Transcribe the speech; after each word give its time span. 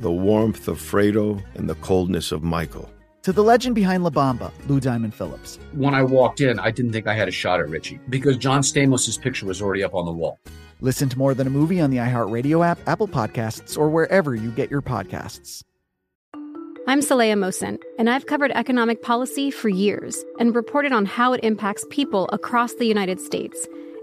the 0.00 0.10
warmth 0.10 0.68
of 0.68 0.78
Fredo, 0.78 1.42
and 1.54 1.68
the 1.68 1.74
coldness 1.76 2.32
of 2.32 2.42
Michael. 2.42 2.90
To 3.22 3.32
the 3.32 3.42
legend 3.42 3.74
behind 3.74 4.04
La 4.04 4.10
Bamba, 4.10 4.52
Lou 4.68 4.78
Diamond 4.78 5.14
Phillips. 5.14 5.58
When 5.72 5.94
I 5.94 6.02
walked 6.02 6.40
in, 6.40 6.60
I 6.60 6.70
didn't 6.70 6.92
think 6.92 7.08
I 7.08 7.14
had 7.14 7.26
a 7.26 7.32
shot 7.32 7.58
at 7.58 7.68
Richie 7.68 7.98
because 8.08 8.36
John 8.36 8.60
Stamos' 8.60 9.20
picture 9.20 9.46
was 9.46 9.60
already 9.60 9.82
up 9.82 9.94
on 9.94 10.06
the 10.06 10.12
wall. 10.12 10.38
Listen 10.80 11.08
to 11.08 11.18
More 11.18 11.34
Than 11.34 11.46
a 11.46 11.50
Movie 11.50 11.80
on 11.80 11.90
the 11.90 11.96
iHeartRadio 11.96 12.64
app, 12.64 12.78
Apple 12.86 13.08
Podcasts, 13.08 13.76
or 13.76 13.88
wherever 13.88 14.34
you 14.34 14.50
get 14.50 14.70
your 14.70 14.82
podcasts. 14.82 15.62
I'm 16.88 17.00
Saleha 17.00 17.34
Mohsin, 17.34 17.78
and 17.98 18.08
I've 18.08 18.26
covered 18.26 18.52
economic 18.52 19.02
policy 19.02 19.50
for 19.50 19.68
years 19.68 20.24
and 20.38 20.54
reported 20.54 20.92
on 20.92 21.04
how 21.04 21.32
it 21.32 21.40
impacts 21.42 21.84
people 21.90 22.28
across 22.32 22.74
the 22.74 22.86
United 22.86 23.20
States. 23.20 23.66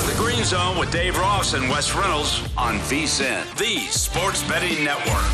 is 0.00 0.12
the 0.12 0.18
Green 0.18 0.44
Zone 0.44 0.78
with 0.78 0.90
Dave 0.90 1.16
Ross 1.18 1.52
and 1.52 1.68
Wes 1.68 1.94
Reynolds 1.94 2.42
on 2.56 2.78
VSIN, 2.80 3.44
the 3.58 3.78
Sports 3.88 4.42
Betting 4.48 4.84
Network. 4.84 5.24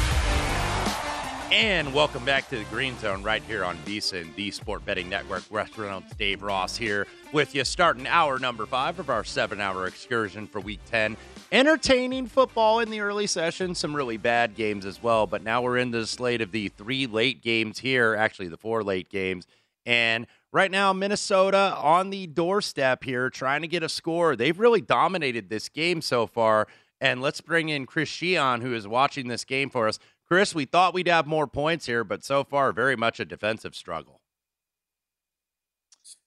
And 1.53 1.93
welcome 1.95 2.25
back 2.25 2.49
to 2.49 2.59
the 2.59 2.65
Green 2.65 2.99
Zone 2.99 3.23
right 3.23 3.43
here 3.45 3.65
on 3.65 3.77
VSIN, 3.79 4.35
the 4.35 4.51
Sport 4.51 4.85
Betting 4.85 5.09
Network. 5.09 5.45
Wes 5.51 5.77
Reynolds, 5.77 6.13
Dave 6.17 6.43
Ross 6.43 6.77
here 6.77 7.07
with 7.33 7.55
you, 7.55 7.65
starting 7.65 8.07
hour 8.07 8.39
number 8.39 8.67
five 8.67 8.99
of 8.99 9.09
our 9.09 9.25
seven 9.25 9.61
hour 9.61 9.87
excursion 9.87 10.47
for 10.47 10.61
week 10.61 10.81
10 10.87 11.17
entertaining 11.53 12.27
football 12.27 12.81
in 12.81 12.91
the 12.91 13.01
early 13.01 13.29
session, 13.29 13.75
some 13.75 13.95
really 13.95 14.17
bad 14.17 14.57
games 14.57 14.85
as 14.85 15.01
well. 15.01 15.27
But 15.27 15.45
now 15.45 15.63
we're 15.63 15.79
in 15.79 15.93
the 15.93 16.07
slate 16.07 16.41
of 16.41 16.51
the 16.51 16.69
three 16.69 17.07
late 17.07 17.43
games 17.43 17.79
here, 17.79 18.17
actually, 18.17 18.49
the 18.49 18.57
four 18.57 18.83
late 18.83 19.11
games. 19.11 19.47
And 19.85 20.27
right 20.57 20.71
now, 20.71 20.91
Minnesota 20.91 21.77
on 21.77 22.09
the 22.09 22.27
doorstep 22.27 23.05
here, 23.05 23.29
trying 23.29 23.61
to 23.61 23.69
get 23.69 23.83
a 23.83 23.91
score. 23.91 24.35
They've 24.35 24.59
really 24.59 24.81
dominated 24.81 25.51
this 25.51 25.69
game 25.69 26.01
so 26.01 26.27
far. 26.27 26.67
And 26.99 27.21
let's 27.21 27.43
bring 27.43 27.69
in 27.69 27.85
Chris 27.85 28.09
Sheehan, 28.09 28.63
who 28.63 28.75
is 28.75 28.89
watching 28.89 29.29
this 29.29 29.45
game 29.45 29.69
for 29.69 29.87
us. 29.87 29.99
Chris, 30.27 30.55
we 30.55 30.65
thought 30.65 30.95
we'd 30.95 31.09
have 31.09 31.27
more 31.27 31.47
points 31.47 31.85
here, 31.85 32.05
but 32.05 32.25
so 32.25 32.43
far, 32.43 32.73
very 32.73 32.97
much 32.97 33.21
a 33.21 33.27
defensive 33.27 33.75
struggle. 33.75 34.23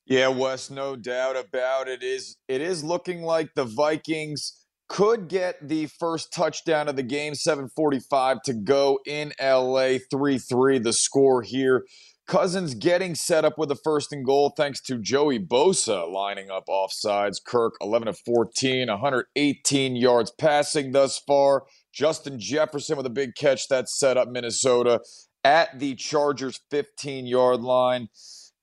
Yeah, 0.06 0.28
Wes, 0.28 0.70
no 0.70 0.96
doubt 0.96 1.36
about 1.36 1.88
it. 1.88 2.04
Is 2.04 2.38
it 2.48 2.62
is 2.62 2.84
looking 2.84 3.24
like 3.24 3.56
the 3.56 3.66
Vikings 3.66 4.60
could 4.90 5.28
get 5.28 5.56
the 5.68 5.88
first 6.00 6.32
touchdown 6.32 6.88
of 6.88 6.96
the 6.96 7.04
game 7.04 7.34
745 7.34 8.42
to 8.44 8.54
go 8.54 9.00
in 9.08 9.34
LA 9.42 9.98
3-3 10.14 10.84
the 10.84 10.94
score 10.94 11.42
here 11.42 11.86
Cousins 12.30 12.76
getting 12.76 13.16
set 13.16 13.44
up 13.44 13.58
with 13.58 13.72
a 13.72 13.76
first 13.76 14.14
and 14.14 14.24
goal 14.24 14.54
thanks 14.56 14.80
to 14.82 15.00
Joey 15.00 15.40
Bosa 15.40 16.08
lining 16.08 16.52
up 16.52 16.66
offsides 16.70 17.44
Kirk 17.44 17.74
11 17.82 18.08
of 18.08 18.20
14 18.20 18.88
118 18.88 19.96
yards 19.96 20.32
passing 20.38 20.92
thus 20.92 21.18
far 21.18 21.64
Justin 21.92 22.40
Jefferson 22.40 22.98
with 22.98 23.08
a 23.08 23.10
big 23.10 23.34
catch 23.34 23.68
that 23.70 23.90
set 23.90 24.16
up 24.16 24.28
Minnesota 24.28 25.02
at 25.44 25.80
the 25.80 25.96
Chargers 25.96 26.60
15 26.70 27.26
yard 27.26 27.62
line 27.62 28.10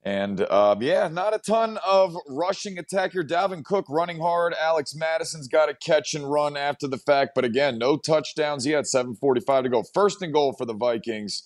and 0.01 0.39
uh, 0.49 0.77
yeah, 0.79 1.09
not 1.09 1.35
a 1.35 1.39
ton 1.39 1.77
of 1.85 2.15
rushing 2.29 2.77
attack 2.77 3.11
here. 3.11 3.25
Dalvin 3.25 3.65
Cook 3.65 3.87
running 3.89 4.21
hard. 4.21 4.53
Alex 4.53 4.95
Mattison's 4.95 5.49
got 5.49 5.67
a 5.67 5.73
catch 5.73 6.13
and 6.13 6.31
run 6.31 6.55
after 6.55 6.87
the 6.87 6.97
fact, 6.97 7.31
but 7.35 7.43
again, 7.43 7.77
no 7.77 7.97
touchdowns 7.97 8.65
yet. 8.65 8.85
7:45 8.85 9.63
to 9.63 9.69
go. 9.69 9.83
First 9.93 10.21
and 10.21 10.31
goal 10.31 10.53
for 10.53 10.63
the 10.63 10.73
Vikings. 10.73 11.43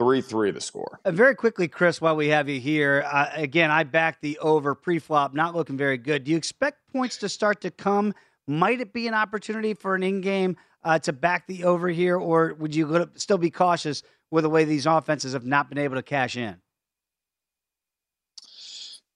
3 0.00 0.22
3 0.22 0.50
the 0.50 0.60
score. 0.60 0.98
Uh, 1.04 1.10
very 1.12 1.34
quickly, 1.34 1.68
Chris, 1.68 2.00
while 2.00 2.16
we 2.16 2.28
have 2.28 2.48
you 2.48 2.58
here, 2.58 3.04
uh, 3.06 3.26
again, 3.34 3.70
I 3.70 3.84
backed 3.84 4.22
the 4.22 4.38
over 4.38 4.74
pre 4.74 4.98
flop, 4.98 5.34
not 5.34 5.54
looking 5.54 5.76
very 5.76 5.98
good. 5.98 6.24
Do 6.24 6.30
you 6.30 6.38
expect 6.38 6.78
points 6.90 7.18
to 7.18 7.28
start 7.28 7.60
to 7.60 7.70
come? 7.70 8.14
Might 8.48 8.80
it 8.80 8.94
be 8.94 9.06
an 9.06 9.14
opportunity 9.14 9.74
for 9.74 9.94
an 9.94 10.02
in 10.02 10.22
game 10.22 10.56
uh, 10.82 10.98
to 11.00 11.12
back 11.12 11.46
the 11.46 11.64
over 11.64 11.88
here, 11.88 12.16
or 12.16 12.54
would 12.58 12.74
you 12.74 13.10
still 13.14 13.36
be 13.36 13.50
cautious 13.50 14.02
with 14.30 14.44
the 14.44 14.50
way 14.50 14.64
these 14.64 14.86
offenses 14.86 15.34
have 15.34 15.44
not 15.44 15.68
been 15.68 15.78
able 15.78 15.96
to 15.96 16.02
cash 16.02 16.34
in? 16.34 16.56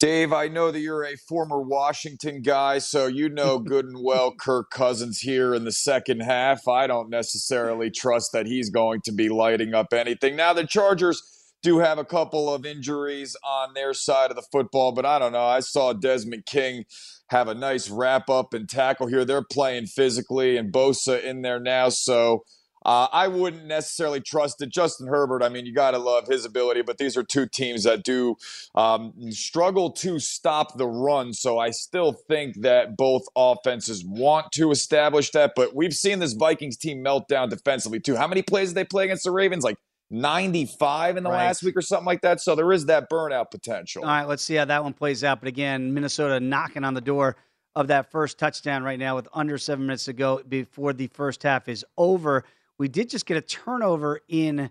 Dave, 0.00 0.32
I 0.32 0.48
know 0.48 0.70
that 0.70 0.80
you're 0.80 1.04
a 1.04 1.16
former 1.16 1.62
Washington 1.62 2.42
guy, 2.42 2.78
so 2.78 3.06
you 3.06 3.28
know 3.28 3.58
good 3.60 3.86
and 3.86 4.02
well 4.02 4.34
Kirk 4.34 4.70
Cousins 4.70 5.20
here 5.20 5.54
in 5.54 5.64
the 5.64 5.72
second 5.72 6.20
half. 6.20 6.66
I 6.68 6.86
don't 6.86 7.10
necessarily 7.10 7.90
trust 7.90 8.32
that 8.32 8.46
he's 8.46 8.70
going 8.70 9.00
to 9.04 9.12
be 9.12 9.28
lighting 9.28 9.74
up 9.74 9.92
anything. 9.92 10.36
Now, 10.36 10.52
the 10.52 10.66
Chargers 10.66 11.22
do 11.62 11.78
have 11.78 11.98
a 11.98 12.04
couple 12.04 12.52
of 12.52 12.66
injuries 12.66 13.36
on 13.42 13.72
their 13.74 13.94
side 13.94 14.30
of 14.30 14.36
the 14.36 14.46
football, 14.52 14.92
but 14.92 15.06
I 15.06 15.18
don't 15.18 15.32
know. 15.32 15.46
I 15.46 15.60
saw 15.60 15.94
Desmond 15.94 16.44
King 16.44 16.84
have 17.30 17.48
a 17.48 17.54
nice 17.54 17.88
wrap 17.88 18.28
up 18.28 18.52
and 18.52 18.68
tackle 18.68 19.06
here. 19.06 19.24
They're 19.24 19.42
playing 19.42 19.86
physically, 19.86 20.58
and 20.58 20.72
Bosa 20.72 21.22
in 21.22 21.40
there 21.42 21.60
now, 21.60 21.88
so 21.88 22.44
uh, 22.84 23.08
I 23.12 23.28
wouldn't 23.28 23.64
necessarily 23.64 24.20
trust 24.20 24.60
it. 24.62 24.68
Justin 24.68 25.06
Herbert, 25.06 25.42
I 25.42 25.48
mean, 25.48 25.64
you 25.66 25.72
got 25.72 25.92
to 25.92 25.98
love 25.98 26.26
his 26.26 26.44
ability, 26.44 26.82
but 26.82 26.98
these 26.98 27.16
are 27.16 27.22
two 27.22 27.46
teams 27.46 27.84
that 27.84 28.02
do 28.02 28.36
um, 28.74 29.14
struggle 29.30 29.90
to 29.92 30.18
stop 30.18 30.76
the 30.76 30.86
run. 30.86 31.32
So 31.32 31.58
I 31.58 31.70
still 31.70 32.12
think 32.12 32.60
that 32.60 32.96
both 32.96 33.24
offenses 33.36 34.04
want 34.04 34.52
to 34.52 34.70
establish 34.70 35.30
that. 35.30 35.52
But 35.56 35.74
we've 35.74 35.94
seen 35.94 36.18
this 36.18 36.34
Vikings 36.34 36.76
team 36.76 37.02
melt 37.02 37.28
down 37.28 37.48
defensively, 37.48 38.00
too. 38.00 38.16
How 38.16 38.28
many 38.28 38.42
plays 38.42 38.70
did 38.70 38.74
they 38.76 38.84
play 38.84 39.04
against 39.04 39.24
the 39.24 39.30
Ravens? 39.30 39.64
Like 39.64 39.78
95 40.10 41.16
in 41.16 41.24
the 41.24 41.30
right. 41.30 41.46
last 41.46 41.62
week 41.62 41.76
or 41.76 41.82
something 41.82 42.06
like 42.06 42.20
that. 42.20 42.40
So 42.40 42.54
there 42.54 42.70
is 42.72 42.86
that 42.86 43.10
burnout 43.10 43.50
potential. 43.50 44.04
All 44.04 44.10
right, 44.10 44.24
let's 44.24 44.42
see 44.42 44.54
how 44.54 44.64
that 44.66 44.84
one 44.84 44.92
plays 44.92 45.24
out. 45.24 45.40
But 45.40 45.48
again, 45.48 45.92
Minnesota 45.92 46.38
knocking 46.38 46.84
on 46.84 46.94
the 46.94 47.00
door 47.00 47.36
of 47.74 47.88
that 47.88 48.10
first 48.10 48.38
touchdown 48.38 48.84
right 48.84 48.98
now 48.98 49.16
with 49.16 49.28
under 49.32 49.58
seven 49.58 49.86
minutes 49.86 50.04
to 50.04 50.12
go 50.12 50.42
before 50.48 50.92
the 50.92 51.08
first 51.08 51.42
half 51.42 51.68
is 51.68 51.84
over. 51.96 52.44
We 52.78 52.88
did 52.88 53.08
just 53.10 53.26
get 53.26 53.36
a 53.36 53.40
turnover 53.42 54.20
in 54.28 54.70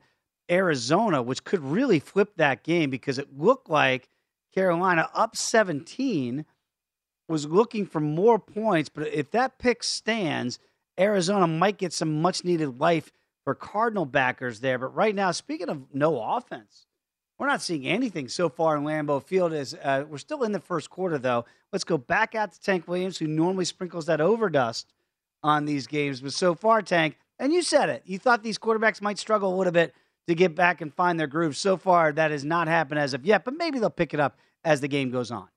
Arizona, 0.49 1.21
which 1.21 1.43
could 1.43 1.61
really 1.61 1.99
flip 1.99 2.33
that 2.37 2.63
game 2.63 2.89
because 2.89 3.17
it 3.17 3.37
looked 3.37 3.69
like 3.69 4.09
Carolina 4.53 5.09
up 5.13 5.35
17 5.35 6.45
was 7.27 7.45
looking 7.45 7.85
for 7.85 7.99
more 7.99 8.37
points. 8.39 8.89
But 8.89 9.07
if 9.07 9.31
that 9.31 9.57
pick 9.57 9.83
stands, 9.83 10.59
Arizona 10.99 11.47
might 11.47 11.77
get 11.77 11.93
some 11.93 12.21
much 12.21 12.43
needed 12.43 12.79
life 12.79 13.11
for 13.43 13.55
Cardinal 13.55 14.05
backers 14.05 14.59
there. 14.59 14.77
But 14.77 14.95
right 14.95 15.15
now, 15.15 15.31
speaking 15.31 15.69
of 15.69 15.93
no 15.93 16.21
offense, 16.21 16.85
we're 17.39 17.47
not 17.47 17.61
seeing 17.61 17.87
anything 17.87 18.27
so 18.27 18.47
far 18.47 18.77
in 18.77 18.83
Lambeau 18.83 19.23
Field. 19.23 19.53
As 19.53 19.73
uh, 19.73 20.05
we're 20.07 20.17
still 20.17 20.43
in 20.43 20.51
the 20.51 20.59
first 20.59 20.89
quarter, 20.89 21.17
though. 21.17 21.45
Let's 21.71 21.83
go 21.83 21.97
back 21.97 22.35
out 22.35 22.51
to 22.51 22.61
Tank 22.61 22.87
Williams, 22.87 23.17
who 23.17 23.27
normally 23.27 23.65
sprinkles 23.65 24.05
that 24.05 24.19
overdust 24.19 24.85
on 25.41 25.65
these 25.65 25.87
games. 25.87 26.21
But 26.21 26.33
so 26.33 26.53
far, 26.53 26.81
Tank, 26.81 27.17
and 27.43 27.51
you 27.51 27.61
said 27.61 27.89
it, 27.89 28.03
you 28.05 28.17
thought 28.17 28.41
these 28.41 28.57
quarterbacks 28.57 29.01
might 29.01 29.19
struggle 29.19 29.53
a 29.53 29.57
little 29.57 29.73
bit 29.73 29.93
to 30.27 30.33
get 30.33 30.55
back 30.55 30.79
and 30.79 30.93
find 30.93 31.19
their 31.19 31.27
groove. 31.27 31.57
So 31.57 31.75
far, 31.75 32.13
that 32.13 32.31
has 32.31 32.45
not 32.45 32.69
happened 32.69 32.99
as 33.01 33.13
of 33.13 33.25
yet, 33.25 33.43
but 33.43 33.55
maybe 33.57 33.79
they'll 33.79 33.89
pick 33.89 34.13
it 34.13 34.19
up 34.21 34.37
as 34.63 34.79
the 34.79 34.87
game 34.87 35.11
goes 35.11 35.29
on. 35.29 35.49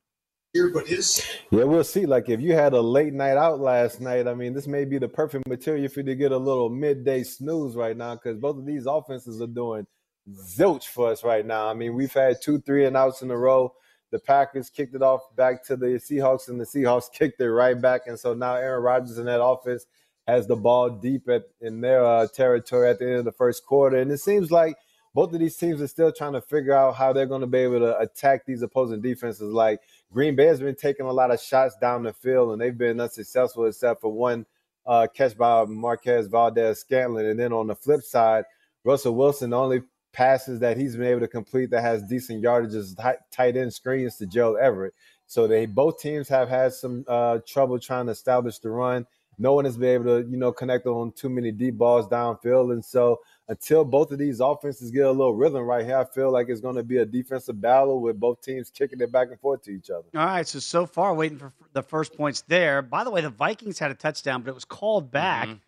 But 0.52 0.88
his 0.88 1.24
yeah, 1.52 1.62
we'll 1.62 1.84
see. 1.84 2.04
Like 2.04 2.28
if 2.28 2.40
you 2.40 2.54
had 2.54 2.72
a 2.72 2.80
late 2.80 3.12
night 3.12 3.36
out 3.36 3.60
last 3.60 4.00
night, 4.00 4.26
I 4.26 4.34
mean, 4.34 4.52
this 4.52 4.66
may 4.66 4.84
be 4.84 4.98
the 4.98 5.08
perfect 5.08 5.46
material 5.46 5.88
for 5.88 6.00
you 6.00 6.06
to 6.06 6.14
get 6.16 6.32
a 6.32 6.36
little 6.36 6.70
midday 6.70 7.22
snooze 7.22 7.76
right 7.76 7.96
now 7.96 8.14
because 8.16 8.36
both 8.36 8.56
of 8.56 8.66
these 8.66 8.86
offenses 8.86 9.40
are 9.40 9.46
doing 9.46 9.86
zilch 10.28 10.86
for 10.86 11.12
us 11.12 11.22
right 11.22 11.46
now. 11.46 11.68
I 11.68 11.74
mean, 11.74 11.94
we've 11.94 12.12
had 12.12 12.42
two 12.42 12.58
three 12.62 12.86
and 12.86 12.96
outs 12.96 13.22
in 13.22 13.30
a 13.30 13.36
row. 13.36 13.74
The 14.10 14.18
Packers 14.18 14.70
kicked 14.70 14.94
it 14.94 15.02
off 15.02 15.20
back 15.36 15.62
to 15.66 15.76
the 15.76 16.00
Seahawks, 16.00 16.48
and 16.48 16.60
the 16.60 16.64
Seahawks 16.64 17.12
kicked 17.12 17.40
it 17.40 17.50
right 17.50 17.80
back. 17.80 18.06
And 18.06 18.18
so 18.18 18.34
now 18.34 18.56
Aaron 18.56 18.82
Rodgers 18.82 19.18
in 19.18 19.26
that 19.26 19.44
offense 19.44 19.86
has 20.26 20.46
the 20.46 20.56
ball 20.56 20.90
deep 20.90 21.28
at 21.28 21.44
in 21.60 21.80
their 21.80 22.04
uh, 22.04 22.26
territory 22.26 22.90
at 22.90 22.98
the 22.98 23.06
end 23.06 23.16
of 23.16 23.24
the 23.24 23.32
first 23.32 23.64
quarter, 23.64 23.96
and 23.96 24.10
it 24.10 24.18
seems 24.18 24.50
like 24.50 24.76
both 25.14 25.32
of 25.32 25.40
these 25.40 25.56
teams 25.56 25.80
are 25.80 25.88
still 25.88 26.12
trying 26.12 26.34
to 26.34 26.42
figure 26.42 26.74
out 26.74 26.94
how 26.94 27.10
they're 27.10 27.24
going 27.24 27.40
to 27.40 27.46
be 27.46 27.58
able 27.58 27.78
to 27.78 27.98
attack 27.98 28.44
these 28.44 28.60
opposing 28.60 29.00
defenses. 29.00 29.50
Like 29.50 29.80
Green 30.12 30.36
Bay 30.36 30.44
has 30.44 30.60
been 30.60 30.74
taking 30.74 31.06
a 31.06 31.12
lot 31.12 31.30
of 31.30 31.40
shots 31.40 31.74
down 31.80 32.02
the 32.02 32.12
field, 32.12 32.52
and 32.52 32.60
they've 32.60 32.76
been 32.76 33.00
unsuccessful 33.00 33.64
except 33.64 34.02
for 34.02 34.12
one 34.12 34.44
uh, 34.84 35.06
catch 35.14 35.36
by 35.36 35.64
Marquez 35.64 36.26
Valdes-Scantling. 36.26 37.26
And 37.26 37.40
then 37.40 37.52
on 37.54 37.66
the 37.66 37.74
flip 37.74 38.02
side, 38.02 38.44
Russell 38.84 39.14
Wilson, 39.14 39.54
only 39.54 39.82
passes 40.12 40.60
that 40.60 40.76
he's 40.76 40.96
been 40.96 41.06
able 41.06 41.20
to 41.20 41.28
complete 41.28 41.70
that 41.70 41.82
has 41.82 42.02
decent 42.02 42.42
yardages, 42.42 42.96
tight, 42.96 43.16
tight 43.30 43.56
end 43.56 43.72
screens 43.72 44.16
to 44.16 44.26
Gerald 44.26 44.58
Everett. 44.58 44.94
So 45.26 45.46
they 45.46 45.66
both 45.66 45.98
teams 45.98 46.28
have 46.28 46.48
had 46.48 46.72
some 46.72 47.04
uh, 47.08 47.38
trouble 47.46 47.78
trying 47.78 48.06
to 48.06 48.12
establish 48.12 48.58
the 48.58 48.70
run. 48.70 49.06
No 49.38 49.52
one 49.52 49.64
has 49.64 49.76
been 49.76 49.90
able 49.90 50.04
to, 50.22 50.30
you 50.30 50.36
know, 50.36 50.52
connect 50.52 50.86
on 50.86 51.12
too 51.12 51.28
many 51.28 51.52
deep 51.52 51.76
balls 51.76 52.08
downfield, 52.08 52.72
and 52.72 52.84
so 52.84 53.20
until 53.48 53.84
both 53.84 54.10
of 54.10 54.18
these 54.18 54.40
offenses 54.40 54.90
get 54.90 55.06
a 55.06 55.10
little 55.10 55.34
rhythm 55.34 55.62
right 55.62 55.84
here, 55.84 55.98
I 55.98 56.04
feel 56.04 56.32
like 56.32 56.48
it's 56.48 56.60
going 56.60 56.76
to 56.76 56.82
be 56.82 56.98
a 56.98 57.06
defensive 57.06 57.60
battle 57.60 58.00
with 58.00 58.18
both 58.18 58.40
teams 58.40 58.70
kicking 58.70 59.00
it 59.00 59.12
back 59.12 59.28
and 59.30 59.38
forth 59.38 59.62
to 59.62 59.70
each 59.70 59.90
other. 59.90 60.06
All 60.14 60.26
right, 60.26 60.46
so 60.46 60.58
so 60.58 60.86
far 60.86 61.14
waiting 61.14 61.38
for 61.38 61.52
the 61.72 61.82
first 61.82 62.16
points 62.16 62.42
there. 62.48 62.82
By 62.82 63.04
the 63.04 63.10
way, 63.10 63.20
the 63.20 63.30
Vikings 63.30 63.78
had 63.78 63.90
a 63.90 63.94
touchdown, 63.94 64.42
but 64.42 64.50
it 64.50 64.54
was 64.54 64.64
called 64.64 65.10
back 65.10 65.48
mm-hmm. 65.48 65.58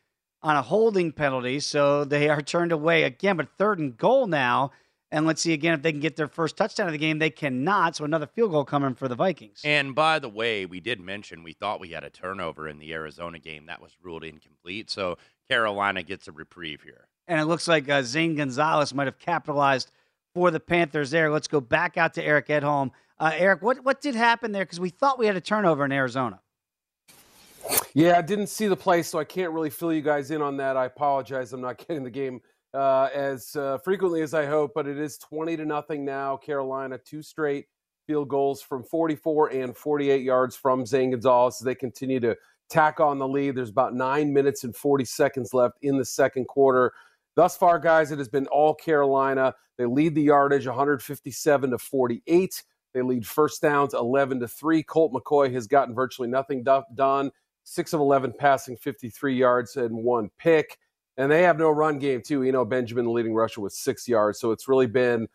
on 0.42 0.56
a 0.56 0.62
holding 0.62 1.12
penalty, 1.12 1.60
so 1.60 2.04
they 2.04 2.28
are 2.28 2.42
turned 2.42 2.72
away 2.72 3.04
again. 3.04 3.36
But 3.36 3.48
third 3.58 3.78
and 3.78 3.96
goal 3.96 4.26
now. 4.26 4.72
And 5.10 5.26
let's 5.26 5.40
see 5.40 5.54
again 5.54 5.72
if 5.74 5.82
they 5.82 5.92
can 5.92 6.00
get 6.00 6.16
their 6.16 6.28
first 6.28 6.56
touchdown 6.56 6.86
of 6.86 6.92
the 6.92 6.98
game. 6.98 7.18
They 7.18 7.30
cannot. 7.30 7.96
So 7.96 8.04
another 8.04 8.26
field 8.26 8.50
goal 8.50 8.64
coming 8.64 8.94
for 8.94 9.08
the 9.08 9.14
Vikings. 9.14 9.62
And 9.64 9.94
by 9.94 10.18
the 10.18 10.28
way, 10.28 10.66
we 10.66 10.80
did 10.80 11.00
mention 11.00 11.42
we 11.42 11.54
thought 11.54 11.80
we 11.80 11.88
had 11.88 12.04
a 12.04 12.10
turnover 12.10 12.68
in 12.68 12.78
the 12.78 12.92
Arizona 12.92 13.38
game 13.38 13.66
that 13.66 13.80
was 13.80 13.96
ruled 14.02 14.22
incomplete. 14.22 14.90
So 14.90 15.16
Carolina 15.48 16.02
gets 16.02 16.28
a 16.28 16.32
reprieve 16.32 16.82
here 16.82 17.08
and 17.28 17.38
it 17.38 17.44
looks 17.44 17.68
like 17.68 17.88
uh, 17.88 18.02
Zane 18.02 18.34
Gonzalez 18.34 18.94
might 18.94 19.06
have 19.06 19.18
capitalized 19.18 19.92
for 20.34 20.50
the 20.50 20.58
Panthers 20.58 21.10
there. 21.10 21.30
Let's 21.30 21.46
go 21.46 21.60
back 21.60 21.96
out 21.96 22.14
to 22.14 22.24
Eric 22.24 22.48
Edholm. 22.48 22.90
Uh, 23.20 23.32
Eric, 23.36 23.62
what 23.62 23.84
what 23.84 24.00
did 24.00 24.14
happen 24.14 24.50
there? 24.52 24.64
Because 24.64 24.80
we 24.80 24.88
thought 24.88 25.18
we 25.18 25.26
had 25.26 25.36
a 25.36 25.40
turnover 25.40 25.84
in 25.84 25.92
Arizona. 25.92 26.40
Yeah, 27.92 28.16
I 28.16 28.22
didn't 28.22 28.46
see 28.46 28.66
the 28.66 28.76
play, 28.76 29.02
so 29.02 29.18
I 29.18 29.24
can't 29.24 29.52
really 29.52 29.70
fill 29.70 29.92
you 29.92 30.00
guys 30.00 30.30
in 30.30 30.40
on 30.40 30.56
that. 30.56 30.76
I 30.76 30.86
apologize. 30.86 31.52
I'm 31.52 31.60
not 31.60 31.78
getting 31.86 32.02
the 32.02 32.10
game 32.10 32.40
uh, 32.74 33.08
as 33.14 33.56
uh, 33.56 33.78
frequently 33.78 34.22
as 34.22 34.34
I 34.34 34.46
hope, 34.46 34.72
but 34.74 34.86
it 34.86 34.98
is 34.98 35.18
20 35.18 35.56
to 35.56 35.64
nothing 35.64 36.04
now. 36.04 36.36
Carolina, 36.36 36.98
two 36.98 37.22
straight 37.22 37.66
field 38.06 38.28
goals 38.28 38.62
from 38.62 38.82
44 38.82 39.48
and 39.50 39.76
48 39.76 40.22
yards 40.22 40.56
from 40.56 40.86
Zane 40.86 41.10
Gonzalez 41.10 41.58
they 41.58 41.74
continue 41.74 42.18
to 42.20 42.34
tack 42.70 43.00
on 43.00 43.18
the 43.18 43.28
lead. 43.28 43.54
There's 43.54 43.70
about 43.70 43.94
nine 43.94 44.32
minutes 44.32 44.64
and 44.64 44.74
40 44.74 45.04
seconds 45.04 45.54
left 45.54 45.76
in 45.82 45.98
the 45.98 46.04
second 46.04 46.46
quarter. 46.46 46.92
Thus 47.36 47.56
far, 47.56 47.78
guys, 47.78 48.10
it 48.10 48.18
has 48.18 48.28
been 48.28 48.46
all 48.48 48.74
Carolina. 48.74 49.54
They 49.76 49.86
lead 49.86 50.14
the 50.14 50.22
yardage 50.22 50.66
157 50.66 51.70
to 51.70 51.78
48. 51.78 52.62
They 52.94 53.02
lead 53.02 53.26
first 53.26 53.62
downs 53.62 53.94
11 53.94 54.40
to 54.40 54.48
3. 54.48 54.82
Colt 54.82 55.12
McCoy 55.12 55.52
has 55.52 55.66
gotten 55.66 55.94
virtually 55.94 56.28
nothing 56.28 56.64
done. 56.94 57.30
6 57.64 57.92
of 57.92 58.00
11 58.00 58.32
passing 58.38 58.76
53 58.76 59.36
yards 59.36 59.76
and 59.76 59.94
one 59.94 60.30
pick. 60.38 60.78
And 61.18 61.30
they 61.30 61.42
have 61.42 61.58
no 61.58 61.70
run 61.70 61.98
game, 61.98 62.22
too. 62.22 62.44
You 62.44 62.52
know, 62.52 62.64
Benjamin, 62.64 63.12
leading 63.12 63.34
rusher, 63.34 63.60
with 63.60 63.74
six 63.74 64.08
yards. 64.08 64.40
So 64.40 64.52
it's 64.52 64.68
really 64.68 64.86
been 64.86 65.28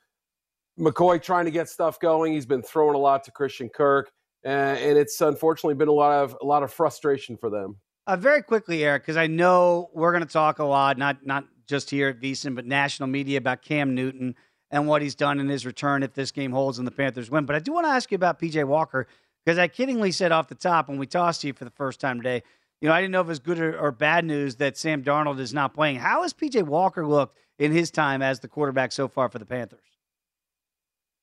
McCoy 0.79 1.21
trying 1.21 1.45
to 1.45 1.51
get 1.51 1.69
stuff 1.69 1.99
going. 1.99 2.33
He's 2.33 2.45
been 2.45 2.63
throwing 2.63 2.95
a 2.95 2.99
lot 2.99 3.23
to 3.25 3.31
Christian 3.31 3.69
Kirk. 3.69 4.11
and 4.43 4.97
it's 4.97 5.21
unfortunately 5.21 5.75
been 5.75 5.87
a 5.89 5.91
lot 5.91 6.23
of 6.23 6.35
a 6.41 6.45
lot 6.45 6.63
of 6.63 6.73
frustration 6.73 7.37
for 7.37 7.49
them. 7.49 7.77
Uh, 8.05 8.17
very 8.17 8.41
quickly, 8.41 8.83
Eric, 8.83 9.03
because 9.03 9.15
I 9.15 9.27
know 9.27 9.89
we're 9.93 10.11
going 10.11 10.25
to 10.25 10.33
talk 10.33 10.59
a 10.59 10.65
lot, 10.65 10.97
not 10.97 11.25
not 11.25 11.45
just 11.67 11.89
here 11.89 12.09
at 12.09 12.19
VSiN, 12.19 12.55
but 12.55 12.65
national 12.65 13.07
media 13.07 13.37
about 13.37 13.61
Cam 13.61 13.95
Newton 13.95 14.35
and 14.71 14.87
what 14.87 15.01
he's 15.01 15.15
done 15.15 15.39
in 15.39 15.47
his 15.47 15.65
return 15.65 16.03
if 16.03 16.13
this 16.13 16.31
game 16.31 16.51
holds 16.51 16.79
and 16.79 16.87
the 16.87 16.91
Panthers 16.91 17.29
win. 17.29 17.45
But 17.45 17.55
I 17.55 17.59
do 17.59 17.71
want 17.71 17.85
to 17.85 17.91
ask 17.91 18.11
you 18.11 18.15
about 18.15 18.39
PJ 18.39 18.65
Walker 18.65 19.07
because 19.45 19.57
I 19.57 19.67
kiddingly 19.67 20.13
said 20.13 20.31
off 20.31 20.47
the 20.47 20.55
top 20.55 20.89
when 20.89 20.97
we 20.97 21.05
tossed 21.05 21.41
to 21.41 21.47
you 21.47 21.53
for 21.53 21.63
the 21.63 21.71
first 21.71 21.99
time 21.99 22.17
today, 22.17 22.43
you 22.83 22.89
know, 22.89 22.95
I 22.95 22.99
didn't 22.99 23.13
know 23.13 23.21
if 23.21 23.27
it 23.27 23.29
was 23.29 23.39
good 23.39 23.59
or, 23.59 23.79
or 23.79 23.93
bad 23.93 24.25
news 24.25 24.57
that 24.57 24.75
Sam 24.75 25.05
Darnold 25.05 25.39
is 25.39 25.53
not 25.53 25.73
playing. 25.73 25.95
How 25.95 26.23
has 26.23 26.33
PJ 26.33 26.63
Walker 26.63 27.07
looked 27.07 27.37
in 27.57 27.71
his 27.71 27.89
time 27.89 28.21
as 28.21 28.41
the 28.41 28.49
quarterback 28.49 28.91
so 28.91 29.07
far 29.07 29.29
for 29.29 29.39
the 29.39 29.45
Panthers? 29.45 29.79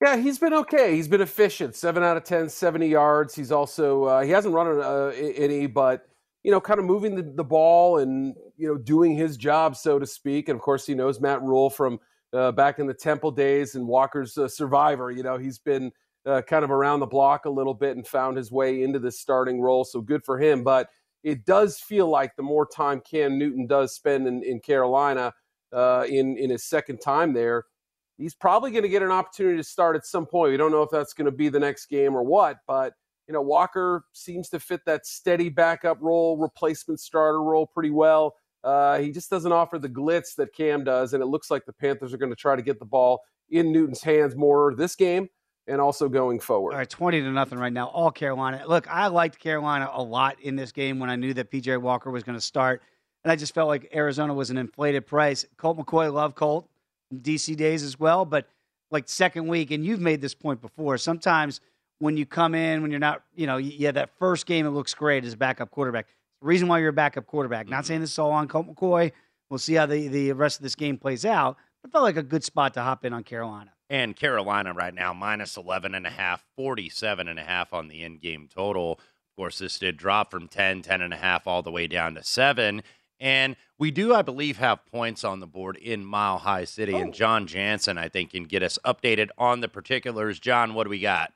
Yeah, 0.01 0.17
he's 0.17 0.39
been 0.39 0.55
okay. 0.55 0.97
He's 0.97 1.07
been 1.07 1.21
efficient. 1.21 1.75
Seven 1.75 2.03
out 2.03 2.17
of 2.17 2.25
10, 2.25 2.49
70 2.49 2.89
yards. 2.89 3.35
He's 3.35 3.53
also, 3.53 4.05
uh, 4.05 4.23
he 4.23 4.31
hasn't 4.31 4.55
run 4.55 4.81
uh, 4.81 5.13
any, 5.15 5.67
but 5.67 6.07
you 6.45 6.51
know, 6.51 6.63
kind 6.63 6.81
of 6.81 6.87
moving 6.87 7.15
the, 7.15 7.23
the 7.23 7.45
ball 7.45 7.99
and, 7.99 8.35
you 8.57 8.67
know, 8.67 8.79
doing 8.79 9.15
his 9.15 9.37
job, 9.37 9.77
so 9.77 9.99
to 9.99 10.07
speak. 10.07 10.49
And 10.49 10.57
of 10.57 10.63
course, 10.63 10.87
he 10.87 10.95
knows 10.95 11.21
Matt 11.21 11.43
Rhule 11.43 11.69
from 11.69 12.01
uh, 12.33 12.53
back 12.53 12.79
in 12.79 12.87
the 12.87 12.95
Temple 12.95 13.33
days 13.33 13.75
and 13.75 13.87
Walker's 13.87 14.39
survivor. 14.47 15.11
You 15.11 15.25
know, 15.25 15.37
he's 15.37 15.59
been 15.59 15.93
uh, 16.25 16.41
kind 16.41 16.65
of 16.65 16.71
around 16.71 17.01
the 17.01 17.07
block 17.07 17.45
a 17.45 17.51
little 17.51 17.75
bit 17.75 17.97
and 17.97 18.07
found 18.07 18.39
his 18.39 18.51
way 18.51 18.83
into 18.83 18.99
this 18.99 19.21
starting 19.21 19.61
role. 19.61 19.85
So 19.85 20.01
good 20.01 20.25
for 20.25 20.39
him. 20.39 20.65
But 20.65 20.89
it 21.23 21.45
does 21.45 21.79
feel 21.79 22.09
like 22.09 22.35
the 22.37 22.43
more 22.43 22.67
time 22.67 23.03
Cam 23.09 23.39
Newton 23.39 23.67
does 23.67 23.95
spend 23.95 24.27
in, 24.27 24.43
in 24.43 24.61
Carolina 24.61 25.33
uh, 25.73 26.05
in, 26.09 26.37
in 26.39 26.51
his 26.51 26.65
second 26.65 27.01
time 27.01 27.33
there, 27.33 27.65
he's 28.17 28.35
probably 28.35 28.71
going 28.71 28.83
to 28.83 28.89
get 28.89 29.03
an 29.03 29.11
opportunity 29.11 29.57
to 29.57 29.65
start 29.65 29.97
at 29.97 30.07
some 30.07 30.27
point. 30.27 30.51
We 30.51 30.57
don't 30.57 30.73
know 30.73 30.83
if 30.83 30.91
that's 30.91 31.13
going 31.13 31.27
to 31.27 31.33
be 31.33 31.49
the 31.49 31.61
next 31.61 31.87
game 31.87 32.15
or 32.15 32.23
what, 32.23 32.59
but 32.67 32.95
you 33.29 33.35
know, 33.35 33.43
Walker 33.43 34.05
seems 34.13 34.49
to 34.49 34.59
fit 34.59 34.81
that 34.87 35.07
steady 35.07 35.49
backup 35.49 35.99
role, 36.01 36.37
replacement 36.37 36.99
starter 36.99 37.43
role 37.43 37.67
pretty 37.67 37.91
well. 37.91 38.35
Uh, 38.65 38.99
he 38.99 39.11
just 39.11 39.31
doesn't 39.31 39.53
offer 39.53 39.79
the 39.79 39.89
glitz 39.89 40.35
that 40.37 40.53
Cam 40.53 40.85
does, 40.85 41.15
and 41.15 41.23
it 41.23 41.27
looks 41.27 41.51
like 41.51 41.65
the 41.65 41.73
Panthers 41.73 42.13
are 42.13 42.19
going 42.19 42.33
to 42.33 42.37
try 42.37 42.57
to 42.57 42.63
get 42.63 42.79
the 42.79 42.85
ball 42.85 43.21
in 43.49 43.73
Newton's 43.73 44.03
hands 44.03 44.37
more 44.37 44.75
this 44.75 44.97
game 44.97 45.29
and 45.71 45.81
also 45.81 46.09
going 46.09 46.41
forward. 46.41 46.73
All 46.73 46.79
right, 46.79 46.91
20 46.91 47.23
to 47.23 47.31
nothing 47.31 47.59
right 47.59 47.73
now. 47.73 47.87
All 47.87 48.11
Carolina. 48.11 48.63
Look, 48.67 48.89
I 48.91 49.07
liked 49.07 49.39
Carolina 49.39 49.89
a 49.93 50.03
lot 50.03 50.41
in 50.41 50.57
this 50.57 50.73
game 50.73 50.99
when 50.99 51.09
I 51.09 51.17
knew 51.17 51.33
that 51.35 51.51
PJ 51.51 51.81
Walker 51.81 52.11
was 52.11 52.23
going 52.23 52.37
to 52.37 52.43
start. 52.43 52.83
And 53.25 53.31
I 53.31 53.37
just 53.37 53.55
felt 53.55 53.69
like 53.69 53.91
Arizona 53.95 54.35
was 54.35 54.51
an 54.51 54.59
inflated 54.59 55.07
price. 55.07 55.47
Colt 55.57 55.79
McCoy, 55.79 56.13
love 56.13 56.35
Colt, 56.35 56.69
DC 57.15 57.57
days 57.57 57.83
as 57.83 58.01
well. 58.01 58.25
But 58.25 58.49
like 58.91 59.09
second 59.09 59.47
week, 59.47 59.71
and 59.71 59.85
you've 59.85 60.01
made 60.01 60.21
this 60.21 60.35
point 60.35 60.61
before, 60.61 60.99
sometimes 60.99 61.61
when 61.99 62.17
you 62.17 62.27
come 62.27 62.55
in, 62.55 62.83
when 62.83 62.91
you're 62.91 63.01
not, 63.01 63.23
you 63.37 63.47
know, 63.47 63.59
yeah, 63.59 63.93
that 63.93 64.11
first 64.19 64.47
game 64.47 64.67
it 64.67 64.71
looks 64.71 64.95
great 64.95 65.25
as 65.25 65.35
a 65.35 65.37
backup 65.37 65.71
quarterback. 65.71 66.07
The 66.41 66.47
reason 66.47 66.67
why 66.67 66.79
you're 66.79 66.89
a 66.89 66.95
backup 66.95 67.27
quarterback. 67.27 67.69
Not 67.69 67.87
saying 67.87 68.01
this 68.01 68.13
is 68.13 68.19
all 68.19 68.33
on 68.33 68.49
Colt 68.49 68.67
McCoy. 68.67 69.13
We'll 69.51 69.59
see 69.59 69.75
how 69.75 69.87
the, 69.87 70.09
the 70.09 70.33
rest 70.33 70.59
of 70.59 70.63
this 70.63 70.75
game 70.75 70.97
plays 70.97 71.25
out. 71.25 71.57
But 71.83 71.93
felt 71.93 72.05
like 72.05 72.17
a 72.17 72.23
good 72.23 72.43
spot 72.43 72.75
to 72.75 72.83
hop 72.83 73.05
in 73.05 73.13
on 73.13 73.23
Carolina. 73.23 73.73
And 73.91 74.15
Carolina 74.15 74.73
right 74.73 74.95
now, 74.95 75.13
minus 75.13 75.57
11 75.57 75.97
and 75.97 76.07
a 76.07 76.11
half, 76.11 76.45
47 76.57 77.27
and 77.27 77.41
a 77.41 77.43
half 77.43 77.75
on 77.75 77.89
the 77.89 78.05
in-game 78.05 78.49
total. 78.49 78.93
Of 78.93 79.37
course, 79.37 79.59
this 79.59 79.81
did 79.81 79.97
drop 79.97 80.31
from 80.31 80.47
10, 80.47 80.83
10 80.83 81.03
and 81.03 81.13
a 81.13 81.17
half 81.17 81.49
all 81.49 81.61
the 81.61 81.73
way 81.73 81.89
down 81.89 82.15
to 82.15 82.23
seven. 82.23 82.83
And 83.19 83.57
we 83.79 83.91
do, 83.91 84.15
I 84.15 84.23
believe, 84.23 84.59
have 84.59 84.87
points 84.87 85.25
on 85.25 85.41
the 85.41 85.47
board 85.47 85.77
in 85.77 86.05
Mile 86.05 86.39
High 86.39 86.65
City. 86.65 86.95
Oh. 86.95 86.99
And 86.99 87.13
John 87.13 87.49
Jansen, 87.49 87.99
I 87.99 88.09
think, 88.09 88.31
can 88.31 88.45
get 88.45 88.63
us 88.63 88.79
updated 88.85 89.29
on 89.37 89.61
the 89.61 89.69
particulars. 89.69 90.39
John, 90.39 90.73
what 90.73 90.85
do 90.85 90.91
we 90.91 91.01
got? 91.01 91.33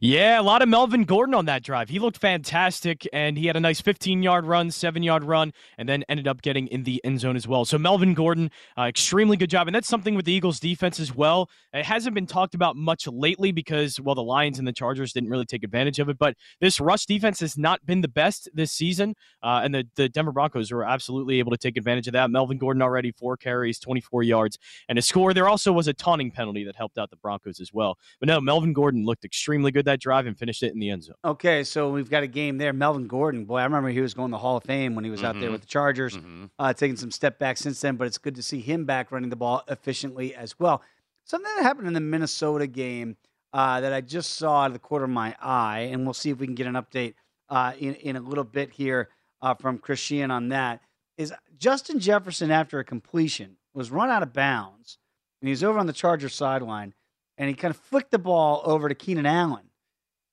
Yeah, 0.00 0.40
a 0.40 0.42
lot 0.42 0.62
of 0.62 0.68
Melvin 0.68 1.04
Gordon 1.04 1.34
on 1.34 1.46
that 1.46 1.62
drive. 1.62 1.88
He 1.88 1.98
looked 1.98 2.18
fantastic, 2.18 3.06
and 3.12 3.36
he 3.36 3.46
had 3.46 3.56
a 3.56 3.60
nice 3.60 3.80
15 3.80 4.22
yard 4.22 4.46
run, 4.46 4.70
seven 4.70 5.02
yard 5.02 5.24
run, 5.24 5.52
and 5.78 5.88
then 5.88 6.04
ended 6.08 6.28
up 6.28 6.42
getting 6.42 6.66
in 6.68 6.84
the 6.84 7.00
end 7.04 7.20
zone 7.20 7.36
as 7.36 7.48
well. 7.48 7.64
So, 7.64 7.78
Melvin 7.78 8.14
Gordon, 8.14 8.50
uh, 8.78 8.82
extremely 8.82 9.36
good 9.36 9.50
job. 9.50 9.68
And 9.68 9.74
that's 9.74 9.88
something 9.88 10.14
with 10.14 10.24
the 10.24 10.32
Eagles 10.32 10.60
defense 10.60 11.00
as 11.00 11.14
well. 11.14 11.48
It 11.72 11.84
hasn't 11.84 12.14
been 12.14 12.26
talked 12.26 12.54
about 12.54 12.76
much 12.76 13.06
lately 13.06 13.52
because, 13.52 14.00
well, 14.00 14.14
the 14.14 14.22
Lions 14.22 14.58
and 14.58 14.68
the 14.68 14.72
Chargers 14.72 15.12
didn't 15.12 15.30
really 15.30 15.46
take 15.46 15.64
advantage 15.64 15.98
of 15.98 16.08
it. 16.08 16.18
But 16.18 16.34
this 16.60 16.80
rush 16.80 17.06
defense 17.06 17.40
has 17.40 17.56
not 17.56 17.84
been 17.86 18.00
the 18.00 18.08
best 18.08 18.48
this 18.54 18.72
season, 18.72 19.14
uh, 19.42 19.60
and 19.64 19.74
the, 19.74 19.86
the 19.96 20.08
Denver 20.08 20.32
Broncos 20.32 20.70
were 20.70 20.84
absolutely 20.84 21.38
able 21.38 21.52
to 21.52 21.58
take 21.58 21.76
advantage 21.76 22.06
of 22.06 22.12
that. 22.12 22.30
Melvin 22.30 22.58
Gordon 22.58 22.82
already 22.82 23.12
four 23.12 23.36
carries, 23.36 23.78
24 23.78 24.22
yards, 24.22 24.58
and 24.88 24.98
a 24.98 25.02
score. 25.02 25.32
There 25.32 25.48
also 25.48 25.72
was 25.72 25.88
a 25.88 25.92
taunting 25.92 26.30
penalty 26.30 26.64
that 26.64 26.76
helped 26.76 26.98
out 26.98 27.10
the 27.10 27.16
Broncos 27.16 27.60
as 27.60 27.72
well. 27.72 27.96
But 28.18 28.28
no, 28.28 28.40
Melvin 28.40 28.72
Gordon 28.72 29.04
looked 29.04 29.24
extremely 29.24 29.69
good 29.70 29.84
that 29.86 30.00
drive 30.00 30.26
and 30.26 30.36
finished 30.38 30.62
it 30.62 30.72
in 30.72 30.78
the 30.78 30.90
end 30.90 31.04
zone. 31.04 31.16
Okay, 31.24 31.64
so 31.64 31.90
we've 31.90 32.10
got 32.10 32.22
a 32.22 32.26
game 32.26 32.58
there. 32.58 32.72
Melvin 32.72 33.06
Gordon, 33.06 33.44
boy, 33.44 33.58
I 33.58 33.64
remember 33.64 33.88
he 33.90 34.00
was 34.00 34.14
going 34.14 34.30
to 34.30 34.34
the 34.34 34.38
Hall 34.38 34.56
of 34.56 34.64
Fame 34.64 34.94
when 34.94 35.04
he 35.04 35.10
was 35.10 35.20
mm-hmm. 35.20 35.26
out 35.26 35.34
there 35.34 35.44
mm-hmm. 35.44 35.52
with 35.52 35.60
the 35.62 35.66
Chargers, 35.66 36.16
mm-hmm. 36.16 36.46
uh, 36.58 36.72
taking 36.72 36.96
some 36.96 37.10
step 37.10 37.38
back 37.38 37.56
since 37.56 37.80
then. 37.80 37.96
But 37.96 38.06
it's 38.06 38.18
good 38.18 38.36
to 38.36 38.42
see 38.42 38.60
him 38.60 38.84
back 38.84 39.12
running 39.12 39.30
the 39.30 39.36
ball 39.36 39.62
efficiently 39.68 40.34
as 40.34 40.58
well. 40.58 40.82
Something 41.24 41.52
that 41.56 41.62
happened 41.62 41.86
in 41.86 41.92
the 41.92 42.00
Minnesota 42.00 42.66
game 42.66 43.16
uh, 43.52 43.80
that 43.80 43.92
I 43.92 44.00
just 44.00 44.32
saw 44.32 44.62
out 44.62 44.66
of 44.68 44.72
the 44.72 44.78
corner 44.78 45.04
of 45.04 45.10
my 45.10 45.34
eye, 45.40 45.88
and 45.92 46.04
we'll 46.04 46.14
see 46.14 46.30
if 46.30 46.38
we 46.38 46.46
can 46.46 46.54
get 46.54 46.66
an 46.66 46.74
update 46.74 47.14
uh, 47.48 47.72
in 47.78 47.94
in 47.94 48.16
a 48.16 48.20
little 48.20 48.44
bit 48.44 48.70
here 48.72 49.08
uh, 49.42 49.54
from 49.54 49.78
Chris 49.78 50.00
Sheehan 50.00 50.30
on 50.30 50.48
that. 50.48 50.80
Is 51.16 51.32
Justin 51.58 51.98
Jefferson 51.98 52.50
after 52.50 52.78
a 52.78 52.84
completion 52.84 53.56
was 53.74 53.90
run 53.90 54.10
out 54.10 54.22
of 54.22 54.32
bounds, 54.32 54.98
and 55.40 55.48
he's 55.48 55.62
over 55.62 55.78
on 55.78 55.86
the 55.86 55.92
Charger 55.92 56.28
sideline, 56.28 56.94
and 57.40 57.48
he 57.48 57.54
kind 57.54 57.74
of 57.74 57.80
flicked 57.80 58.12
the 58.12 58.18
ball 58.20 58.62
over 58.64 58.88
to 58.88 58.94
Keenan 58.94 59.26
Allen 59.26 59.70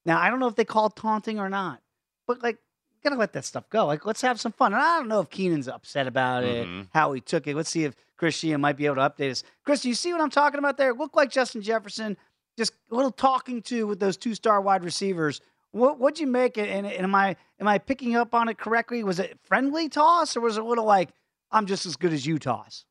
now, 0.07 0.21
I 0.21 0.29
don't 0.29 0.39
know 0.39 0.47
if 0.47 0.55
they 0.55 0.63
call 0.63 0.89
taunting 0.89 1.37
or 1.37 1.49
not, 1.49 1.81
but 2.27 2.41
like, 2.41 2.57
gotta 3.03 3.17
let 3.17 3.33
that 3.33 3.43
stuff 3.43 3.69
go. 3.69 3.85
Like, 3.85 4.05
let's 4.05 4.21
have 4.21 4.39
some 4.39 4.53
fun. 4.53 4.73
And 4.73 4.81
I 4.81 4.97
don't 4.97 5.09
know 5.09 5.19
if 5.19 5.29
Keenan's 5.29 5.67
upset 5.67 6.07
about 6.07 6.45
mm-hmm. 6.45 6.81
it, 6.81 6.87
how 6.93 7.11
he 7.11 7.19
took 7.19 7.45
it. 7.45 7.57
Let's 7.57 7.69
see 7.69 7.83
if 7.83 7.93
Chris 8.15 8.33
Sheehan 8.33 8.61
might 8.61 8.77
be 8.77 8.85
able 8.85 8.95
to 8.95 9.01
update 9.01 9.31
us. 9.31 9.43
Chris, 9.65 9.81
do 9.81 9.89
you 9.89 9.95
see 9.95 10.13
what 10.13 10.21
I'm 10.21 10.29
talking 10.29 10.59
about 10.59 10.77
there? 10.77 10.91
It 10.91 10.97
looked 10.97 11.17
like 11.17 11.29
Justin 11.29 11.61
Jefferson, 11.61 12.15
just 12.57 12.71
a 12.89 12.95
little 12.95 13.11
talking 13.11 13.61
to 13.63 13.85
with 13.85 13.99
those 13.99 14.15
two 14.15 14.33
star 14.33 14.61
wide 14.61 14.85
receivers. 14.85 15.41
What 15.71 15.99
what'd 15.99 16.21
you 16.21 16.27
make 16.27 16.57
it? 16.57 16.69
And, 16.69 16.87
and 16.87 17.03
am 17.03 17.13
I 17.13 17.35
am 17.59 17.67
I 17.67 17.77
picking 17.77 18.15
up 18.15 18.33
on 18.33 18.47
it 18.47 18.57
correctly? 18.57 19.03
Was 19.03 19.19
it 19.19 19.37
friendly 19.43 19.89
toss 19.89 20.37
or 20.37 20.41
was 20.41 20.55
it 20.55 20.63
a 20.63 20.65
little 20.65 20.85
like 20.85 21.09
I'm 21.51 21.65
just 21.65 21.85
as 21.85 21.97
good 21.97 22.13
as 22.13 22.25
you 22.25 22.39
toss? 22.39 22.85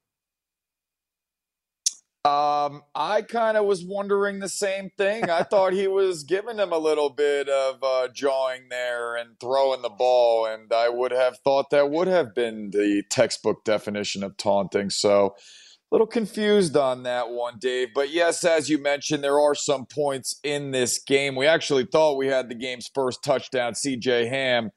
Um, 2.27 2.83
I 2.93 3.23
kind 3.23 3.57
of 3.57 3.67
was 3.67 3.85
wondering 3.85 4.41
the 4.41 4.49
same 4.49 4.91
thing. 4.99 5.31
I 5.31 5.45
thought 5.45 5.73
he 5.73 5.87
was 5.87 6.25
giving 6.25 6.59
him 6.59 6.73
a 6.73 6.79
little 6.79 7.09
bit 7.09 7.49
of 7.49 7.77
uh, 7.85 8.09
jawing 8.09 8.63
there 8.69 9.15
and 9.15 9.39
throwing 9.39 9.83
the 9.83 9.91
ball, 9.91 10.45
and 10.45 10.73
I 10.73 10.89
would 10.89 11.13
have 11.13 11.39
thought 11.45 11.71
that 11.71 11.89
would 11.89 12.09
have 12.09 12.35
been 12.35 12.71
the 12.73 13.05
textbook 13.11 13.63
definition 13.63 14.25
of 14.25 14.37
taunting. 14.37 14.91
So, 14.91 15.37
a 15.37 15.95
little 15.95 16.09
confused 16.09 16.77
on 16.77 17.05
that 17.05 17.31
one, 17.31 17.59
Dave. 17.61 17.91
But 17.95 18.11
yes, 18.11 18.43
as 18.43 18.69
you 18.69 18.83
mentioned, 18.83 19.23
there 19.23 19.39
are 19.39 19.55
some 19.55 19.87
points 19.87 20.41
in 20.43 20.73
this 20.73 20.99
game. 20.99 21.37
We 21.37 21.47
actually 21.47 21.85
thought 21.85 22.17
we 22.17 22.27
had 22.27 22.49
the 22.49 22.57
game's 22.57 22.91
first 22.93 23.23
touchdown, 23.23 23.75
CJ 23.75 24.29
Ham 24.31 24.71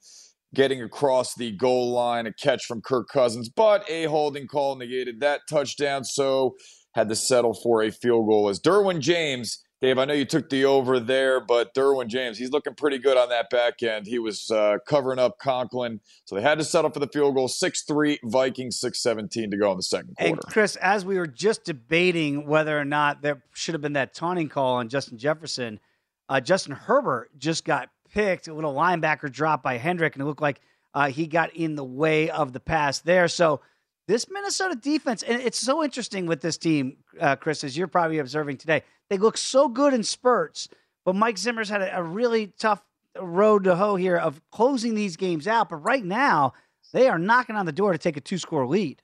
getting 0.53 0.83
across 0.83 1.33
the 1.33 1.51
goal 1.51 1.91
line, 1.93 2.27
a 2.27 2.33
catch 2.33 2.65
from 2.65 2.81
Kirk 2.81 3.07
Cousins, 3.11 3.49
but 3.49 3.89
a 3.89 4.05
holding 4.05 4.47
call 4.47 4.75
negated 4.75 5.19
that 5.21 5.41
touchdown. 5.49 6.03
So, 6.03 6.55
had 6.93 7.09
to 7.09 7.15
settle 7.15 7.53
for 7.53 7.83
a 7.83 7.91
field 7.91 8.27
goal 8.27 8.49
as 8.49 8.59
Derwin 8.59 8.99
James. 8.99 9.63
Dave, 9.81 9.97
I 9.97 10.03
know 10.03 10.13
you 10.13 10.25
took 10.25 10.49
the 10.49 10.65
over 10.65 10.99
there, 10.99 11.39
but 11.39 11.73
Derwin 11.73 12.07
James, 12.07 12.37
he's 12.37 12.51
looking 12.51 12.75
pretty 12.75 12.97
good 12.97 13.15
on 13.15 13.29
that 13.29 13.49
back 13.49 13.81
end. 13.81 14.07
He 14.07 14.19
was 14.19 14.51
uh, 14.51 14.79
covering 14.85 15.19
up 15.19 15.39
Conklin, 15.39 16.01
so 16.25 16.35
they 16.35 16.41
had 16.41 16.57
to 16.57 16.65
settle 16.65 16.91
for 16.91 16.99
the 16.99 17.07
field 17.07 17.35
goal. 17.35 17.47
6 17.47 17.83
3, 17.83 18.19
Vikings 18.25 18.77
6 18.77 19.01
17 19.01 19.51
to 19.51 19.57
go 19.57 19.71
in 19.71 19.77
the 19.77 19.83
second 19.83 20.17
quarter. 20.17 20.33
And 20.33 20.41
Chris, 20.41 20.75
as 20.77 21.05
we 21.05 21.17
were 21.17 21.27
just 21.27 21.63
debating 21.63 22.45
whether 22.45 22.77
or 22.77 22.83
not 22.83 23.21
there 23.21 23.41
should 23.53 23.73
have 23.73 23.81
been 23.81 23.93
that 23.93 24.13
taunting 24.13 24.49
call 24.49 24.75
on 24.75 24.89
Justin 24.89 25.17
Jefferson, 25.17 25.79
uh, 26.27 26.41
Justin 26.41 26.73
Herbert 26.73 27.31
just 27.37 27.63
got 27.63 27.89
picked, 28.11 28.49
a 28.49 28.53
little 28.53 28.73
linebacker 28.73 29.31
drop 29.31 29.63
by 29.63 29.77
Hendrick, 29.77 30.15
and 30.15 30.21
it 30.21 30.25
looked 30.25 30.41
like 30.41 30.59
uh, 30.93 31.07
he 31.09 31.25
got 31.27 31.55
in 31.55 31.75
the 31.75 31.83
way 31.85 32.29
of 32.29 32.51
the 32.51 32.59
pass 32.59 32.99
there. 32.99 33.27
So, 33.27 33.61
this 34.09 34.27
Minnesota 34.27 34.75
defense, 34.75 35.21
and 35.21 35.39
it's 35.39 35.59
so 35.59 35.83
interesting 35.83 36.25
with 36.25 36.41
this 36.41 36.57
team, 36.57 36.97
uh, 37.21 37.35
Chris, 37.35 37.63
as 37.63 37.77
you're 37.77 37.87
probably 37.87 38.17
observing 38.17 38.57
today. 38.57 38.81
They 39.07 39.19
look 39.19 39.37
so 39.37 39.67
good 39.67 39.93
in 39.93 40.01
spurts, 40.01 40.67
but 41.05 41.15
Mike 41.15 41.37
Zimmer's 41.37 41.69
had 41.69 41.83
a, 41.83 41.99
a 41.99 42.01
really 42.01 42.47
tough 42.59 42.81
road 43.21 43.65
to 43.65 43.75
hoe 43.75 43.97
here 43.97 44.17
of 44.17 44.41
closing 44.51 44.95
these 44.95 45.15
games 45.15 45.47
out. 45.47 45.69
But 45.69 45.77
right 45.77 46.03
now, 46.03 46.53
they 46.91 47.07
are 47.07 47.19
knocking 47.19 47.55
on 47.55 47.67
the 47.67 47.71
door 47.71 47.91
to 47.91 47.99
take 47.99 48.17
a 48.17 48.21
two 48.21 48.39
score 48.39 48.65
lead. 48.65 49.03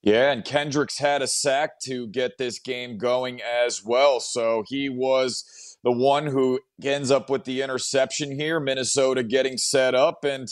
Yeah, 0.00 0.30
and 0.30 0.44
Kendricks 0.44 0.98
had 0.98 1.20
a 1.20 1.26
sack 1.26 1.80
to 1.86 2.06
get 2.06 2.38
this 2.38 2.60
game 2.60 2.96
going 2.96 3.40
as 3.42 3.82
well. 3.84 4.20
So 4.20 4.62
he 4.68 4.88
was 4.88 5.44
the 5.82 5.90
one 5.90 6.26
who 6.26 6.60
ends 6.80 7.10
up 7.10 7.28
with 7.28 7.42
the 7.42 7.60
interception 7.62 8.38
here. 8.38 8.60
Minnesota 8.60 9.24
getting 9.24 9.58
set 9.58 9.96
up. 9.96 10.24
And 10.24 10.46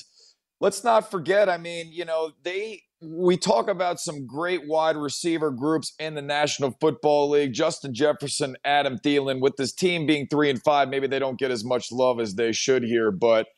let's 0.62 0.84
not 0.84 1.10
forget, 1.10 1.48
I 1.48 1.58
mean, 1.58 1.88
you 1.90 2.04
know, 2.06 2.30
they 2.44 2.82
we 3.04 3.36
talk 3.36 3.68
about 3.68 3.98
some 3.98 4.28
great 4.28 4.68
wide 4.68 4.96
receiver 4.96 5.50
groups 5.50 5.92
in 5.98 6.14
the 6.14 6.22
National 6.22 6.76
Football 6.80 7.30
League. 7.30 7.52
Justin 7.52 7.92
Jefferson, 7.92 8.56
Adam 8.64 8.96
Thielen, 8.96 9.40
with 9.40 9.56
this 9.56 9.72
team 9.72 10.06
being 10.06 10.28
three 10.30 10.48
and 10.48 10.62
five, 10.62 10.88
maybe 10.88 11.08
they 11.08 11.18
don't 11.18 11.36
get 11.36 11.50
as 11.50 11.64
much 11.64 11.90
love 11.90 12.20
as 12.20 12.36
they 12.36 12.52
should 12.52 12.84
here. 12.84 13.10
But 13.10 13.48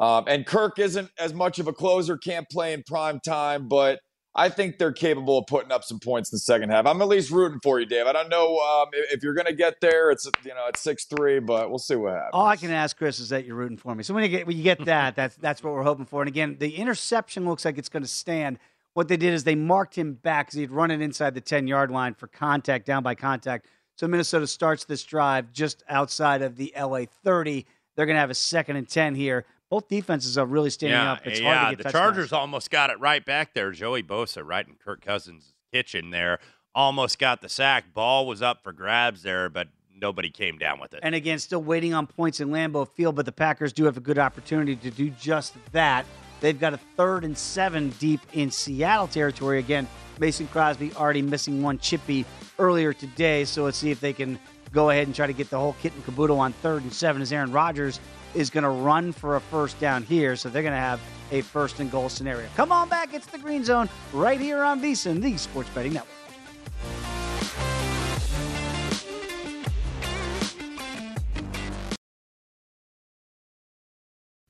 um, 0.00 0.24
and 0.26 0.44
Kirk 0.44 0.80
isn't 0.80 1.08
as 1.20 1.32
much 1.32 1.60
of 1.60 1.68
a 1.68 1.72
closer, 1.72 2.18
can't 2.18 2.48
play 2.50 2.72
in 2.72 2.82
prime 2.84 3.20
time, 3.24 3.68
but 3.68 4.00
I 4.34 4.48
think 4.48 4.78
they're 4.78 4.92
capable 4.92 5.38
of 5.38 5.46
putting 5.46 5.72
up 5.72 5.82
some 5.82 5.98
points 5.98 6.30
in 6.30 6.36
the 6.36 6.40
second 6.40 6.70
half. 6.70 6.86
I'm 6.86 7.02
at 7.02 7.08
least 7.08 7.30
rooting 7.30 7.58
for 7.62 7.80
you, 7.80 7.86
Dave. 7.86 8.06
I 8.06 8.12
don't 8.12 8.28
know 8.28 8.58
um, 8.58 8.88
if 8.92 9.24
you're 9.24 9.34
going 9.34 9.46
to 9.46 9.54
get 9.54 9.80
there. 9.80 10.10
It's 10.10 10.30
you 10.44 10.54
know 10.54 10.66
it's 10.68 10.80
six 10.80 11.04
three, 11.04 11.40
but 11.40 11.68
we'll 11.68 11.80
see 11.80 11.96
what 11.96 12.12
happens. 12.12 12.30
All 12.32 12.46
I 12.46 12.56
can 12.56 12.70
ask 12.70 12.96
Chris 12.96 13.18
is 13.18 13.30
that 13.30 13.44
you're 13.44 13.56
rooting 13.56 13.76
for 13.76 13.94
me. 13.94 14.04
So 14.04 14.14
when 14.14 14.22
you 14.22 14.28
get 14.28 14.46
when 14.46 14.56
you 14.56 14.62
get 14.62 14.84
that, 14.84 15.16
that's 15.16 15.34
that's 15.36 15.64
what 15.64 15.72
we're 15.72 15.82
hoping 15.82 16.06
for. 16.06 16.22
And 16.22 16.28
again, 16.28 16.56
the 16.60 16.76
interception 16.76 17.44
looks 17.44 17.64
like 17.64 17.76
it's 17.76 17.88
going 17.88 18.04
to 18.04 18.08
stand. 18.08 18.58
What 18.94 19.08
they 19.08 19.16
did 19.16 19.34
is 19.34 19.44
they 19.44 19.54
marked 19.54 19.96
him 19.96 20.14
back 20.14 20.46
because 20.46 20.58
he'd 20.58 20.70
run 20.70 20.90
it 20.90 21.00
inside 21.00 21.34
the 21.34 21.40
10 21.40 21.66
yard 21.66 21.90
line 21.90 22.14
for 22.14 22.26
contact, 22.26 22.86
down 22.86 23.02
by 23.02 23.14
contact. 23.14 23.66
So 23.96 24.08
Minnesota 24.08 24.46
starts 24.46 24.84
this 24.84 25.04
drive 25.04 25.52
just 25.52 25.82
outside 25.88 26.42
of 26.42 26.56
the 26.56 26.72
LA 26.76 27.04
30. 27.22 27.66
They're 27.94 28.06
going 28.06 28.16
to 28.16 28.20
have 28.20 28.30
a 28.30 28.34
second 28.34 28.76
and 28.76 28.88
10 28.88 29.14
here 29.14 29.44
both 29.70 29.88
defenses 29.88 30.36
are 30.36 30.44
really 30.44 30.68
standing 30.68 30.98
yeah, 30.98 31.12
up. 31.12 31.26
It's 31.26 31.40
yeah, 31.40 31.54
hard 31.54 31.70
to 31.70 31.76
get 31.76 31.84
the 31.84 31.92
Chargers 31.92 32.32
almost 32.32 32.70
got 32.70 32.90
it 32.90 32.98
right 32.98 33.24
back 33.24 33.54
there. 33.54 33.70
Joey 33.70 34.02
Bosa 34.02 34.42
right 34.44 34.66
in 34.66 34.74
Kirk 34.74 35.00
Cousins' 35.00 35.54
kitchen 35.72 36.10
there. 36.10 36.40
Almost 36.74 37.18
got 37.18 37.40
the 37.40 37.48
sack. 37.48 37.94
Ball 37.94 38.26
was 38.26 38.42
up 38.42 38.62
for 38.62 38.72
grabs 38.72 39.22
there, 39.22 39.48
but 39.48 39.68
nobody 39.96 40.28
came 40.28 40.58
down 40.58 40.80
with 40.80 40.92
it. 40.92 41.00
And 41.02 41.14
again, 41.14 41.38
still 41.38 41.62
waiting 41.62 41.94
on 41.94 42.08
points 42.08 42.40
in 42.40 42.48
Lambeau 42.48 42.88
Field, 42.88 43.14
but 43.14 43.26
the 43.26 43.32
Packers 43.32 43.72
do 43.72 43.84
have 43.84 43.96
a 43.96 44.00
good 44.00 44.18
opportunity 44.18 44.74
to 44.76 44.90
do 44.90 45.10
just 45.10 45.54
that. 45.72 46.04
They've 46.40 46.58
got 46.58 46.74
a 46.74 46.78
third 46.96 47.24
and 47.24 47.36
seven 47.38 47.90
deep 48.00 48.20
in 48.32 48.50
Seattle 48.50 49.06
territory. 49.06 49.58
Again, 49.58 49.86
Mason 50.18 50.48
Crosby 50.48 50.92
already 50.94 51.22
missing 51.22 51.62
one 51.62 51.78
chippy 51.78 52.24
earlier 52.58 52.92
today, 52.92 53.44
so 53.44 53.64
let's 53.64 53.78
see 53.78 53.90
if 53.90 54.00
they 54.00 54.12
can 54.12 54.38
go 54.72 54.90
ahead 54.90 55.06
and 55.06 55.14
try 55.14 55.26
to 55.26 55.32
get 55.32 55.50
the 55.50 55.58
whole 55.58 55.76
kit 55.80 55.92
and 55.92 56.04
caboodle 56.04 56.40
on 56.40 56.52
third 56.54 56.82
and 56.82 56.92
seven 56.92 57.22
as 57.22 57.32
Aaron 57.32 57.52
Rodgers 57.52 58.00
is 58.34 58.50
going 58.50 58.64
to 58.64 58.70
run 58.70 59.12
for 59.12 59.36
a 59.36 59.40
first 59.40 59.78
down 59.80 60.02
here, 60.02 60.36
so 60.36 60.48
they're 60.48 60.62
going 60.62 60.72
to 60.74 60.78
have 60.78 61.00
a 61.32 61.40
first 61.42 61.80
and 61.80 61.90
goal 61.90 62.08
scenario. 62.08 62.48
Come 62.56 62.72
on 62.72 62.88
back, 62.88 63.14
it's 63.14 63.26
the 63.26 63.38
Green 63.38 63.64
Zone 63.64 63.88
right 64.12 64.40
here 64.40 64.62
on 64.62 64.80
VSiN, 64.80 65.20
the 65.20 65.36
Sports 65.36 65.70
Betting 65.70 65.92
Network. 65.92 66.19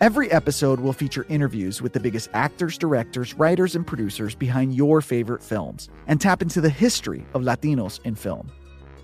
Every 0.00 0.30
episode 0.30 0.78
will 0.78 0.92
feature 0.92 1.26
interviews 1.28 1.82
with 1.82 1.92
the 1.92 1.98
biggest 1.98 2.30
actors, 2.32 2.78
directors, 2.78 3.34
writers, 3.34 3.74
and 3.74 3.84
producers 3.84 4.36
behind 4.36 4.76
your 4.76 5.00
favorite 5.00 5.42
films 5.42 5.88
and 6.06 6.20
tap 6.20 6.40
into 6.40 6.60
the 6.60 6.70
history 6.70 7.26
of 7.34 7.42
Latinos 7.42 8.00
in 8.04 8.14
film. 8.14 8.48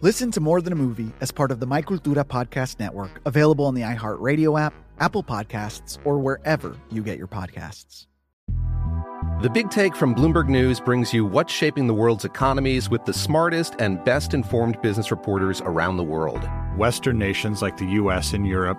Listen 0.02 0.30
to 0.30 0.40
More 0.40 0.60
Than 0.60 0.72
a 0.72 0.76
Movie 0.76 1.12
as 1.20 1.32
part 1.32 1.50
of 1.50 1.58
the 1.58 1.66
My 1.66 1.82
Cultura 1.82 2.22
Podcast 2.22 2.78
Network, 2.78 3.20
available 3.26 3.64
on 3.64 3.74
the 3.74 3.82
iHeartRadio 3.82 4.60
app, 4.60 4.72
Apple 5.00 5.24
Podcasts, 5.24 5.98
or 6.04 6.18
wherever 6.18 6.76
you 6.92 7.02
get 7.02 7.18
your 7.18 7.26
podcasts. 7.26 8.06
The 9.42 9.50
Big 9.50 9.70
Take 9.70 9.96
from 9.96 10.14
Bloomberg 10.14 10.48
News 10.48 10.78
brings 10.78 11.12
you 11.12 11.24
what's 11.24 11.52
shaping 11.52 11.88
the 11.88 11.94
world's 11.94 12.24
economies 12.24 12.88
with 12.88 13.04
the 13.04 13.12
smartest 13.12 13.74
and 13.80 14.02
best 14.04 14.32
informed 14.32 14.80
business 14.80 15.10
reporters 15.10 15.60
around 15.62 15.96
the 15.96 16.04
world. 16.04 16.48
Western 16.76 17.18
nations 17.18 17.62
like 17.62 17.76
the 17.78 17.86
US 17.86 18.32
and 18.32 18.46
Europe. 18.46 18.78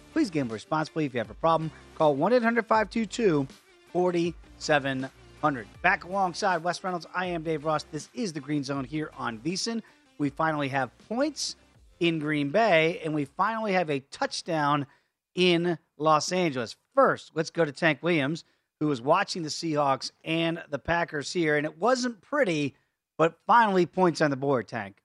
Please 0.13 0.29
gamble 0.29 0.53
responsibly. 0.53 1.05
If 1.05 1.13
you 1.13 1.19
have 1.19 1.29
a 1.29 1.35
problem, 1.35 1.71
call 1.95 2.15
1 2.15 2.33
800 2.33 2.65
522 2.65 3.47
4700. 3.93 5.67
Back 5.81 6.03
alongside 6.03 6.63
Wes 6.63 6.83
Reynolds, 6.83 7.07
I 7.15 7.27
am 7.27 7.43
Dave 7.43 7.63
Ross. 7.63 7.83
This 7.91 8.09
is 8.13 8.33
the 8.33 8.39
Green 8.39 8.63
Zone 8.63 8.83
here 8.83 9.11
on 9.17 9.39
VSIN. 9.39 9.81
We 10.17 10.29
finally 10.29 10.67
have 10.67 10.91
points 11.07 11.55
in 11.99 12.19
Green 12.19 12.49
Bay, 12.49 13.01
and 13.03 13.13
we 13.13 13.25
finally 13.25 13.73
have 13.73 13.89
a 13.89 13.99
touchdown 14.11 14.85
in 15.35 15.77
Los 15.97 16.31
Angeles. 16.31 16.75
First, 16.93 17.31
let's 17.33 17.49
go 17.49 17.63
to 17.63 17.71
Tank 17.71 17.99
Williams, 18.01 18.43
who 18.79 18.87
was 18.87 19.01
watching 19.01 19.43
the 19.43 19.49
Seahawks 19.49 20.11
and 20.25 20.61
the 20.69 20.79
Packers 20.79 21.31
here, 21.31 21.55
and 21.55 21.65
it 21.65 21.77
wasn't 21.77 22.19
pretty, 22.21 22.75
but 23.17 23.39
finally 23.47 23.85
points 23.85 24.19
on 24.19 24.29
the 24.29 24.35
board, 24.35 24.67
Tank. 24.67 24.97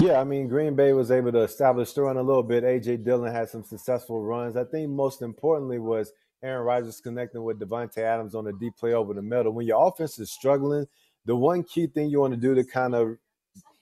Yeah, 0.00 0.20
I 0.20 0.24
mean, 0.24 0.48
Green 0.48 0.74
Bay 0.74 0.92
was 0.92 1.10
able 1.10 1.32
to 1.32 1.40
establish 1.40 1.92
throwing 1.92 2.16
a 2.16 2.22
little 2.22 2.42
bit. 2.42 2.64
AJ 2.64 3.04
Dillon 3.04 3.32
had 3.32 3.48
some 3.48 3.64
successful 3.64 4.22
runs. 4.22 4.56
I 4.56 4.64
think 4.64 4.90
most 4.90 5.22
importantly 5.22 5.78
was 5.78 6.12
Aaron 6.42 6.64
Rodgers 6.64 7.00
connecting 7.00 7.42
with 7.44 7.60
Davante 7.60 7.98
Adams 7.98 8.34
on 8.34 8.46
a 8.46 8.52
deep 8.52 8.76
play 8.76 8.94
over 8.94 9.12
the 9.12 9.22
middle. 9.22 9.52
When 9.52 9.66
your 9.66 9.86
offense 9.86 10.18
is 10.18 10.30
struggling, 10.30 10.86
the 11.26 11.36
one 11.36 11.62
key 11.64 11.86
thing 11.86 12.08
you 12.08 12.20
want 12.20 12.32
to 12.32 12.40
do 12.40 12.54
to 12.54 12.64
kind 12.64 12.94
of 12.94 13.18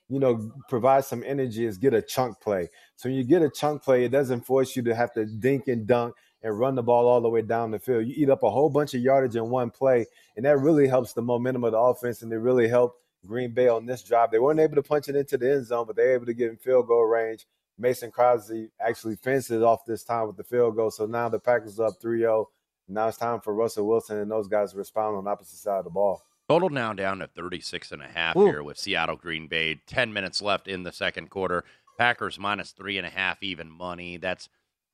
you 0.09 0.19
know, 0.19 0.51
provide 0.69 1.05
some 1.05 1.23
energy 1.27 1.67
is 1.67 1.77
get 1.77 1.93
a 1.93 2.01
chunk 2.01 2.41
play. 2.41 2.69
So 2.97 3.09
when 3.09 3.17
you 3.17 3.25
get 3.25 3.43
a 3.43 3.51
chunk 3.51 3.83
play, 3.83 4.05
it 4.05 4.09
doesn't 4.09 4.47
force 4.47 4.75
you 4.75 4.83
to 4.85 4.95
have 4.95 5.13
to 5.15 5.27
dink 5.27 5.69
and 5.69 5.87
dunk 5.87 6.15
and 6.43 6.59
run 6.59 6.75
the 6.75 6.83
ball 6.83 7.07
all 7.07 7.21
the 7.21 7.29
way 7.29 7.43
down 7.43 7.71
the 7.71 7.79
field. 7.79 8.07
You 8.07 8.15
eat 8.17 8.31
up 8.31 8.43
a 8.43 8.51
whole 8.51 8.71
bunch 8.71 8.95
of 8.95 9.03
yardage 9.03 9.37
in 9.37 9.51
one 9.51 9.71
play, 9.71 10.07
and 10.37 10.47
that 10.47 10.59
really 10.59 10.89
helps 10.89 11.13
the 11.13 11.23
momentum 11.23 11.65
of 11.65 11.73
the 11.73 11.79
offense, 11.79 12.23
and 12.23 12.33
it 12.33 12.39
really 12.39 12.69
helped 12.69 13.03
Green 13.27 13.53
Bay 13.53 13.69
on 13.69 13.87
this 13.87 14.03
drive. 14.03 14.31
They 14.31 14.39
weren't 14.39 14.61
able 14.61 14.77
to 14.77 14.83
punch 14.83 15.09
it 15.09 15.17
into 15.17 15.37
the 15.37 15.53
end 15.53 15.67
zone, 15.67 15.87
but 15.87 15.97
they 15.97 16.05
were 16.05 16.15
able 16.15 16.27
to 16.27 16.35
get 16.35 16.51
in 16.51 16.57
field 16.57 16.87
goal 16.87 17.05
range. 17.05 17.47
Mason 17.79 18.11
Crosby 18.11 18.71
actually 18.81 19.17
fences 19.17 19.63
off 19.63 19.85
this 19.87 20.03
time 20.03 20.27
with 20.27 20.37
the 20.37 20.45
field 20.45 20.77
goal. 20.77 20.91
So 20.91 21.07
now 21.07 21.29
the 21.29 21.39
Packers 21.39 21.79
are 21.79 21.87
up 21.87 22.01
3 22.01 22.21
0. 22.21 22.49
Now 22.89 23.09
it's 23.09 23.19
time 23.19 23.41
for 23.41 23.55
Russell 23.55 23.87
Wilson 23.87 24.19
and 24.19 24.31
those 24.31 24.49
guys 24.49 24.73
to 24.73 24.79
respond 24.79 25.17
on 25.17 25.25
the 25.25 25.31
opposite 25.31 25.59
side 25.59 25.79
of 25.79 25.85
the 25.85 25.91
ball. 25.91 26.23
Total 26.49 26.71
now 26.71 26.95
down 26.95 27.19
to 27.19 27.27
36 27.27 27.93
and 27.93 28.03
a 28.03 28.09
half 28.09 28.35
Ooh. 28.35 28.47
here 28.47 28.63
with 28.63 28.79
Seattle 28.79 29.17
Green 29.17 29.47
Bay. 29.49 29.81
10 29.87 30.13
minutes 30.13 30.41
left 30.41 30.67
in 30.67 30.83
the 30.83 30.93
second 30.93 31.29
quarter. 31.29 31.63
Packers 31.99 32.39
minus 32.39 32.71
three 32.71 32.97
and 32.97 33.07
a 33.07 33.11
half 33.11 33.43
even 33.43 33.71
money. 33.71 34.17
That's 34.17 34.49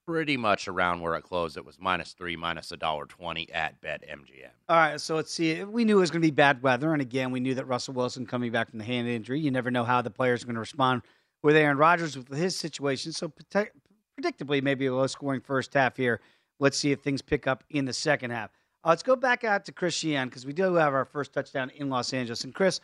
pretty 0.07 0.37
much 0.37 0.69
around 0.69 1.01
where 1.01 1.15
it 1.15 1.23
closed. 1.23 1.57
It 1.57 1.65
was 1.65 1.79
minus 1.81 2.13
three, 2.13 2.37
minus 2.37 2.73
a 2.73 2.77
dollar 2.77 3.07
twenty 3.07 3.51
at 3.53 3.81
Bet 3.81 4.03
MGM. 4.09 4.51
All 4.69 4.77
right, 4.77 5.01
so 5.01 5.17
let's 5.17 5.33
see. 5.33 5.65
We 5.65 5.85
knew 5.85 5.99
it 5.99 6.01
was 6.01 6.11
going 6.11 6.23
to 6.23 6.27
be 6.27 6.33
bad 6.33 6.63
weather, 6.63 6.93
and 6.93 7.03
again, 7.03 7.31
we 7.31 7.41
knew 7.41 7.55
that 7.55 7.67
Russell 7.67 7.95
Wilson 7.95 8.27
coming 8.27 8.53
back 8.53 8.71
from 8.71 8.79
the 8.79 8.85
hand 8.85 9.09
injury. 9.09 9.41
You 9.41 9.51
never 9.51 9.71
know 9.71 9.85
how 9.85 10.03
the 10.03 10.11
players 10.11 10.43
are 10.43 10.47
going 10.47 10.55
to 10.55 10.61
respond 10.61 11.03
with 11.43 11.57
Aaron 11.57 11.77
Rodgers 11.77 12.17
with 12.17 12.29
his 12.29 12.57
situation. 12.57 13.13
So 13.13 13.31
predictably, 13.31 14.63
maybe 14.63 14.87
a 14.87 14.95
low 14.95 15.07
scoring 15.07 15.41
first 15.41 15.75
half 15.75 15.97
here. 15.97 16.21
Let's 16.59 16.79
see 16.79 16.93
if 16.93 17.01
things 17.01 17.23
pick 17.23 17.47
up 17.47 17.65
in 17.71 17.85
the 17.85 17.93
second 17.93 18.31
half. 18.31 18.51
Uh, 18.85 18.91
let's 18.91 19.03
go 19.03 19.17
back 19.17 19.45
out 19.45 19.65
to 19.65 19.73
Chris 19.73 19.95
Sheehan 19.95 20.29
because 20.29 20.47
we 20.47 20.53
do 20.53 20.75
have 20.75 20.95
our 20.95 21.05
first 21.05 21.33
touchdown 21.33 21.71
in 21.77 21.89
Los 21.89 22.13
Angeles. 22.13 22.45
And 22.45 22.55
Chris, 22.55 22.81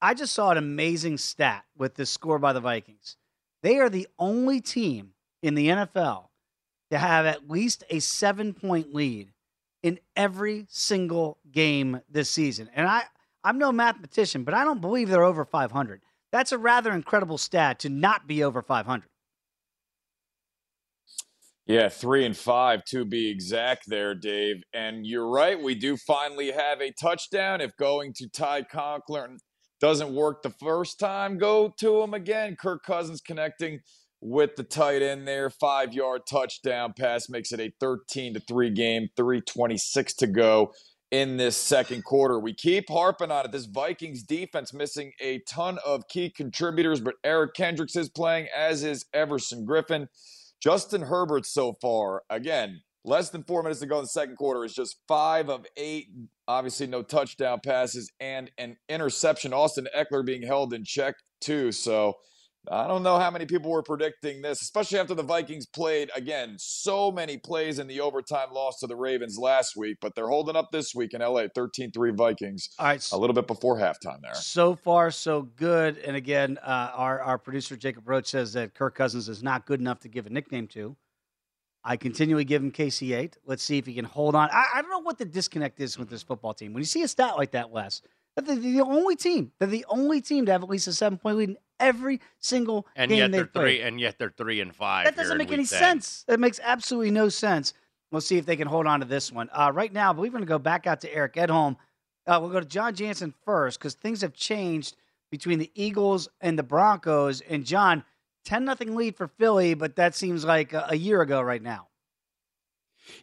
I 0.00 0.14
just 0.14 0.34
saw 0.34 0.50
an 0.50 0.58
amazing 0.58 1.18
stat 1.18 1.64
with 1.76 1.94
this 1.94 2.10
score 2.10 2.38
by 2.38 2.52
the 2.52 2.60
Vikings. 2.60 3.16
They 3.62 3.78
are 3.78 3.88
the 3.88 4.08
only 4.18 4.60
team 4.60 5.12
in 5.42 5.54
the 5.54 5.68
NFL 5.68 6.26
to 6.92 6.98
have 6.98 7.24
at 7.24 7.48
least 7.48 7.84
a 7.88 7.98
seven 8.00 8.52
point 8.52 8.94
lead 8.94 9.32
in 9.82 9.98
every 10.14 10.66
single 10.68 11.38
game 11.50 12.02
this 12.10 12.28
season. 12.28 12.68
And 12.74 12.86
I, 12.86 13.04
I'm 13.42 13.58
no 13.58 13.72
mathematician, 13.72 14.44
but 14.44 14.52
I 14.52 14.62
don't 14.62 14.82
believe 14.82 15.08
they're 15.08 15.24
over 15.24 15.46
500. 15.46 16.02
That's 16.32 16.52
a 16.52 16.58
rather 16.58 16.92
incredible 16.92 17.38
stat 17.38 17.78
to 17.80 17.88
not 17.88 18.26
be 18.26 18.44
over 18.44 18.60
500. 18.60 19.08
Yeah, 21.64 21.88
three 21.88 22.26
and 22.26 22.36
five 22.36 22.84
to 22.90 23.06
be 23.06 23.30
exact 23.30 23.84
there, 23.86 24.14
Dave. 24.14 24.56
And 24.74 25.06
you're 25.06 25.28
right, 25.28 25.58
we 25.58 25.74
do 25.74 25.96
finally 25.96 26.50
have 26.50 26.82
a 26.82 26.92
touchdown. 26.92 27.62
If 27.62 27.74
going 27.78 28.12
to 28.16 28.28
Ty 28.28 28.64
Conklin 28.64 29.38
doesn't 29.80 30.14
work 30.14 30.42
the 30.42 30.50
first 30.60 30.98
time, 30.98 31.38
go 31.38 31.72
to 31.80 32.02
him 32.02 32.12
again. 32.12 32.54
Kirk 32.60 32.82
Cousins 32.84 33.22
connecting 33.22 33.80
with 34.22 34.54
the 34.56 34.62
tight 34.62 35.02
end 35.02 35.26
there. 35.26 35.50
Five 35.50 35.92
yard 35.92 36.22
touchdown 36.26 36.94
pass 36.96 37.28
makes 37.28 37.52
it 37.52 37.60
a 37.60 37.72
13 37.80 38.34
to 38.34 38.40
3 38.40 38.70
game, 38.70 39.08
326 39.16 40.14
to 40.14 40.26
go 40.28 40.72
in 41.10 41.36
this 41.36 41.56
second 41.56 42.04
quarter. 42.04 42.38
We 42.38 42.54
keep 42.54 42.88
harping 42.88 43.30
on 43.30 43.44
it. 43.44 43.52
This 43.52 43.66
Vikings 43.66 44.22
defense 44.22 44.72
missing 44.72 45.12
a 45.20 45.40
ton 45.40 45.78
of 45.84 46.08
key 46.08 46.30
contributors, 46.30 47.00
but 47.00 47.16
Eric 47.24 47.54
Kendricks 47.54 47.96
is 47.96 48.08
playing, 48.08 48.46
as 48.56 48.84
is 48.84 49.04
Everson 49.12 49.66
Griffen. 49.66 50.06
Justin 50.62 51.02
Herbert 51.02 51.44
so 51.44 51.74
far, 51.82 52.22
again, 52.30 52.80
less 53.04 53.30
than 53.30 53.42
four 53.42 53.64
minutes 53.64 53.80
to 53.80 53.86
go 53.86 53.98
in 53.98 54.04
the 54.04 54.08
second 54.08 54.36
quarter, 54.36 54.64
is 54.64 54.72
just 54.72 55.00
five 55.08 55.50
of 55.50 55.66
eight. 55.76 56.06
Obviously, 56.46 56.86
no 56.86 57.02
touchdown 57.02 57.60
passes 57.64 58.12
and 58.20 58.50
an 58.56 58.76
interception. 58.88 59.52
Austin 59.52 59.88
Ekeler 59.94 60.24
being 60.24 60.42
held 60.42 60.72
in 60.72 60.84
check, 60.84 61.16
too. 61.40 61.72
So, 61.72 62.14
I 62.70 62.86
don't 62.86 63.02
know 63.02 63.18
how 63.18 63.30
many 63.30 63.44
people 63.44 63.70
were 63.70 63.82
predicting 63.82 64.40
this, 64.40 64.62
especially 64.62 65.00
after 65.00 65.14
the 65.14 65.22
Vikings 65.22 65.66
played, 65.66 66.10
again, 66.14 66.54
so 66.58 67.10
many 67.10 67.36
plays 67.36 67.80
in 67.80 67.88
the 67.88 68.00
overtime 68.00 68.52
loss 68.52 68.78
to 68.80 68.86
the 68.86 68.94
Ravens 68.94 69.36
last 69.36 69.76
week, 69.76 69.98
but 70.00 70.14
they're 70.14 70.28
holding 70.28 70.54
up 70.54 70.70
this 70.70 70.94
week 70.94 71.12
in 71.12 71.20
LA, 71.20 71.46
13 71.52 71.90
3 71.90 72.12
Vikings. 72.12 72.68
All 72.78 72.86
right. 72.86 73.08
A 73.12 73.18
little 73.18 73.34
bit 73.34 73.48
before 73.48 73.76
halftime 73.78 74.20
there. 74.22 74.34
So 74.34 74.76
far, 74.76 75.10
so 75.10 75.42
good. 75.42 75.98
And 75.98 76.14
again, 76.14 76.58
uh, 76.62 76.92
our, 76.94 77.20
our 77.20 77.38
producer, 77.38 77.76
Jacob 77.76 78.08
Roach, 78.08 78.28
says 78.28 78.52
that 78.52 78.74
Kirk 78.74 78.94
Cousins 78.94 79.28
is 79.28 79.42
not 79.42 79.66
good 79.66 79.80
enough 79.80 79.98
to 80.00 80.08
give 80.08 80.26
a 80.26 80.30
nickname 80.30 80.68
to. 80.68 80.96
I 81.84 81.96
continually 81.96 82.44
give 82.44 82.62
him 82.62 82.70
KC8. 82.70 83.34
Let's 83.44 83.64
see 83.64 83.76
if 83.76 83.86
he 83.86 83.94
can 83.94 84.04
hold 84.04 84.36
on. 84.36 84.48
I, 84.52 84.66
I 84.76 84.82
don't 84.82 84.90
know 84.90 85.00
what 85.00 85.18
the 85.18 85.24
disconnect 85.24 85.80
is 85.80 85.98
with 85.98 86.08
this 86.08 86.22
football 86.22 86.54
team. 86.54 86.72
When 86.72 86.80
you 86.80 86.86
see 86.86 87.02
a 87.02 87.08
stat 87.08 87.36
like 87.36 87.50
that, 87.52 87.70
Wes, 87.70 88.02
they're 88.36 88.56
the 88.56 88.80
only 88.80 89.16
team. 89.16 89.52
They're 89.58 89.68
the 89.68 89.84
only 89.88 90.20
team 90.20 90.46
to 90.46 90.52
have 90.52 90.62
at 90.62 90.68
least 90.68 90.86
a 90.88 90.92
seven 90.92 91.18
point 91.18 91.36
lead 91.36 91.48
in 91.50 91.56
every 91.78 92.20
single 92.38 92.86
and 92.96 93.10
game 93.10 93.18
yet 93.18 93.32
they're 93.32 93.62
three. 93.62 93.80
And 93.80 94.00
yet 94.00 94.18
they're 94.18 94.32
three 94.36 94.60
and 94.60 94.74
five. 94.74 95.04
That 95.04 95.16
doesn't 95.16 95.38
make 95.38 95.52
any 95.52 95.66
10. 95.66 95.66
sense. 95.66 96.24
That 96.28 96.40
makes 96.40 96.60
absolutely 96.62 97.10
no 97.10 97.28
sense. 97.28 97.74
We'll 98.10 98.20
see 98.20 98.38
if 98.38 98.46
they 98.46 98.56
can 98.56 98.68
hold 98.68 98.86
on 98.86 99.00
to 99.00 99.06
this 99.06 99.32
one. 99.32 99.48
Uh, 99.52 99.72
right 99.74 99.92
now, 99.92 100.12
but 100.12 100.22
we're 100.22 100.30
going 100.30 100.42
to 100.42 100.46
go 100.46 100.58
back 100.58 100.86
out 100.86 101.00
to 101.00 101.14
Eric 101.14 101.34
Edholm. 101.34 101.76
Uh, 102.26 102.38
we'll 102.40 102.50
go 102.50 102.60
to 102.60 102.66
John 102.66 102.94
Jansen 102.94 103.34
first 103.44 103.78
because 103.78 103.94
things 103.94 104.20
have 104.20 104.34
changed 104.34 104.96
between 105.30 105.58
the 105.58 105.70
Eagles 105.74 106.28
and 106.40 106.58
the 106.58 106.62
Broncos. 106.62 107.40
And 107.40 107.64
John, 107.64 108.04
ten 108.44 108.64
nothing 108.64 108.94
lead 108.94 109.16
for 109.16 109.28
Philly, 109.28 109.74
but 109.74 109.96
that 109.96 110.14
seems 110.14 110.44
like 110.44 110.72
a, 110.72 110.86
a 110.90 110.96
year 110.96 111.22
ago 111.22 111.40
right 111.40 111.62
now. 111.62 111.88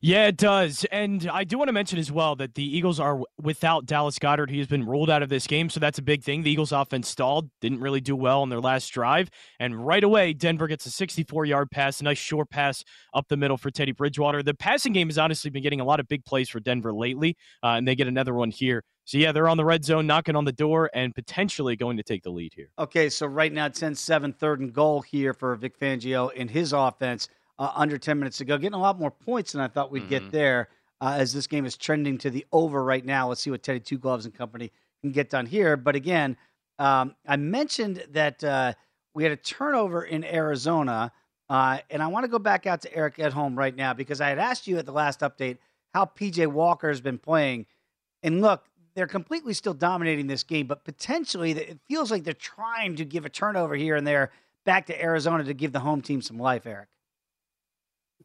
Yeah, 0.02 0.28
it 0.28 0.38
does. 0.38 0.86
And 0.92 1.30
I 1.32 1.44
do 1.44 1.58
want 1.58 1.70
to 1.70 1.74
mention 1.74 2.00
as 2.00 2.12
well 2.12 2.36
that 2.38 2.56
the 2.56 2.64
Eagles 2.64 3.00
are 3.00 3.22
without 3.42 3.86
Dallas 3.86 4.20
Goedert. 4.20 4.50
He 4.50 4.58
has 4.60 4.68
been 4.68 4.86
ruled 4.86 5.10
out 5.10 5.24
of 5.24 5.30
this 5.30 5.48
game, 5.48 5.70
so 5.70 5.80
that's 5.80 6.00
a 6.00 6.02
big 6.02 6.24
thing. 6.24 6.44
The 6.44 6.52
Eagles' 6.52 6.72
offense 6.72 7.08
stalled, 7.08 7.50
didn't 7.62 7.80
really 7.80 8.02
do 8.02 8.16
well 8.16 8.42
on 8.42 8.50
their 8.50 8.60
last 8.60 8.90
drive. 8.90 9.30
And 9.60 9.86
right 9.86 10.04
away, 10.04 10.34
Denver 10.34 10.68
gets 10.68 10.86
a 10.86 10.92
64 10.92 11.46
yard 11.46 11.72
pass, 11.72 12.02
a 12.02 12.04
nice 12.04 12.18
short 12.18 12.50
pass 12.50 12.84
up 13.14 13.28
the 13.28 13.38
middle 13.38 13.58
for 13.58 13.72
Teddy 13.72 13.92
Bridgewater. 13.92 14.44
The 14.44 14.54
passing 14.54 14.94
game 14.94 15.08
has 15.08 15.18
honestly 15.18 15.50
been 15.50 15.64
getting 15.64 15.82
a 15.82 15.86
lot 15.86 16.00
of 16.00 16.08
big 16.08 16.26
plays 16.26 16.50
for 16.50 16.60
Denver 16.60 16.94
lately, 16.94 17.38
uh, 17.64 17.70
and 17.70 17.88
they 17.88 17.96
get 17.96 18.08
another 18.08 18.34
one 18.34 18.52
here. 18.52 18.84
So, 19.06 19.18
yeah, 19.18 19.32
they're 19.32 19.50
on 19.50 19.58
the 19.58 19.66
red 19.66 19.84
zone, 19.84 20.06
knocking 20.06 20.36
on 20.36 20.46
the 20.46 20.52
door, 20.52 20.92
and 20.94 21.16
potentially 21.16 21.76
going 21.76 21.98
to 21.98 22.04
take 22.04 22.22
the 22.22 22.30
lead 22.30 22.54
here. 22.56 22.70
Okay, 22.78 23.10
so 23.10 23.26
right 23.26 23.52
now, 23.52 23.68
10 23.68 23.96
7, 23.96 24.34
third 24.34 24.60
and 24.60 24.72
goal 24.72 25.02
here 25.02 25.34
for 25.34 25.56
Vic 25.56 25.80
Fangio 25.80 26.32
in 26.34 26.48
his 26.48 26.74
offense 26.74 27.28
uh, 27.60 27.72
under 27.76 27.98
10 27.98 28.18
minutes 28.18 28.38
to 28.38 28.46
go, 28.46 28.58
getting 28.58 28.74
a 28.74 28.82
lot 28.82 28.98
more 28.98 29.12
points 29.12 29.52
than 29.52 29.62
I 29.62 29.68
thought 29.68 29.92
we'd 29.92 30.02
mm-hmm. 30.02 30.10
get 30.10 30.32
there 30.32 30.70
uh, 31.02 31.16
as 31.18 31.34
this 31.34 31.46
game 31.46 31.66
is 31.66 31.78
trending 31.78 32.18
to 32.20 32.30
the 32.30 32.46
over 32.52 32.84
right 32.84 33.06
now. 33.06 33.28
Let's 33.28 33.42
see 33.42 33.52
what 33.52 33.62
Teddy 33.62 33.80
Two 33.80 33.98
Gloves 33.98 34.26
and 34.26 34.34
company 34.34 34.72
can 35.02 35.12
get 35.12 35.30
done 35.30 35.46
here. 35.46 35.78
But 35.78 35.96
again, 35.96 36.38
um, 36.80 37.16
I 37.28 37.36
mentioned 37.36 38.04
that 38.12 38.44
uh, 38.44 38.74
we 39.14 39.24
had 39.24 39.34
a 39.34 39.38
turnover 39.38 40.04
in 40.04 40.24
Arizona, 40.24 41.12
uh, 41.50 41.80
and 41.90 42.02
I 42.02 42.08
want 42.08 42.24
to 42.24 42.30
go 42.30 42.40
back 42.40 42.66
out 42.66 42.82
to 42.82 42.96
Eric 42.96 43.18
Edholm 43.18 43.58
right 43.58 43.76
now 43.76 43.94
because 43.94 44.22
I 44.22 44.30
had 44.30 44.40
asked 44.40 44.66
you 44.66 44.78
at 44.78 44.86
the 44.86 44.92
last 44.94 45.20
update 45.20 45.58
how 45.94 46.06
PJ 46.06 46.48
Walker 46.48 46.88
has 46.88 47.02
been 47.02 47.18
playing. 47.18 47.66
And 48.24 48.42
look, 48.42 48.66
they're 48.96 49.08
completely 49.08 49.54
still 49.54 49.74
dominating 49.74 50.28
this 50.28 50.44
game, 50.44 50.68
but 50.68 50.84
potentially 50.84 51.52
it 51.52 51.80
feels 51.88 52.12
like 52.12 52.24
they're 52.24 52.34
trying 52.34 52.96
to 52.98 53.06
give 53.06 53.26
a 53.26 53.30
turnover 53.30 53.76
here 53.76 53.96
and 53.96 54.06
there 54.06 54.32
back 54.66 54.86
to 54.88 55.02
Arizona 55.02 55.44
to 55.44 55.54
give 55.54 55.72
the 55.72 55.80
home 55.80 56.02
team 56.02 56.22
some 56.22 56.38
life, 56.38 56.66
Eric. 56.66 56.88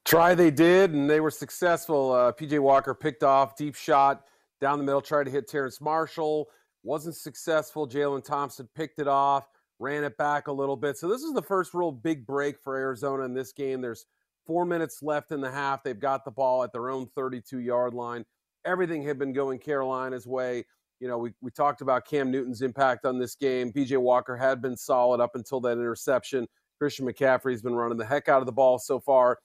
Try 0.05 0.35
they 0.35 0.51
did, 0.51 0.93
and 0.93 1.09
they 1.09 1.21
were 1.21 1.31
successful. 1.31 2.13
Uh, 2.13 2.33
PJ 2.33 2.59
Walker 2.61 2.95
picked 2.95 3.23
off 3.23 3.57
deep 3.57 3.75
shot 3.75 4.25
down 4.61 4.79
the 4.79 4.85
middle, 4.85 5.01
tried 5.01 5.25
to 5.25 5.31
hit 5.31 5.49
Terrace 5.49 5.81
Marshall, 5.81 6.49
wasn't 6.83 7.17
successful. 7.17 7.89
Jalen 7.89 8.25
Thompson 8.25 8.69
picked 8.75 8.99
it 8.99 9.09
off, 9.09 9.49
ran 9.79 10.05
it 10.05 10.17
back 10.17 10.49
a 10.49 10.53
little 10.53 10.77
bit. 10.77 10.99
So 10.99 11.09
this 11.09 11.23
is 11.23 11.33
the 11.33 11.43
first 11.43 11.75
real 11.75 11.93
big 11.93 12.27
break 12.27 12.61
for 12.63 12.77
Arizona 12.77 13.25
in 13.25 13.35
this 13.35 13.53
game. 13.53 13.81
There's 13.81 14.07
four 14.47 14.65
minutes 14.65 15.03
left 15.03 15.33
in 15.33 15.41
the 15.41 15.51
half. 15.51 15.83
They've 15.83 15.99
got 15.99 16.25
the 16.25 16.31
ball 16.31 16.63
at 16.63 16.73
their 16.73 16.91
own 16.91 17.07
32 17.15 17.61
yard 17.61 17.95
line. 17.95 18.25
Everything 18.65 19.03
had 19.03 19.19
been 19.19 19.33
going 19.33 19.59
Carolina's 19.59 20.27
way. 20.27 20.65
You 21.01 21.09
know, 21.09 21.19
we, 21.19 21.33
we 21.41 21.51
talked 21.51 21.81
about 21.81 22.07
Cam 22.07 22.31
Newton's 22.31 22.63
impact 22.63 23.05
on 23.05 23.19
this 23.19 23.35
game. 23.35 23.73
PJ 23.73 23.99
Walker 23.99 24.37
had 24.37 24.63
been 24.63 24.77
solid 24.77 25.21
up 25.21 25.35
until 25.35 25.61
that 25.61 25.73
interception. 25.73 26.47
Christian 26.79 27.07
McCaffrey's 27.07 27.63
been 27.63 27.75
running 27.75 27.99
the 27.99 28.07
heck 28.07 28.29
out 28.29 28.41
of 28.41 28.47
the 28.47 28.53
ball 28.53 28.79
so 28.79 29.01
far. 29.01 29.39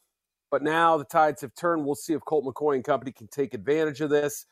But 0.52 0.64
now 0.64 0.98
the 0.98 1.06
tides 1.06 1.42
have 1.42 1.54
turned. 1.56 1.86
We'll 1.86 1.96
see 1.96 2.14
if 2.14 2.22
Colt 2.26 2.46
McCoy 2.46 2.76
and 2.76 2.84
company 2.84 3.12
can 3.12 3.28
take 3.28 3.54
advantage 3.54 4.02
of 4.02 4.10
this. 4.10 4.46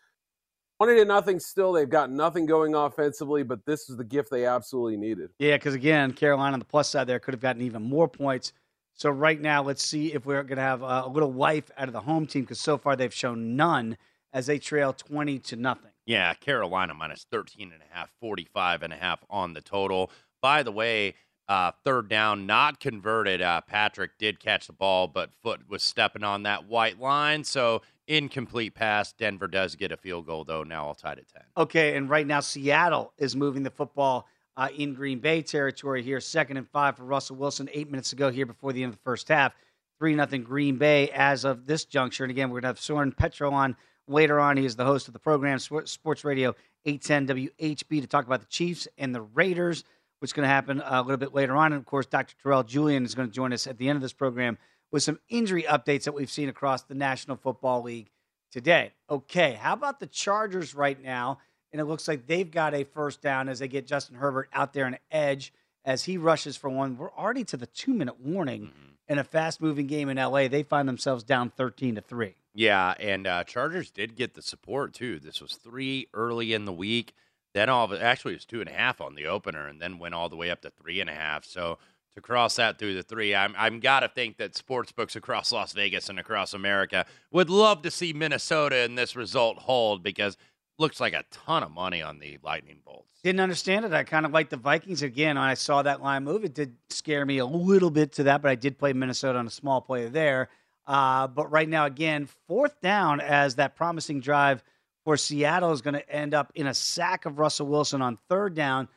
20 0.79 0.99
to 0.99 1.05
nothing 1.05 1.39
still. 1.39 1.73
They've 1.73 1.89
got 1.89 2.11
nothing 2.11 2.45
going 2.45 2.75
offensively, 2.75 3.43
but 3.43 3.65
this 3.65 3.89
is 3.89 3.97
the 3.97 4.03
gift 4.03 4.29
they 4.29 4.45
absolutely 4.45 4.97
needed. 4.97 5.31
Yeah, 5.39 5.55
because 5.55 5.73
again, 5.73 6.13
Carolina 6.13 6.53
on 6.53 6.59
the 6.59 6.65
plus 6.65 6.89
side 6.89 7.07
there 7.07 7.19
could 7.19 7.33
have 7.33 7.41
gotten 7.41 7.63
even 7.63 7.81
more 7.81 8.07
points. 8.07 8.53
So 8.93 9.09
right 9.09 9.39
now, 9.39 9.63
let's 9.63 9.83
see 9.83 10.13
if 10.13 10.25
we're 10.25 10.43
going 10.43 10.57
to 10.57 10.63
have 10.63 10.81
a 10.81 11.07
little 11.07 11.33
life 11.33 11.69
out 11.77 11.87
of 11.87 11.93
the 11.93 12.01
home 12.01 12.25
team 12.25 12.43
because 12.43 12.59
so 12.59 12.77
far 12.77 12.95
they've 12.95 13.13
shown 13.13 13.55
none 13.55 13.97
as 14.33 14.47
they 14.47 14.59
trail 14.59 14.93
20 14.93 15.39
to 15.39 15.55
nothing. 15.55 15.91
Yeah, 16.05 16.33
Carolina 16.35 16.93
minus 16.93 17.25
13 17.31 17.71
and 17.71 17.81
a 17.81 17.95
half, 17.95 18.09
45 18.21 18.83
and 18.83 18.93
a 18.93 18.95
half 18.95 19.23
on 19.29 19.53
the 19.53 19.61
total. 19.61 20.11
By 20.41 20.63
the 20.63 20.71
way, 20.71 21.15
uh, 21.47 21.71
third 21.83 22.09
down, 22.09 22.45
not 22.45 22.79
converted. 22.79 23.41
Uh, 23.41 23.61
Patrick 23.61 24.17
did 24.17 24.39
catch 24.39 24.67
the 24.67 24.73
ball, 24.73 25.07
but 25.07 25.33
Foot 25.41 25.61
was 25.69 25.81
stepping 25.81 26.23
on 26.23 26.43
that 26.43 26.67
white 26.67 26.99
line. 26.99 27.43
So 27.43 27.81
incomplete 28.07 28.73
pass. 28.75 29.13
Denver 29.13 29.47
does 29.47 29.75
get 29.75 29.91
a 29.91 29.97
field 29.97 30.25
goal, 30.25 30.43
though. 30.43 30.63
Now 30.63 30.85
all 30.85 30.95
tied 30.95 31.19
at 31.19 31.27
10. 31.27 31.43
Okay, 31.57 31.95
and 31.95 32.09
right 32.09 32.27
now 32.27 32.39
Seattle 32.39 33.13
is 33.17 33.35
moving 33.35 33.63
the 33.63 33.69
football 33.69 34.27
uh, 34.57 34.69
in 34.75 34.93
Green 34.93 35.19
Bay 35.19 35.41
territory 35.41 36.03
here. 36.03 36.19
Second 36.19 36.57
and 36.57 36.67
five 36.67 36.97
for 36.97 37.03
Russell 37.03 37.35
Wilson. 37.35 37.69
Eight 37.71 37.89
minutes 37.89 38.09
to 38.09 38.15
go 38.15 38.29
here 38.29 38.45
before 38.45 38.73
the 38.73 38.83
end 38.83 38.93
of 38.93 38.97
the 38.97 39.03
first 39.03 39.27
half. 39.29 39.53
3 39.99 40.15
nothing 40.15 40.43
Green 40.43 40.77
Bay 40.77 41.09
as 41.09 41.43
of 41.43 41.65
this 41.65 41.85
juncture. 41.85 42.23
And 42.23 42.31
again, 42.31 42.49
we're 42.49 42.55
going 42.55 42.63
to 42.63 42.67
have 42.67 42.79
Soren 42.79 43.11
Petro 43.11 43.51
on 43.51 43.75
later 44.07 44.39
on. 44.39 44.57
He 44.57 44.65
is 44.65 44.75
the 44.75 44.85
host 44.85 45.07
of 45.07 45.13
the 45.13 45.19
program, 45.19 45.59
Sports 45.59 46.23
Radio 46.23 46.55
810 46.85 47.49
WHB, 47.57 48.01
to 48.01 48.07
talk 48.07 48.25
about 48.25 48.41
the 48.41 48.47
Chiefs 48.47 48.87
and 48.97 49.13
the 49.13 49.21
Raiders 49.21 49.83
what's 50.19 50.33
going 50.33 50.47
to 50.47 50.53
happen 50.53 50.81
a 50.85 51.01
little 51.01 51.17
bit 51.17 51.33
later 51.33 51.55
on. 51.55 51.73
And 51.73 51.79
of 51.79 51.85
course, 51.85 52.05
Dr. 52.05 52.35
Terrell 52.41 52.63
Julian 52.63 53.05
is 53.05 53.15
going 53.15 53.27
to 53.27 53.33
join 53.33 53.53
us 53.53 53.67
at 53.67 53.77
the 53.77 53.89
end 53.89 53.97
of 53.97 54.01
this 54.01 54.13
program 54.13 54.57
with 54.91 55.03
some 55.03 55.19
injury 55.29 55.63
updates 55.63 56.03
that 56.03 56.13
we've 56.13 56.31
seen 56.31 56.49
across 56.49 56.83
the 56.83 56.95
National 56.95 57.37
Football 57.37 57.83
League 57.83 58.09
today. 58.51 58.93
Okay, 59.09 59.53
how 59.53 59.73
about 59.73 59.99
the 59.99 60.07
Chargers 60.07 60.73
right 60.73 61.01
now? 61.01 61.39
And 61.71 61.81
it 61.81 61.85
looks 61.85 62.07
like 62.07 62.27
they've 62.27 62.49
got 62.49 62.73
a 62.73 62.85
first 62.85 63.21
down 63.21 63.49
as 63.49 63.59
they 63.59 63.67
get 63.67 63.85
Justin 63.85 64.15
Herbert 64.15 64.49
out 64.53 64.73
there 64.73 64.85
an 64.85 64.97
edge 65.11 65.53
as 65.83 66.05
he 66.05 66.17
rushes 66.17 66.55
for 66.55 66.69
one. 66.69 66.97
We're 66.97 67.11
already 67.11 67.43
to 67.45 67.57
the 67.57 67.67
two 67.67 67.93
minute 67.93 68.19
warning 68.19 68.61
mm-hmm. 68.61 68.91
in 69.09 69.19
a 69.19 69.23
fast 69.23 69.61
moving 69.61 69.87
game 69.87 70.09
in 70.09 70.17
LA. 70.17 70.47
They 70.47 70.63
find 70.63 70.87
themselves 70.87 71.23
down 71.23 71.49
13 71.49 71.95
to 71.95 72.01
3. 72.01 72.35
Yeah, 72.53 72.95
and 72.99 73.27
uh, 73.27 73.43
Chargers 73.43 73.91
did 73.91 74.15
get 74.15 74.33
the 74.33 74.41
support 74.41 74.93
too. 74.93 75.19
This 75.19 75.41
was 75.41 75.53
three 75.53 76.07
early 76.13 76.53
in 76.53 76.65
the 76.65 76.73
week. 76.73 77.13
Then 77.53 77.69
all 77.69 77.85
of 77.85 77.91
it 77.91 78.01
actually 78.01 78.33
it 78.33 78.37
was 78.37 78.45
two 78.45 78.61
and 78.61 78.69
a 78.69 78.73
half 78.73 79.01
on 79.01 79.15
the 79.15 79.25
opener, 79.25 79.67
and 79.67 79.81
then 79.81 79.99
went 79.99 80.15
all 80.15 80.29
the 80.29 80.35
way 80.35 80.51
up 80.51 80.61
to 80.61 80.69
three 80.69 80.99
and 81.01 81.09
a 81.09 81.13
half. 81.13 81.45
So 81.45 81.77
to 82.17 82.21
cross 82.21 82.55
that 82.55 82.79
through 82.79 82.95
the 82.95 83.03
three. 83.03 83.35
I'm 83.35 83.53
I'm 83.57 83.79
gotta 83.79 84.07
think 84.07 84.37
that 84.37 84.55
sports 84.55 84.91
books 84.91 85.15
across 85.15 85.51
Las 85.51 85.73
Vegas 85.73 86.09
and 86.09 86.19
across 86.19 86.53
America 86.53 87.05
would 87.31 87.49
love 87.49 87.83
to 87.83 87.91
see 87.91 88.11
Minnesota 88.11 88.83
in 88.83 88.95
this 88.95 89.15
result 89.15 89.59
hold 89.59 90.01
because 90.01 90.35
looks 90.79 90.99
like 90.99 91.13
a 91.13 91.23
ton 91.29 91.61
of 91.61 91.71
money 91.71 92.01
on 92.01 92.17
the 92.17 92.39
Lightning 92.43 92.79
Bolts. 92.83 93.19
Didn't 93.23 93.39
understand 93.39 93.85
it. 93.85 93.93
I 93.93 94.03
kind 94.03 94.25
of 94.25 94.31
like 94.31 94.49
the 94.49 94.57
Vikings 94.57 95.03
again. 95.03 95.37
I 95.37 95.53
saw 95.53 95.83
that 95.83 96.01
line 96.01 96.23
move, 96.23 96.43
it 96.43 96.55
did 96.55 96.75
scare 96.89 97.25
me 97.25 97.37
a 97.37 97.45
little 97.45 97.91
bit 97.91 98.13
to 98.13 98.23
that, 98.23 98.41
but 98.41 98.49
I 98.49 98.55
did 98.55 98.79
play 98.79 98.93
Minnesota 98.93 99.37
on 99.37 99.47
a 99.47 99.51
small 99.51 99.81
play 99.81 100.07
there. 100.07 100.49
Uh, 100.87 101.27
but 101.27 101.51
right 101.51 101.67
now, 101.69 101.85
again, 101.85 102.27
fourth 102.47 102.79
down 102.81 103.19
as 103.19 103.55
that 103.55 103.75
promising 103.75 104.21
drive 104.21 104.63
for 105.07 105.15
Seattle 105.15 105.71
is 105.71 105.81
going 105.81 105.93
to 105.93 106.09
end 106.13 106.33
up 106.33 106.51
in 106.53 106.67
a 106.67 106.73
sack 106.73 107.25
of 107.25 107.39
Russell 107.39 107.65
Wilson 107.65 108.01
on 108.01 108.17
third 108.27 108.53
down. 108.53 108.89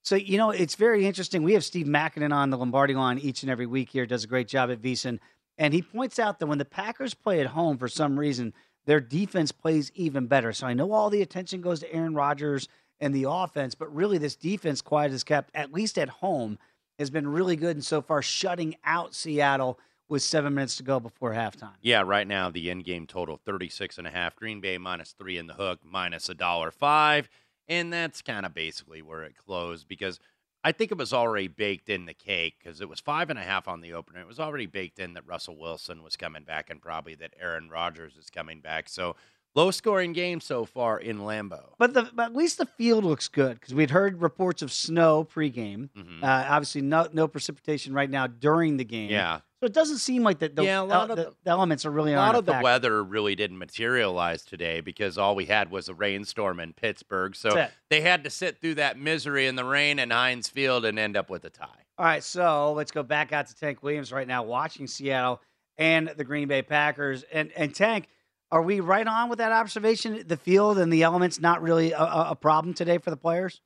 So, 0.00 0.16
you 0.16 0.38
know, 0.38 0.48
it's 0.48 0.76
very 0.76 1.04
interesting. 1.04 1.42
We 1.42 1.52
have 1.52 1.62
Steve 1.62 1.84
Makinen 1.84 2.32
on 2.32 2.48
the 2.48 2.56
Lombardi 2.56 2.94
line 2.94 3.18
each 3.18 3.42
and 3.42 3.50
every 3.50 3.66
week 3.66 3.90
here, 3.90 4.06
does 4.06 4.24
a 4.24 4.28
great 4.28 4.48
job 4.48 4.70
at 4.70 4.80
VSiN. 4.80 5.18
And 5.58 5.74
he 5.74 5.82
points 5.82 6.18
out 6.18 6.38
that 6.38 6.46
when 6.46 6.56
the 6.56 6.64
Packers 6.64 7.12
play 7.12 7.40
at 7.40 7.48
home 7.48 7.76
for 7.76 7.86
some 7.86 8.18
reason, 8.18 8.54
their 8.86 8.98
defense 8.98 9.52
plays 9.52 9.92
even 9.94 10.26
better. 10.26 10.54
So 10.54 10.66
I 10.66 10.72
know 10.72 10.90
all 10.92 11.10
the 11.10 11.20
attention 11.20 11.60
goes 11.60 11.80
to 11.80 11.92
Aaron 11.92 12.14
Rodgers 12.14 12.66
and 12.98 13.14
the 13.14 13.26
offense, 13.28 13.74
but 13.74 13.94
really 13.94 14.16
this 14.16 14.36
defense, 14.36 14.80
quiet 14.80 15.12
as 15.12 15.22
kept, 15.22 15.50
at 15.54 15.74
least 15.74 15.98
at 15.98 16.08
home, 16.08 16.58
has 16.98 17.10
been 17.10 17.28
really 17.28 17.56
good 17.56 17.76
and 17.76 17.84
so 17.84 18.00
far 18.00 18.22
shutting 18.22 18.74
out 18.84 19.14
Seattle 19.14 19.78
with 20.08 20.22
seven 20.22 20.54
minutes 20.54 20.76
to 20.76 20.82
go 20.82 20.98
before 21.00 21.32
halftime. 21.32 21.74
Yeah, 21.82 22.02
right 22.02 22.26
now 22.26 22.50
the 22.50 22.70
end 22.70 22.84
game 22.84 23.06
total 23.06 23.36
36 23.44 23.98
and 23.98 24.06
a 24.06 24.10
half. 24.10 24.34
Green 24.36 24.60
Bay 24.60 24.78
minus 24.78 25.12
three 25.12 25.36
in 25.38 25.46
the 25.46 25.54
hook, 25.54 25.80
minus 25.84 26.28
a 26.28 26.34
dollar 26.34 26.70
five. 26.70 27.28
And 27.68 27.92
that's 27.92 28.22
kind 28.22 28.46
of 28.46 28.54
basically 28.54 29.02
where 29.02 29.22
it 29.24 29.34
closed 29.36 29.86
because 29.88 30.18
I 30.64 30.72
think 30.72 30.90
it 30.90 30.98
was 30.98 31.12
already 31.12 31.48
baked 31.48 31.88
in 31.90 32.06
the 32.06 32.14
cake 32.14 32.56
because 32.58 32.80
it 32.80 32.88
was 32.88 32.98
five 33.00 33.30
and 33.30 33.38
a 33.38 33.42
half 33.42 33.68
on 33.68 33.80
the 33.82 33.92
opener. 33.92 34.20
It 34.20 34.26
was 34.26 34.40
already 34.40 34.66
baked 34.66 34.98
in 34.98 35.12
that 35.14 35.26
Russell 35.26 35.56
Wilson 35.58 36.02
was 36.02 36.16
coming 36.16 36.44
back 36.44 36.70
and 36.70 36.80
probably 36.80 37.14
that 37.16 37.34
Aaron 37.40 37.68
Rodgers 37.68 38.16
is 38.16 38.30
coming 38.30 38.60
back. 38.60 38.88
So 38.88 39.14
low 39.54 39.70
scoring 39.70 40.14
game 40.14 40.40
so 40.40 40.64
far 40.64 40.98
in 40.98 41.18
Lambeau. 41.18 41.74
But, 41.78 41.92
the, 41.94 42.10
but 42.14 42.30
at 42.30 42.34
least 42.36 42.56
the 42.58 42.66
field 42.66 43.04
looks 43.04 43.28
good 43.28 43.60
because 43.60 43.74
we'd 43.74 43.90
heard 43.90 44.20
reports 44.22 44.62
of 44.62 44.72
snow 44.72 45.24
pregame. 45.30 45.90
Mhm. 45.96 46.22
Uh, 46.22 46.46
obviously, 46.48 46.80
no 46.80 47.08
no 47.12 47.28
precipitation 47.28 47.92
right 47.92 48.10
now 48.10 48.26
during 48.26 48.78
the 48.78 48.84
game. 48.84 49.10
Yeah. 49.10 49.40
So 49.60 49.66
it 49.66 49.72
doesn't 49.72 49.98
seem 49.98 50.22
like 50.22 50.38
that. 50.38 50.54
The, 50.54 50.64
Yeah, 50.64 50.82
a 50.82 50.84
lot 50.84 51.10
of 51.10 51.16
the, 51.16 51.34
the 51.42 51.50
elements 51.50 51.84
are 51.84 51.90
really 51.90 52.12
a 52.12 52.16
lot 52.16 52.36
of 52.36 52.46
the 52.46 52.60
weather 52.62 53.02
really 53.02 53.34
didn't 53.34 53.58
materialize 53.58 54.44
today 54.44 54.80
because 54.80 55.18
all 55.18 55.34
we 55.34 55.46
had 55.46 55.70
was 55.70 55.88
a 55.88 55.94
rainstorm 55.94 56.60
in 56.60 56.72
Pittsburgh. 56.72 57.34
So 57.34 57.66
they 57.90 58.00
had 58.00 58.22
to 58.24 58.30
sit 58.30 58.60
through 58.60 58.76
that 58.76 58.98
misery 58.98 59.46
in 59.48 59.56
the 59.56 59.64
rain 59.64 59.98
in 59.98 60.10
Heinz 60.10 60.48
Field 60.48 60.84
and 60.84 60.96
end 60.98 61.16
up 61.16 61.28
with 61.28 61.44
a 61.44 61.50
tie. 61.50 61.66
All 61.98 62.04
right, 62.04 62.22
so 62.22 62.72
let's 62.74 62.92
go 62.92 63.02
back 63.02 63.32
out 63.32 63.48
to 63.48 63.54
Tank 63.56 63.82
Williams 63.82 64.12
right 64.12 64.28
now, 64.28 64.44
watching 64.44 64.86
Seattle 64.86 65.40
and 65.76 66.08
the 66.16 66.22
Green 66.22 66.46
Bay 66.46 66.62
Packers. 66.62 67.24
And 67.32 67.50
and 67.56 67.74
Tank, 67.74 68.06
are 68.52 68.62
we 68.62 68.78
right 68.78 69.06
on 69.06 69.28
with 69.28 69.38
that 69.38 69.50
observation? 69.50 70.22
The 70.24 70.36
field 70.36 70.78
and 70.78 70.92
the 70.92 71.02
elements 71.02 71.40
not 71.40 71.60
really 71.62 71.90
a, 71.90 72.00
a 72.00 72.26
a 72.30 72.36
problem 72.36 72.74
today 72.74 72.98
for 72.98 73.10
the 73.10 73.16
players. 73.16 73.60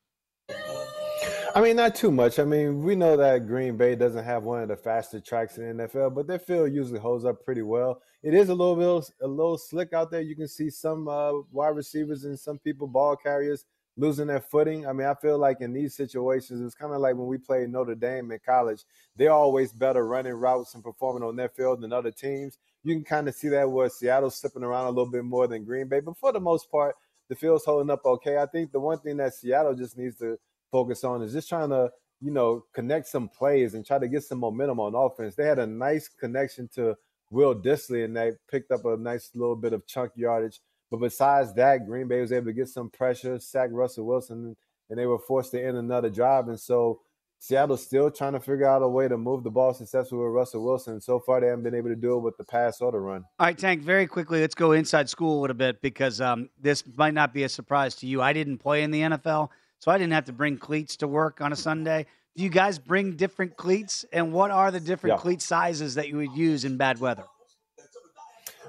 I 1.54 1.60
mean, 1.60 1.76
not 1.76 1.94
too 1.94 2.10
much. 2.10 2.38
I 2.38 2.44
mean, 2.44 2.82
we 2.82 2.94
know 2.94 3.16
that 3.16 3.46
Green 3.46 3.76
Bay 3.76 3.94
doesn't 3.94 4.24
have 4.24 4.44
one 4.44 4.62
of 4.62 4.68
the 4.68 4.76
fastest 4.76 5.26
tracks 5.26 5.58
in 5.58 5.76
the 5.76 5.84
NFL, 5.84 6.14
but 6.14 6.26
their 6.26 6.38
field 6.38 6.72
usually 6.72 6.98
holds 6.98 7.26
up 7.26 7.44
pretty 7.44 7.60
well. 7.62 8.00
It 8.22 8.32
is 8.32 8.48
a 8.48 8.54
little 8.54 8.76
bit 8.76 9.10
a 9.20 9.26
little 9.26 9.58
slick 9.58 9.92
out 9.92 10.10
there. 10.10 10.22
You 10.22 10.34
can 10.34 10.48
see 10.48 10.70
some 10.70 11.08
uh, 11.08 11.32
wide 11.50 11.76
receivers 11.76 12.24
and 12.24 12.38
some 12.38 12.58
people 12.58 12.86
ball 12.86 13.16
carriers 13.16 13.66
losing 13.98 14.28
their 14.28 14.40
footing. 14.40 14.86
I 14.86 14.94
mean, 14.94 15.06
I 15.06 15.14
feel 15.14 15.36
like 15.36 15.60
in 15.60 15.74
these 15.74 15.94
situations, 15.94 16.62
it's 16.62 16.74
kind 16.74 16.94
of 16.94 17.00
like 17.00 17.16
when 17.16 17.26
we 17.26 17.36
played 17.36 17.68
Notre 17.68 17.94
Dame 17.94 18.30
in 18.30 18.38
college. 18.44 18.84
They're 19.16 19.30
always 19.30 19.72
better 19.72 20.06
running 20.06 20.32
routes 20.32 20.74
and 20.74 20.82
performing 20.82 21.22
on 21.22 21.36
their 21.36 21.50
field 21.50 21.82
than 21.82 21.92
other 21.92 22.10
teams. 22.12 22.56
You 22.82 22.94
can 22.94 23.04
kind 23.04 23.28
of 23.28 23.34
see 23.34 23.48
that 23.48 23.70
where 23.70 23.90
Seattle's 23.90 24.38
slipping 24.38 24.64
around 24.64 24.86
a 24.86 24.90
little 24.90 25.10
bit 25.10 25.24
more 25.24 25.46
than 25.46 25.64
Green 25.64 25.88
Bay, 25.88 26.00
but 26.00 26.16
for 26.16 26.32
the 26.32 26.40
most 26.40 26.70
part, 26.70 26.94
the 27.28 27.36
field's 27.36 27.64
holding 27.64 27.90
up 27.90 28.04
okay. 28.04 28.38
I 28.38 28.46
think 28.46 28.72
the 28.72 28.80
one 28.80 28.98
thing 29.00 29.18
that 29.18 29.34
Seattle 29.34 29.74
just 29.74 29.96
needs 29.96 30.16
to 30.18 30.38
focus 30.72 31.04
on 31.04 31.22
is 31.22 31.32
just 31.32 31.48
trying 31.48 31.68
to, 31.68 31.90
you 32.20 32.32
know, 32.32 32.64
connect 32.74 33.06
some 33.06 33.28
plays 33.28 33.74
and 33.74 33.86
try 33.86 33.98
to 33.98 34.08
get 34.08 34.24
some 34.24 34.38
momentum 34.38 34.80
on 34.80 34.94
offense. 34.96 35.36
They 35.36 35.44
had 35.44 35.60
a 35.60 35.66
nice 35.66 36.08
connection 36.08 36.68
to 36.74 36.96
Will 37.30 37.54
Dissly 37.54 38.04
and 38.04 38.16
they 38.16 38.32
picked 38.50 38.72
up 38.72 38.84
a 38.84 38.96
nice 38.96 39.30
little 39.34 39.56
bit 39.56 39.72
of 39.72 39.86
chunk 39.86 40.12
yardage. 40.16 40.60
But 40.90 41.00
besides 41.00 41.54
that, 41.54 41.86
Green 41.86 42.08
Bay 42.08 42.20
was 42.20 42.32
able 42.32 42.46
to 42.46 42.52
get 42.52 42.68
some 42.68 42.90
pressure, 42.90 43.38
sack 43.38 43.70
Russell 43.72 44.06
Wilson, 44.06 44.56
and 44.90 44.98
they 44.98 45.06
were 45.06 45.18
forced 45.18 45.52
to 45.52 45.64
end 45.64 45.76
another 45.76 46.10
drive. 46.10 46.48
And 46.48 46.60
so 46.60 47.00
Seattle's 47.42 47.82
still 47.84 48.08
trying 48.08 48.34
to 48.34 48.40
figure 48.40 48.68
out 48.68 48.82
a 48.82 48.88
way 48.88 49.08
to 49.08 49.16
move 49.16 49.42
the 49.42 49.50
ball 49.50 49.74
successfully 49.74 50.22
with 50.22 50.32
Russell 50.32 50.64
Wilson. 50.64 51.00
So 51.00 51.18
far, 51.18 51.40
they 51.40 51.48
haven't 51.48 51.64
been 51.64 51.74
able 51.74 51.88
to 51.88 51.96
do 51.96 52.16
it 52.16 52.20
with 52.20 52.36
the 52.36 52.44
pass 52.44 52.80
or 52.80 52.92
the 52.92 53.00
run. 53.00 53.24
All 53.40 53.46
right, 53.46 53.58
Tank, 53.58 53.82
very 53.82 54.06
quickly, 54.06 54.40
let's 54.40 54.54
go 54.54 54.70
inside 54.70 55.08
school 55.08 55.38
a 55.38 55.40
little 55.40 55.56
bit 55.56 55.82
because 55.82 56.20
um, 56.20 56.50
this 56.60 56.84
might 56.96 57.14
not 57.14 57.34
be 57.34 57.42
a 57.42 57.48
surprise 57.48 57.96
to 57.96 58.06
you. 58.06 58.22
I 58.22 58.32
didn't 58.32 58.58
play 58.58 58.84
in 58.84 58.92
the 58.92 59.00
NFL, 59.00 59.48
so 59.82 59.90
I 59.90 59.98
didn't 59.98 60.12
have 60.12 60.26
to 60.26 60.32
bring 60.32 60.58
cleats 60.58 60.94
to 60.98 61.08
work 61.08 61.40
on 61.40 61.52
a 61.52 61.56
Sunday. 61.56 62.06
Do 62.36 62.44
you 62.44 62.50
guys 62.50 62.78
bring 62.78 63.16
different 63.16 63.56
cleats? 63.56 64.04
And 64.12 64.32
what 64.32 64.52
are 64.52 64.70
the 64.70 64.78
different 64.78 65.16
Yeah. 65.16 65.20
cleat 65.20 65.42
sizes 65.42 65.96
that 65.96 66.06
you 66.06 66.18
would 66.18 66.30
use 66.36 66.64
in 66.64 66.76
bad 66.76 67.00
weather? 67.00 67.24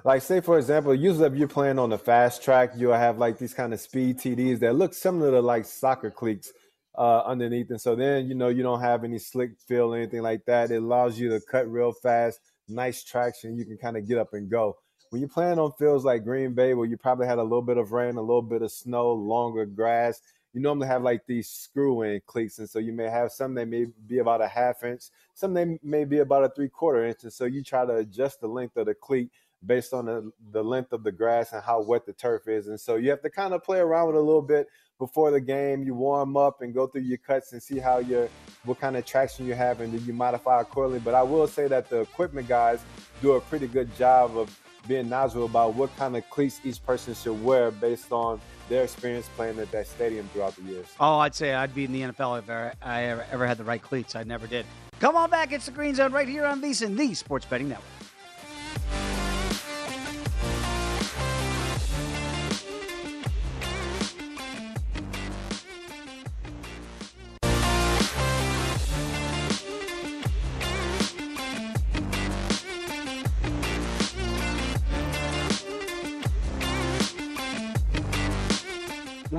Like, 0.04 0.24
say 0.24 0.42
for 0.42 0.58
example, 0.58 0.96
usually 0.96 1.28
if 1.28 1.36
you're 1.36 1.48
playing 1.48 1.78
on 1.78 1.92
the 1.92 2.00
fast 2.00 2.42
track, 2.42 2.72
you'll 2.76 2.96
have 2.96 3.20
like 3.20 3.38
these 3.38 3.54
kind 3.54 3.76
of 3.76 3.80
speed 3.80 4.18
TDs 4.18 4.60
that 4.62 4.74
look 4.74 4.96
similar 4.96 5.30
to 5.30 5.40
like 5.40 5.66
soccer 5.66 6.10
cleats 6.10 6.52
uh, 6.98 7.22
underneath, 7.26 7.70
and 7.70 7.80
so 7.80 7.96
then 7.96 8.28
you 8.28 8.34
know 8.34 8.50
you 8.50 8.64
don't 8.64 8.82
have 8.82 9.04
any 9.04 9.20
slick 9.20 9.52
feel 9.68 9.94
or 9.94 9.98
anything 9.98 10.24
like 10.24 10.44
that. 10.46 10.72
It 10.72 10.82
allows 10.82 11.20
you 11.20 11.30
to 11.30 11.40
cut 11.40 11.72
real 11.72 11.92
fast, 11.92 12.40
nice 12.68 13.04
traction. 13.04 13.56
You 13.56 13.66
can 13.66 13.78
kind 13.78 13.98
of 13.98 14.08
get 14.08 14.18
up 14.18 14.34
and 14.34 14.50
go. 14.50 14.78
When 15.12 15.22
you're 15.22 15.30
playing 15.30 15.60
on 15.60 15.74
fields 15.74 16.06
like 16.06 16.24
Green 16.24 16.56
Bay, 16.56 16.74
where 16.74 16.88
you 16.88 16.98
probably 16.98 17.28
had 17.28 17.38
a 17.38 17.44
little 17.44 17.62
bit 17.62 17.78
of 17.78 17.92
rain, 17.92 18.18
a 18.18 18.22
little 18.22 18.42
bit 18.42 18.64
of 18.64 18.72
snow, 18.72 19.14
longer 19.14 19.68
grass, 19.68 20.20
you 20.54 20.62
normally 20.62 20.88
have 20.88 21.02
like 21.02 21.26
these 21.28 21.50
screw-in 21.50 22.22
cleats, 22.26 22.60
and 22.60 22.70
so 22.70 22.80
you 22.80 22.94
may 22.94 23.10
have 23.10 23.32
some 23.32 23.54
that 23.56 23.68
may 23.68 23.88
be 24.08 24.20
about 24.20 24.42
a 24.42 24.48
half 24.48 24.84
inch, 24.84 25.06
some 25.34 25.54
they 25.54 25.80
may 25.84 26.06
be 26.06 26.20
about 26.20 26.44
a 26.44 26.50
three-quarter 26.50 27.06
inch, 27.06 27.24
and 27.24 27.34
so 27.34 27.46
you 27.46 27.64
try 27.64 27.86
to 27.86 27.96
adjust 27.96 28.40
the 28.40 28.48
length 28.48 28.78
of 28.78 28.86
the 28.86 28.94
cleat 28.94 29.32
based 29.66 29.94
on 29.94 30.06
the, 30.06 30.32
the 30.52 30.64
length 30.64 30.92
of 30.92 31.04
the 31.04 31.12
grass 31.12 31.54
and 31.54 31.64
how 31.64 31.82
wet 31.82 32.06
the 32.06 32.14
turf 32.14 32.48
is. 32.48 32.68
And 32.68 32.80
so 32.80 32.98
you 32.98 33.10
have 33.10 33.22
to 33.22 33.30
kind 33.30 33.54
of 33.54 33.64
play 33.64 33.80
around 33.80 34.08
with 34.08 34.16
it 34.18 34.20
a 34.20 34.22
little 34.22 34.42
bit 34.42 34.68
before 35.00 35.32
the 35.32 35.40
game. 35.40 35.84
You 35.84 35.96
warm 35.96 36.36
up 36.36 36.62
and 36.62 36.74
go 36.74 36.86
through 36.86 37.04
your 37.04 37.18
cuts 37.18 37.54
and 37.54 37.64
see 37.64 37.80
how 37.80 38.00
your 38.00 38.28
what 38.66 38.80
kind 38.80 38.98
of 38.98 39.06
traction 39.06 39.46
you 39.46 39.54
have, 39.54 39.82
and 39.82 39.94
then 39.94 40.06
you 40.06 40.14
modify 40.14 40.62
accordingly. 40.62 41.00
But 41.00 41.16
I 41.16 41.24
will 41.24 41.48
say 41.48 41.68
that 41.68 41.90
the 41.90 42.02
equipment 42.02 42.48
guys 42.48 42.84
do 43.22 43.34
a 43.34 43.42
pretty 43.42 43.68
good 43.68 43.96
job 43.96 44.38
of 44.38 44.60
being 44.88 45.10
knowledgeable 45.10 45.46
about 45.46 45.76
what 45.76 45.96
kind 45.98 46.16
of 46.16 46.30
cleats 46.30 46.60
each 46.64 46.84
person 46.86 47.14
should 47.14 47.42
wear 47.44 47.72
based 47.72 48.12
on 48.12 48.40
their 48.70 48.84
experience 48.84 49.30
playing 49.36 49.60
at 49.60 49.72
that 49.72 49.88
stadium 49.88 50.28
throughout 50.34 50.56
the 50.56 50.64
years. 50.64 50.88
Oh, 51.00 51.20
I'd 51.20 51.36
say 51.36 51.54
I'd 51.54 51.76
be 51.76 51.86
in 51.86 51.92
the 51.92 52.02
NFL 52.02 52.40
if 52.40 52.50
I, 52.50 52.74
I 52.82 53.04
ever, 53.04 53.26
ever 53.32 53.48
had 53.48 53.58
the 53.58 53.64
right 53.64 53.82
cleats. 53.82 54.16
I 54.16 54.24
never 54.24 54.48
did. 54.48 54.66
Come 55.00 55.16
on 55.16 55.30
back. 55.30 55.52
It's 55.52 55.66
the 55.66 55.72
Green 55.72 55.96
Zone 55.96 56.12
right 56.12 56.28
here 56.28 56.46
on 56.46 56.62
VSiN, 56.62 56.96
the 56.96 57.14
Sports 57.14 57.46
Betting 57.46 57.70
Network. 57.70 58.03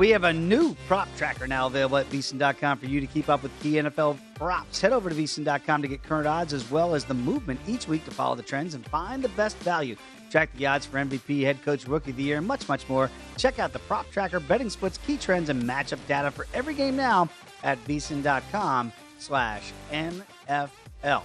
We 0.04 0.10
have 0.10 0.24
a 0.24 0.34
new 0.34 0.76
prop 0.86 1.08
tracker 1.16 1.46
now 1.46 1.66
available 1.66 1.96
at 1.96 2.10
VSiN.com 2.10 2.76
for 2.76 2.84
you 2.84 3.00
to 3.00 3.06
keep 3.06 3.30
up 3.30 3.42
with 3.42 3.50
key 3.62 3.76
NFL 3.76 4.18
props. 4.34 4.78
Head 4.78 4.92
over 4.92 5.08
to 5.08 5.16
VSiN.com 5.16 5.80
to 5.80 5.88
get 5.88 6.02
current 6.02 6.26
odds 6.26 6.52
as 6.52 6.70
well 6.70 6.94
as 6.94 7.06
the 7.06 7.14
movement 7.14 7.58
each 7.66 7.88
week 7.88 8.04
to 8.04 8.10
follow 8.10 8.34
the 8.34 8.42
trends 8.42 8.74
and 8.74 8.84
find 8.88 9.24
the 9.24 9.30
best 9.30 9.56
value. 9.60 9.96
Track 10.30 10.50
the 10.58 10.66
odds 10.66 10.84
for 10.84 10.98
MVP, 10.98 11.42
head 11.42 11.64
coach, 11.64 11.86
rookie 11.86 12.10
of 12.10 12.18
the 12.18 12.22
year, 12.22 12.36
and 12.36 12.46
much, 12.46 12.68
much 12.68 12.86
more. 12.86 13.10
Check 13.38 13.58
out 13.58 13.72
the 13.72 13.78
prop 13.78 14.04
tracker, 14.10 14.40
betting 14.40 14.68
splits, 14.68 14.98
key 14.98 15.16
trends, 15.16 15.48
and 15.48 15.62
matchup 15.62 16.06
data 16.06 16.30
for 16.30 16.46
every 16.52 16.74
game 16.74 16.96
now 16.96 17.26
at 17.62 17.82
VSiN.com 17.86 18.92
slash 19.16 19.72
NFL. 19.90 21.22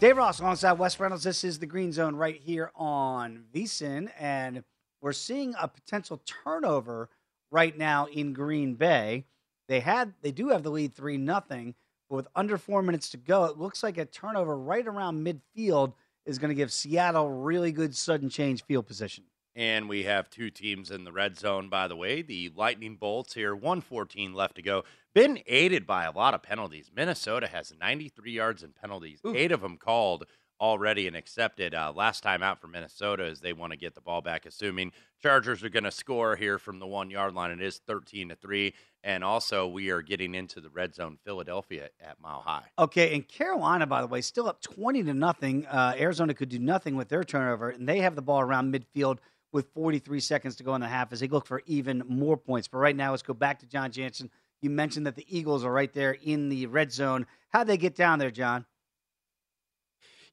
Dave 0.00 0.16
Ross 0.16 0.40
alongside 0.40 0.72
Wes 0.72 0.98
Reynolds. 0.98 1.22
This 1.22 1.44
is 1.44 1.60
the 1.60 1.66
Green 1.66 1.92
Zone 1.92 2.16
right 2.16 2.40
here 2.42 2.72
on 2.74 3.44
VSiN, 3.54 4.10
and 4.18 4.64
we're 5.00 5.12
seeing 5.12 5.54
a 5.56 5.68
potential 5.68 6.20
turnover 6.26 7.08
right 7.52 7.76
now 7.76 8.06
in 8.06 8.32
Green 8.32 8.74
Bay. 8.74 9.26
They 9.68 9.80
had 9.80 10.14
they 10.22 10.32
do 10.32 10.48
have 10.48 10.64
the 10.64 10.70
lead 10.70 10.92
three 10.92 11.16
nothing, 11.16 11.74
but 12.10 12.16
with 12.16 12.28
under 12.34 12.58
four 12.58 12.82
minutes 12.82 13.10
to 13.10 13.16
go, 13.16 13.44
it 13.44 13.58
looks 13.58 13.82
like 13.82 13.98
a 13.98 14.04
turnover 14.04 14.58
right 14.58 14.86
around 14.86 15.24
midfield 15.24 15.92
is 16.26 16.38
going 16.38 16.48
to 16.48 16.54
give 16.54 16.72
Seattle 16.72 17.30
really 17.30 17.72
good 17.72 17.94
sudden 17.94 18.28
change 18.28 18.64
field 18.64 18.86
position. 18.86 19.24
And 19.54 19.88
we 19.88 20.04
have 20.04 20.30
two 20.30 20.48
teams 20.50 20.90
in 20.90 21.04
the 21.04 21.12
red 21.12 21.38
zone, 21.38 21.68
by 21.68 21.86
the 21.86 21.96
way. 21.96 22.22
The 22.22 22.50
Lightning 22.56 22.96
Bolts 22.96 23.34
here, 23.34 23.54
114 23.54 24.32
left 24.32 24.54
to 24.56 24.62
go. 24.62 24.84
been 25.14 25.40
aided 25.46 25.86
by 25.86 26.04
a 26.04 26.10
lot 26.10 26.32
of 26.32 26.42
penalties. 26.42 26.90
Minnesota 26.94 27.46
has 27.48 27.74
93 27.78 28.32
yards 28.32 28.62
in 28.62 28.72
penalties, 28.72 29.20
eight 29.34 29.52
of 29.52 29.60
them 29.60 29.76
called 29.76 30.24
already 30.62 31.08
and 31.08 31.16
accepted. 31.16 31.74
Uh, 31.74 31.92
last 31.94 32.22
time 32.22 32.40
out 32.42 32.60
for 32.60 32.68
Minnesota 32.68 33.24
is 33.24 33.40
they 33.40 33.52
want 33.52 33.72
to 33.72 33.76
get 33.76 33.96
the 33.96 34.00
ball 34.00 34.22
back, 34.22 34.46
assuming 34.46 34.92
Chargers 35.20 35.64
are 35.64 35.68
going 35.68 35.82
to 35.84 35.90
score 35.90 36.36
here 36.36 36.56
from 36.56 36.78
the 36.78 36.86
one 36.86 37.10
yard 37.10 37.34
line. 37.34 37.50
It 37.50 37.60
is 37.60 37.80
13 37.86 38.28
to 38.28 38.36
3. 38.36 38.72
And 39.02 39.24
also, 39.24 39.66
we 39.66 39.90
are 39.90 40.00
getting 40.00 40.36
into 40.36 40.60
the 40.60 40.70
red 40.70 40.94
zone, 40.94 41.18
Philadelphia 41.24 41.88
at 42.00 42.20
Mile 42.20 42.42
High. 42.46 42.62
Okay, 42.78 43.12
and 43.14 43.26
Carolina, 43.26 43.84
by 43.84 44.00
the 44.00 44.06
way, 44.06 44.20
still 44.20 44.46
up 44.46 44.62
twenty 44.62 45.02
to 45.02 45.12
nothing. 45.12 45.66
Uh, 45.66 45.94
Arizona 45.98 46.32
could 46.34 46.48
do 46.48 46.60
nothing 46.60 46.94
with 46.94 47.08
their 47.08 47.24
turnover, 47.24 47.70
and 47.70 47.88
they 47.88 47.98
have 47.98 48.14
the 48.14 48.22
ball 48.22 48.40
around 48.40 48.72
midfield 48.72 49.18
with 49.50 49.66
43 49.74 50.20
seconds 50.20 50.54
to 50.56 50.62
go 50.62 50.76
in 50.76 50.80
the 50.80 50.86
half 50.86 51.12
as 51.12 51.18
they 51.18 51.26
look 51.26 51.46
for 51.46 51.62
even 51.66 52.04
more 52.08 52.36
points. 52.36 52.68
But 52.68 52.78
right 52.78 52.94
now, 52.94 53.10
let's 53.10 53.24
go 53.24 53.34
back 53.34 53.58
to 53.58 53.66
John 53.66 53.90
Jansen. 53.90 54.30
You 54.60 54.70
mentioned 54.70 55.06
that 55.06 55.16
the 55.16 55.26
Eagles 55.28 55.64
are 55.64 55.72
right 55.72 55.92
there 55.92 56.12
in 56.22 56.48
the 56.48 56.66
red 56.66 56.92
zone. 56.92 57.26
How'd 57.48 57.66
they 57.66 57.76
get 57.76 57.96
down 57.96 58.20
there, 58.20 58.30
John? 58.30 58.64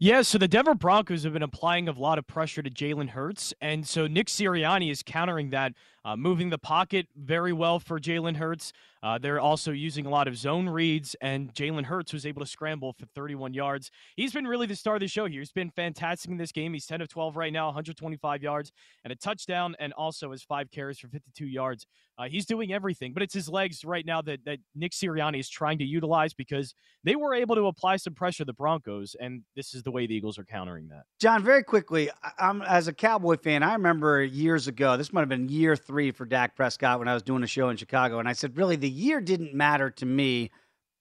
Yeah, 0.02 0.22
so 0.22 0.38
the 0.38 0.48
Denver 0.48 0.76
Broncos 0.76 1.24
have 1.24 1.34
been 1.34 1.44
applying 1.44 1.90
a 1.90 1.92
lot 1.92 2.18
of 2.18 2.26
pressure 2.26 2.62
to 2.62 2.70
Jalen 2.70 3.10
Hurts, 3.10 3.54
and 3.60 3.86
so 3.86 4.08
Nick 4.08 4.28
Sirianni 4.28 4.90
is 4.90 5.04
countering 5.04 5.50
that, 5.50 5.74
uh, 6.06 6.16
moving 6.16 6.50
the 6.50 6.58
pocket 6.58 7.08
very 7.18 7.52
well 7.52 7.82
for 7.82 8.00
Jalen 8.00 8.38
Hurts. 8.38 8.72
Uh, 9.04 9.18
they're 9.18 9.40
also 9.40 9.72
using 9.72 10.06
a 10.06 10.10
lot 10.10 10.28
of 10.28 10.38
zone 10.38 10.68
reads, 10.68 11.16
and 11.22 11.54
Jalen 11.54 11.86
Hurts 11.86 12.14
was 12.14 12.26
able 12.26 12.42
to 12.42 12.46
scramble 12.46 12.94
for 12.94 13.06
31 13.08 13.54
yards. 13.54 13.92
He's 14.16 14.34
been 14.34 14.48
really 14.48 14.68
the 14.68 14.76
star 14.76 14.96
of 14.96 15.02
the 15.02 15.08
show 15.08 15.26
here. 15.26 15.40
He's 15.40 15.52
been 15.52 15.70
fantastic 15.70 16.32
in 16.32 16.38
this 16.38 16.52
game. 16.52 16.74
He's 16.74 16.86
10 16.86 17.02
of 17.02 17.10
12 17.10 17.36
right 17.36 17.52
now, 17.54 17.68
125 17.68 18.42
yards 18.44 18.72
and 19.04 19.12
a 19.12 19.16
touchdown, 19.16 19.76
and 19.80 19.94
also 19.94 20.32
has 20.32 20.44
five 20.44 20.72
carries 20.72 21.00
for 21.00 21.08
52 21.08 21.46
yards. 21.46 21.86
Uh, 22.18 22.28
he's 22.28 22.46
doing 22.46 22.74
everything, 22.74 23.14
but 23.14 23.24
it's 23.24 23.34
his 23.34 23.48
legs 23.48 23.86
right 23.86 24.06
now 24.06 24.22
that, 24.22 24.44
that 24.44 24.60
Nick 24.76 24.92
Sirianni 24.92 25.40
is 25.40 25.48
trying 25.48 25.78
to 25.78 25.86
utilize 25.86 26.34
because 26.34 26.76
they 27.06 27.16
were 27.16 27.34
able 27.34 27.56
to 27.56 27.68
apply 27.68 27.96
some 27.96 28.14
pressure 28.14 28.40
to 28.40 28.46
the 28.46 28.54
Broncos, 28.54 29.16
and 29.22 29.44
this 29.56 29.74
is 29.74 29.84
the 29.84 29.88
way 29.91 30.08
the 30.08 30.15
Eagles 30.15 30.38
are 30.38 30.43
countering 30.43 30.88
that. 30.89 31.04
John, 31.19 31.43
very 31.43 31.63
quickly, 31.63 32.10
I'm 32.38 32.62
as 32.62 32.88
a 32.88 32.93
Cowboy 32.93 33.38
fan, 33.38 33.63
I 33.63 33.73
remember 33.73 34.23
years 34.23 34.67
ago, 34.67 34.97
this 34.97 35.13
might 35.13 35.21
have 35.21 35.30
been 35.30 35.49
year 35.49 35.75
three 35.75 36.12
for 36.12 36.25
Dak 36.25 36.56
Prescott 36.56 36.99
when 36.99 37.08
I 37.08 37.13
was 37.13 37.23
doing 37.23 37.43
a 37.43 37.47
show 37.47 37.69
in 37.69 37.78
Chicago, 37.78 38.19
and 38.19 38.28
I 38.28 38.34
said, 38.34 38.58
really, 38.58 38.75
the 38.75 38.89
year 38.89 39.21
didn't 39.21 39.54
matter 39.54 39.89
to 39.91 40.06
me. 40.06 40.52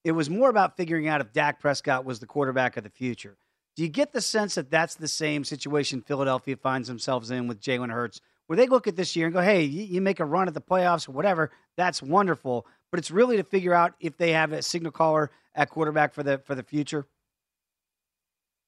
It 0.04 0.12
was 0.12 0.30
more 0.30 0.48
about 0.48 0.76
figuring 0.76 1.08
out 1.08 1.20
if 1.20 1.32
Dak 1.32 1.60
Prescott 1.60 2.04
was 2.04 2.18
the 2.20 2.26
quarterback 2.26 2.76
of 2.76 2.84
the 2.84 2.90
future. 2.90 3.36
Do 3.76 3.82
you 3.82 3.88
get 3.88 4.12
the 4.12 4.20
sense 4.20 4.56
that 4.56 4.70
that's 4.70 4.96
the 4.96 5.06
same 5.06 5.44
situation 5.44 6.02
Philadelphia 6.02 6.56
finds 6.56 6.88
themselves 6.88 7.30
in 7.30 7.46
with 7.46 7.60
Jalen 7.60 7.92
Hurts, 7.92 8.20
where 8.48 8.56
they 8.56 8.66
look 8.66 8.86
at 8.88 8.96
this 8.96 9.14
year 9.14 9.26
and 9.26 9.34
go, 9.34 9.40
hey, 9.40 9.62
you, 9.62 9.84
you 9.84 10.00
make 10.00 10.20
a 10.20 10.24
run 10.24 10.48
at 10.48 10.54
the 10.54 10.60
playoffs 10.60 11.08
or 11.08 11.12
whatever, 11.12 11.52
that's 11.76 12.02
wonderful. 12.02 12.66
But 12.90 12.98
it's 12.98 13.10
really 13.10 13.36
to 13.36 13.44
figure 13.44 13.74
out 13.74 13.94
if 14.00 14.16
they 14.16 14.32
have 14.32 14.52
a 14.52 14.62
signal 14.62 14.90
caller 14.90 15.30
at 15.54 15.70
quarterback 15.70 16.14
for 16.14 16.22
the 16.22 16.38
for 16.38 16.54
the 16.54 16.62
future. 16.62 17.06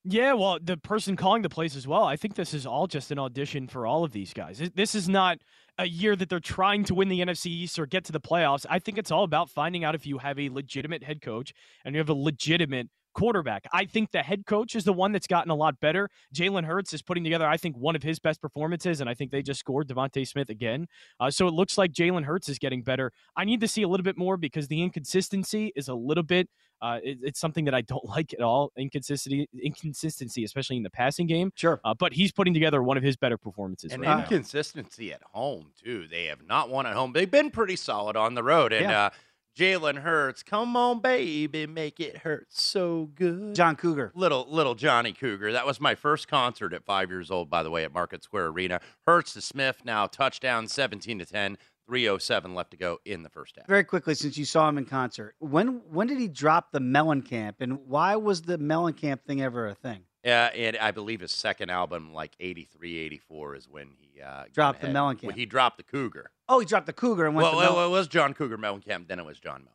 Yeah, 0.04 0.32
well, 0.32 0.58
the 0.62 0.78
person 0.78 1.14
calling 1.14 1.42
the 1.42 1.50
place 1.50 1.76
as 1.76 1.86
well. 1.86 2.04
I 2.04 2.16
think 2.16 2.34
this 2.34 2.54
is 2.54 2.64
all 2.64 2.86
just 2.86 3.10
an 3.10 3.18
audition 3.18 3.68
for 3.68 3.86
all 3.86 4.02
of 4.02 4.12
these 4.12 4.32
guys. 4.32 4.62
This 4.74 4.94
is 4.94 5.08
not 5.10 5.38
a 5.78 5.86
year 5.86 6.16
that 6.16 6.30
they're 6.30 6.40
trying 6.40 6.84
to 6.84 6.94
win 6.94 7.08
the 7.08 7.20
NFC 7.20 7.46
East 7.46 7.78
or 7.78 7.84
get 7.84 8.04
to 8.06 8.12
the 8.12 8.20
playoffs. 8.20 8.64
I 8.70 8.78
think 8.78 8.96
it's 8.96 9.10
all 9.10 9.24
about 9.24 9.50
finding 9.50 9.84
out 9.84 9.94
if 9.94 10.06
you 10.06 10.18
have 10.18 10.38
a 10.38 10.48
legitimate 10.48 11.04
head 11.04 11.20
coach 11.20 11.52
and 11.84 11.94
you 11.94 11.98
have 11.98 12.08
a 12.08 12.14
legitimate 12.14 12.88
quarterback. 13.12 13.64
I 13.72 13.84
think 13.84 14.10
the 14.10 14.22
head 14.22 14.46
coach 14.46 14.74
is 14.74 14.84
the 14.84 14.92
one 14.92 15.12
that's 15.12 15.26
gotten 15.26 15.50
a 15.50 15.54
lot 15.54 15.78
better. 15.80 16.08
Jalen 16.34 16.64
Hurts 16.64 16.92
is 16.92 17.02
putting 17.02 17.24
together, 17.24 17.46
I 17.46 17.56
think, 17.56 17.76
one 17.76 17.96
of 17.96 18.02
his 18.02 18.18
best 18.18 18.40
performances, 18.40 19.00
and 19.00 19.10
I 19.10 19.14
think 19.14 19.30
they 19.30 19.42
just 19.42 19.60
scored 19.60 19.88
DeVonta 19.88 20.26
Smith 20.26 20.50
again. 20.50 20.86
Uh, 21.18 21.30
so 21.30 21.46
it 21.46 21.54
looks 21.54 21.76
like 21.78 21.92
Jalen 21.92 22.24
Hurts 22.24 22.48
is 22.48 22.58
getting 22.58 22.82
better. 22.82 23.12
I 23.36 23.44
need 23.44 23.60
to 23.60 23.68
see 23.68 23.82
a 23.82 23.88
little 23.88 24.04
bit 24.04 24.16
more 24.18 24.36
because 24.36 24.68
the 24.68 24.82
inconsistency 24.82 25.72
is 25.76 25.88
a 25.88 25.94
little 25.94 26.24
bit. 26.24 26.48
Uh, 26.82 26.98
it, 27.02 27.18
it's 27.22 27.38
something 27.40 27.66
that 27.66 27.74
I 27.74 27.82
don't 27.82 28.04
like 28.08 28.32
at 28.32 28.40
all. 28.40 28.72
Inconsistency, 28.76 29.48
inconsistency, 29.62 30.44
especially 30.44 30.76
in 30.76 30.82
the 30.82 30.90
passing 30.90 31.26
game. 31.26 31.52
Sure. 31.54 31.80
Uh, 31.84 31.94
but 31.94 32.12
he's 32.12 32.32
putting 32.32 32.54
together 32.54 32.82
one 32.82 32.96
of 32.96 33.02
his 33.02 33.16
better 33.16 33.36
performances. 33.36 33.92
And 33.92 34.02
right 34.02 34.16
now. 34.16 34.22
inconsistency 34.22 35.12
at 35.12 35.22
home, 35.32 35.72
too. 35.82 36.06
They 36.10 36.26
have 36.26 36.46
not 36.46 36.70
won 36.70 36.86
at 36.86 36.94
home. 36.94 37.12
They've 37.12 37.30
been 37.30 37.50
pretty 37.50 37.76
solid 37.76 38.16
on 38.16 38.34
the 38.34 38.42
road. 38.42 38.72
And 38.72 38.84
Yeah. 38.86 39.10
Jalen 39.56 40.02
Hurts, 40.02 40.42
come 40.42 40.76
on, 40.76 41.00
baby, 41.00 41.66
make 41.66 42.00
it 42.00 42.18
hurt 42.18 42.46
so 42.50 43.10
good. 43.14 43.54
John 43.54 43.76
Cougar. 43.76 44.12
Little 44.14 44.46
little 44.48 44.74
Johnny 44.74 45.12
Cougar. 45.12 45.52
That 45.52 45.66
was 45.66 45.80
my 45.80 45.94
first 45.94 46.28
concert 46.28 46.72
at 46.72 46.84
five 46.84 47.10
years 47.10 47.30
old, 47.30 47.50
by 47.50 47.62
the 47.62 47.70
way, 47.70 47.84
at 47.84 47.92
Market 47.92 48.22
Square 48.22 48.46
Arena. 48.46 48.80
Hurts 49.06 49.34
to 49.34 49.40
Smith, 49.40 49.82
now 49.84 50.06
touchdown, 50.06 50.68
17 50.68 51.18
to 51.18 51.26
10, 51.26 51.58
307 51.86 52.54
left 52.54 52.70
to 52.70 52.76
go 52.76 52.98
in 53.04 53.22
the 53.22 53.28
first 53.28 53.56
half. 53.56 53.66
Very 53.66 53.84
quickly, 53.84 54.14
since 54.14 54.38
you 54.38 54.44
saw 54.44 54.68
him 54.68 54.78
in 54.78 54.84
concert, 54.84 55.34
when 55.40 55.82
when 55.90 56.06
did 56.06 56.18
he 56.18 56.28
drop 56.28 56.70
the 56.70 56.80
Mellencamp, 56.80 57.54
and 57.60 57.86
why 57.86 58.16
was 58.16 58.42
the 58.42 58.58
Mellencamp 58.58 59.22
thing 59.22 59.42
ever 59.42 59.66
a 59.66 59.74
thing? 59.74 60.04
Yeah, 60.24 60.46
and 60.54 60.76
I 60.76 60.90
believe 60.90 61.20
his 61.20 61.32
second 61.32 61.70
album, 61.70 62.12
like 62.12 62.32
83, 62.40 62.98
84, 62.98 63.56
is 63.56 63.68
when 63.68 63.88
he 63.98 64.20
uh, 64.20 64.44
Dropped 64.52 64.80
the 64.82 64.88
had- 64.88 64.96
Mellencamp. 64.96 65.22
when 65.24 65.34
He 65.36 65.46
dropped 65.46 65.78
the 65.78 65.82
Cougar. 65.82 66.30
Oh, 66.48 66.60
he 66.60 66.66
dropped 66.66 66.86
the 66.86 66.92
Cougar 66.92 67.24
and 67.26 67.34
went 67.34 67.44
Well, 67.44 67.52
to 67.52 67.56
well, 67.56 67.76
Mel- 67.76 67.86
it 67.86 67.90
was 67.90 68.06
John 68.08 68.34
Cougar 68.34 68.58
Mellencamp, 68.58 69.08
then 69.08 69.18
it 69.18 69.24
was 69.24 69.38
John 69.40 69.60
Mellencamp. 69.62 69.66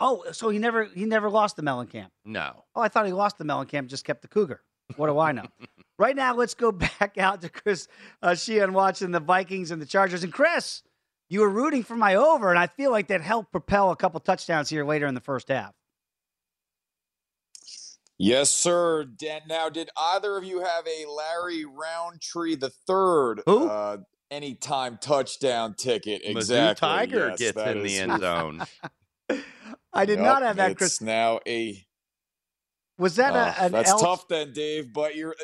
Oh, 0.00 0.24
so 0.32 0.48
he 0.48 0.58
never 0.58 0.86
he 0.86 1.04
never 1.04 1.30
lost 1.30 1.54
the 1.54 1.62
Mellencamp. 1.62 2.08
No. 2.24 2.64
Oh, 2.74 2.80
I 2.80 2.88
thought 2.88 3.06
he 3.06 3.12
lost 3.12 3.38
the 3.38 3.44
Mellencamp, 3.44 3.86
just 3.86 4.04
kept 4.04 4.22
the 4.22 4.28
Cougar. 4.28 4.60
What 4.96 5.06
do 5.06 5.18
I 5.20 5.30
know? 5.30 5.46
right 5.98 6.16
now, 6.16 6.34
let's 6.34 6.54
go 6.54 6.72
back 6.98 7.16
out 7.18 7.40
to 7.42 7.48
Chris 7.48 7.86
uh, 8.20 8.34
Sheehan 8.34 8.72
watching 8.72 9.12
the 9.12 9.20
Vikings 9.20 9.70
and 9.70 9.80
the 9.80 9.86
Chargers. 9.86 10.24
And 10.24 10.32
Chris, 10.32 10.82
you 11.28 11.38
were 11.40 11.48
rooting 11.48 11.84
for 11.84 11.94
my 11.94 12.16
over, 12.16 12.50
and 12.50 12.58
I 12.58 12.66
feel 12.66 12.90
like 12.90 13.06
that 13.08 13.20
helped 13.20 13.52
propel 13.52 13.92
a 13.92 13.96
couple 13.96 14.18
touchdowns 14.18 14.68
here 14.70 14.84
later 14.84 15.06
in 15.06 15.14
the 15.14 15.20
first 15.20 15.46
half. 15.48 15.72
Yes, 18.22 18.50
sir. 18.50 19.06
Now, 19.48 19.70
did 19.70 19.90
either 19.98 20.36
of 20.38 20.44
you 20.44 20.60
have 20.64 20.86
a 20.86 21.06
Larry 21.10 21.64
Rountree 21.66 22.56
the 22.56 22.70
third 22.70 23.42
uh, 23.60 23.98
anytime 24.30 24.98
touchdown 25.02 25.74
ticket? 25.74 26.22
Mizzou 26.28 26.74
Exactly. 26.74 26.76
Tiger 26.76 27.30
yes, 27.30 27.38
gets 27.38 27.62
that 27.64 27.76
in 27.76 27.82
the 27.82 27.96
end 27.98 28.18
zone. 28.20 28.66
I 29.94 30.06
did 30.06 30.20
Yep, 30.20 30.22
not 30.22 30.42
have 30.42 30.56
that, 30.58 30.76
it's 30.76 30.76
Chris. 30.76 31.02
now 31.02 31.40
a 31.48 31.84
Was 32.98 33.16
that 33.16 33.34
Oh, 33.34 33.36
a, 33.36 33.62
an 33.62 33.72
that's 33.72 33.84
L- 33.84 33.94
tough 33.94 34.28
then, 34.28 34.52
Dave. 34.52 34.92
But 34.92 35.16
you're 35.16 35.36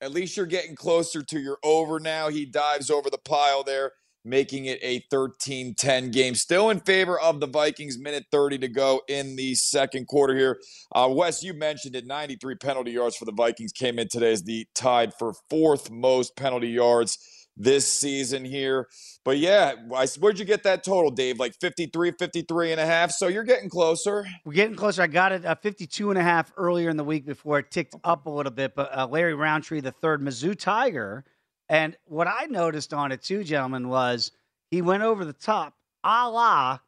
at 0.00 0.12
least 0.12 0.36
you're 0.36 0.46
getting 0.46 0.76
closer 0.76 1.22
to 1.22 1.40
your 1.40 1.58
over 1.64 2.00
now. 2.00 2.28
He 2.28 2.46
dives 2.46 2.90
over 2.90 3.10
the 3.10 3.18
pile 3.18 3.64
there, 3.64 3.92
making 4.26 4.66
it 4.66 4.78
a 4.82 5.00
13-10 5.12 6.12
game. 6.12 6.34
Still 6.34 6.70
in 6.70 6.80
favor 6.80 7.18
of 7.18 7.40
the 7.40 7.46
Vikings. 7.46 7.98
Minute 7.98 8.26
30 8.32 8.58
to 8.58 8.68
go 8.68 9.00
in 9.08 9.36
the 9.36 9.54
second 9.54 10.06
quarter 10.08 10.36
here. 10.36 10.58
Uh, 10.94 11.08
Wes, 11.10 11.42
you 11.42 11.54
mentioned 11.54 11.94
it. 11.94 12.06
93 12.06 12.56
penalty 12.56 12.90
yards 12.92 13.16
for 13.16 13.24
the 13.24 13.32
Vikings 13.32 13.72
came 13.72 13.98
in 13.98 14.08
today 14.08 14.32
as 14.32 14.42
the 14.42 14.66
tied 14.74 15.12
for 15.18 15.32
fourth 15.48 15.90
most 15.90 16.36
penalty 16.36 16.68
yards 16.68 17.18
this 17.56 17.90
season 17.90 18.44
here. 18.44 18.86
But 19.24 19.38
yeah, 19.38 19.72
I- 19.94 20.06
where'd 20.20 20.38
you 20.38 20.44
get 20.44 20.64
that 20.64 20.84
total, 20.84 21.10
Dave? 21.10 21.38
Like 21.38 21.54
53, 21.60 22.12
53 22.18 22.72
and 22.72 22.80
a 22.80 22.84
half. 22.84 23.12
So 23.12 23.28
you're 23.28 23.44
getting 23.44 23.70
closer. 23.70 24.26
We're 24.44 24.52
getting 24.52 24.76
closer. 24.76 25.02
I 25.02 25.06
got 25.06 25.32
it 25.32 25.44
uh, 25.46 25.54
52 25.54 26.10
and 26.10 26.18
a 26.18 26.22
half 26.22 26.52
earlier 26.58 26.90
in 26.90 26.98
the 26.98 27.04
week 27.04 27.24
before 27.24 27.58
it 27.60 27.70
ticked 27.70 27.94
up 28.04 28.26
a 28.26 28.30
little 28.30 28.52
bit. 28.52 28.74
But 28.74 28.96
uh, 28.96 29.06
Larry 29.06 29.34
Rountree, 29.34 29.80
the 29.80 29.92
third 29.92 30.20
Mizzou 30.20 30.58
Tiger. 30.58 31.24
And 31.68 31.96
what 32.06 32.28
I 32.28 32.46
noticed 32.46 32.94
on 32.94 33.12
it 33.12 33.22
too, 33.22 33.42
gentlemen, 33.44 33.88
was 33.88 34.32
he 34.70 34.82
went 34.82 35.02
over 35.02 35.24
the 35.24 35.32
top 35.32 35.74
a 36.04 36.28
la 36.30 36.78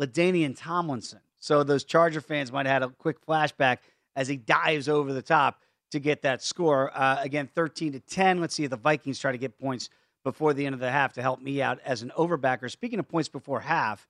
LaDainian 0.00 0.54
Tomlinson. 0.56 1.20
So 1.38 1.62
those 1.62 1.84
Charger 1.84 2.20
fans 2.20 2.52
might 2.52 2.66
have 2.66 2.82
had 2.82 2.90
a 2.90 2.94
quick 2.94 3.24
flashback 3.24 3.78
as 4.14 4.28
he 4.28 4.36
dives 4.36 4.88
over 4.88 5.12
the 5.12 5.22
top 5.22 5.62
to 5.92 6.00
get 6.00 6.22
that 6.22 6.42
score. 6.42 6.90
Uh, 6.94 7.18
again, 7.22 7.48
13 7.54 7.92
to 7.92 8.00
10. 8.00 8.40
Let's 8.40 8.54
see 8.54 8.64
if 8.64 8.70
the 8.70 8.76
Vikings 8.76 9.18
try 9.18 9.32
to 9.32 9.38
get 9.38 9.58
points 9.58 9.88
before 10.24 10.52
the 10.52 10.66
end 10.66 10.74
of 10.74 10.80
the 10.80 10.90
half 10.90 11.12
to 11.14 11.22
help 11.22 11.40
me 11.40 11.62
out 11.62 11.78
as 11.84 12.02
an 12.02 12.10
overbacker. 12.18 12.70
Speaking 12.70 12.98
of 12.98 13.08
points 13.08 13.28
before 13.28 13.60
half, 13.60 14.06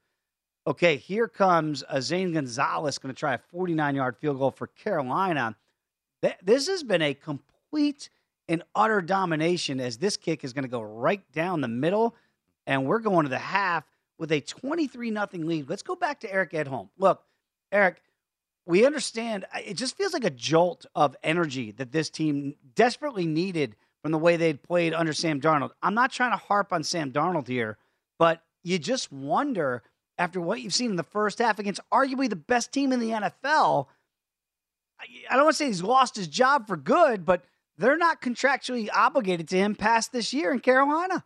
Okay, 0.69 0.97
here 0.97 1.29
comes 1.29 1.85
uh, 1.89 2.01
Zane 2.01 2.33
Gonzalez 2.33 2.99
going 2.99 3.15
to 3.15 3.19
try 3.19 3.35
a 3.35 3.39
49 3.39 3.95
yard 3.95 4.17
field 4.17 4.39
goal 4.39 4.51
for 4.51 4.67
Carolina. 4.67 5.55
Th- 6.23 6.35
This 6.43 6.67
has 6.67 6.83
been 6.83 7.03
a 7.03 7.15
complete 7.15 8.09
and 8.49 8.63
utter 8.75 9.01
domination 9.01 9.81
as 9.81 9.99
this 9.99 10.17
kick 10.17 10.45
is 10.45 10.53
going 10.53 10.65
to 10.65 10.69
go 10.69 10.83
right 10.83 11.23
down 11.33 11.61
the 11.61 11.69
middle. 11.69 12.15
And 12.67 12.87
we're 12.87 13.01
going 13.01 13.25
to 13.25 13.31
the 13.31 13.39
half 13.39 13.85
with 14.19 14.33
a 14.33 14.41
23 14.41 15.11
nothing 15.11 15.47
lead. 15.47 15.69
Let's 15.69 15.83
go 15.83 15.95
back 15.95 16.21
to 16.21 16.33
Eric 16.33 16.53
Edholm. 16.53 16.89
Look, 16.99 17.23
Eric, 17.73 18.03
we 18.67 18.85
understand 18.85 19.45
it 19.65 19.75
just 19.75 19.97
feels 19.97 20.13
like 20.13 20.25
a 20.25 20.31
jolt 20.31 20.87
of 20.95 21.17
energy 21.23 21.73
that 21.73 21.93
this 21.93 22.11
team 22.11 22.55
desperately 22.75 23.27
needed 23.27 23.77
from 24.03 24.13
the 24.13 24.19
way 24.19 24.37
they'd 24.37 24.63
played 24.63 24.95
under 24.95 25.13
Sam 25.13 25.41
Darnold. 25.41 25.71
I'm 25.83 25.95
not 25.95 26.13
trying 26.13 26.33
to 26.33 26.37
harp 26.37 26.73
on 26.73 26.83
Sam 26.83 27.13
Darnold 27.13 27.49
here, 27.49 27.79
but 28.19 28.43
you 28.63 28.79
just 28.79 29.13
wonder 29.13 29.83
after 30.19 30.41
what 30.41 30.61
you've 30.61 30.75
seen 30.75 30.91
in 30.91 30.97
the 30.97 31.03
first 31.03 31.39
half 31.39 31.59
against 31.59 31.81
arguably 31.93 32.29
the 32.29 32.37
best 32.37 32.73
team 32.73 32.93
in 32.93 33.01
the 33.01 33.11
NFL. 33.11 33.87
I 34.99 35.35
don't 35.35 35.45
want 35.45 35.55
to 35.55 35.59
say 35.59 35.67
he's 35.67 35.83
lost 35.83 36.17
his 36.17 36.27
job 36.27 36.67
for 36.67 36.77
good, 36.77 37.25
but 37.25 37.45
they're 37.79 37.97
not 37.97 38.21
contractually 38.21 38.89
obligated 38.95 39.49
to 39.49 39.57
him 39.57 39.75
past 39.75 40.13
this 40.13 40.33
year 40.33 40.53
in 40.53 40.61
Carolina. 40.61 41.25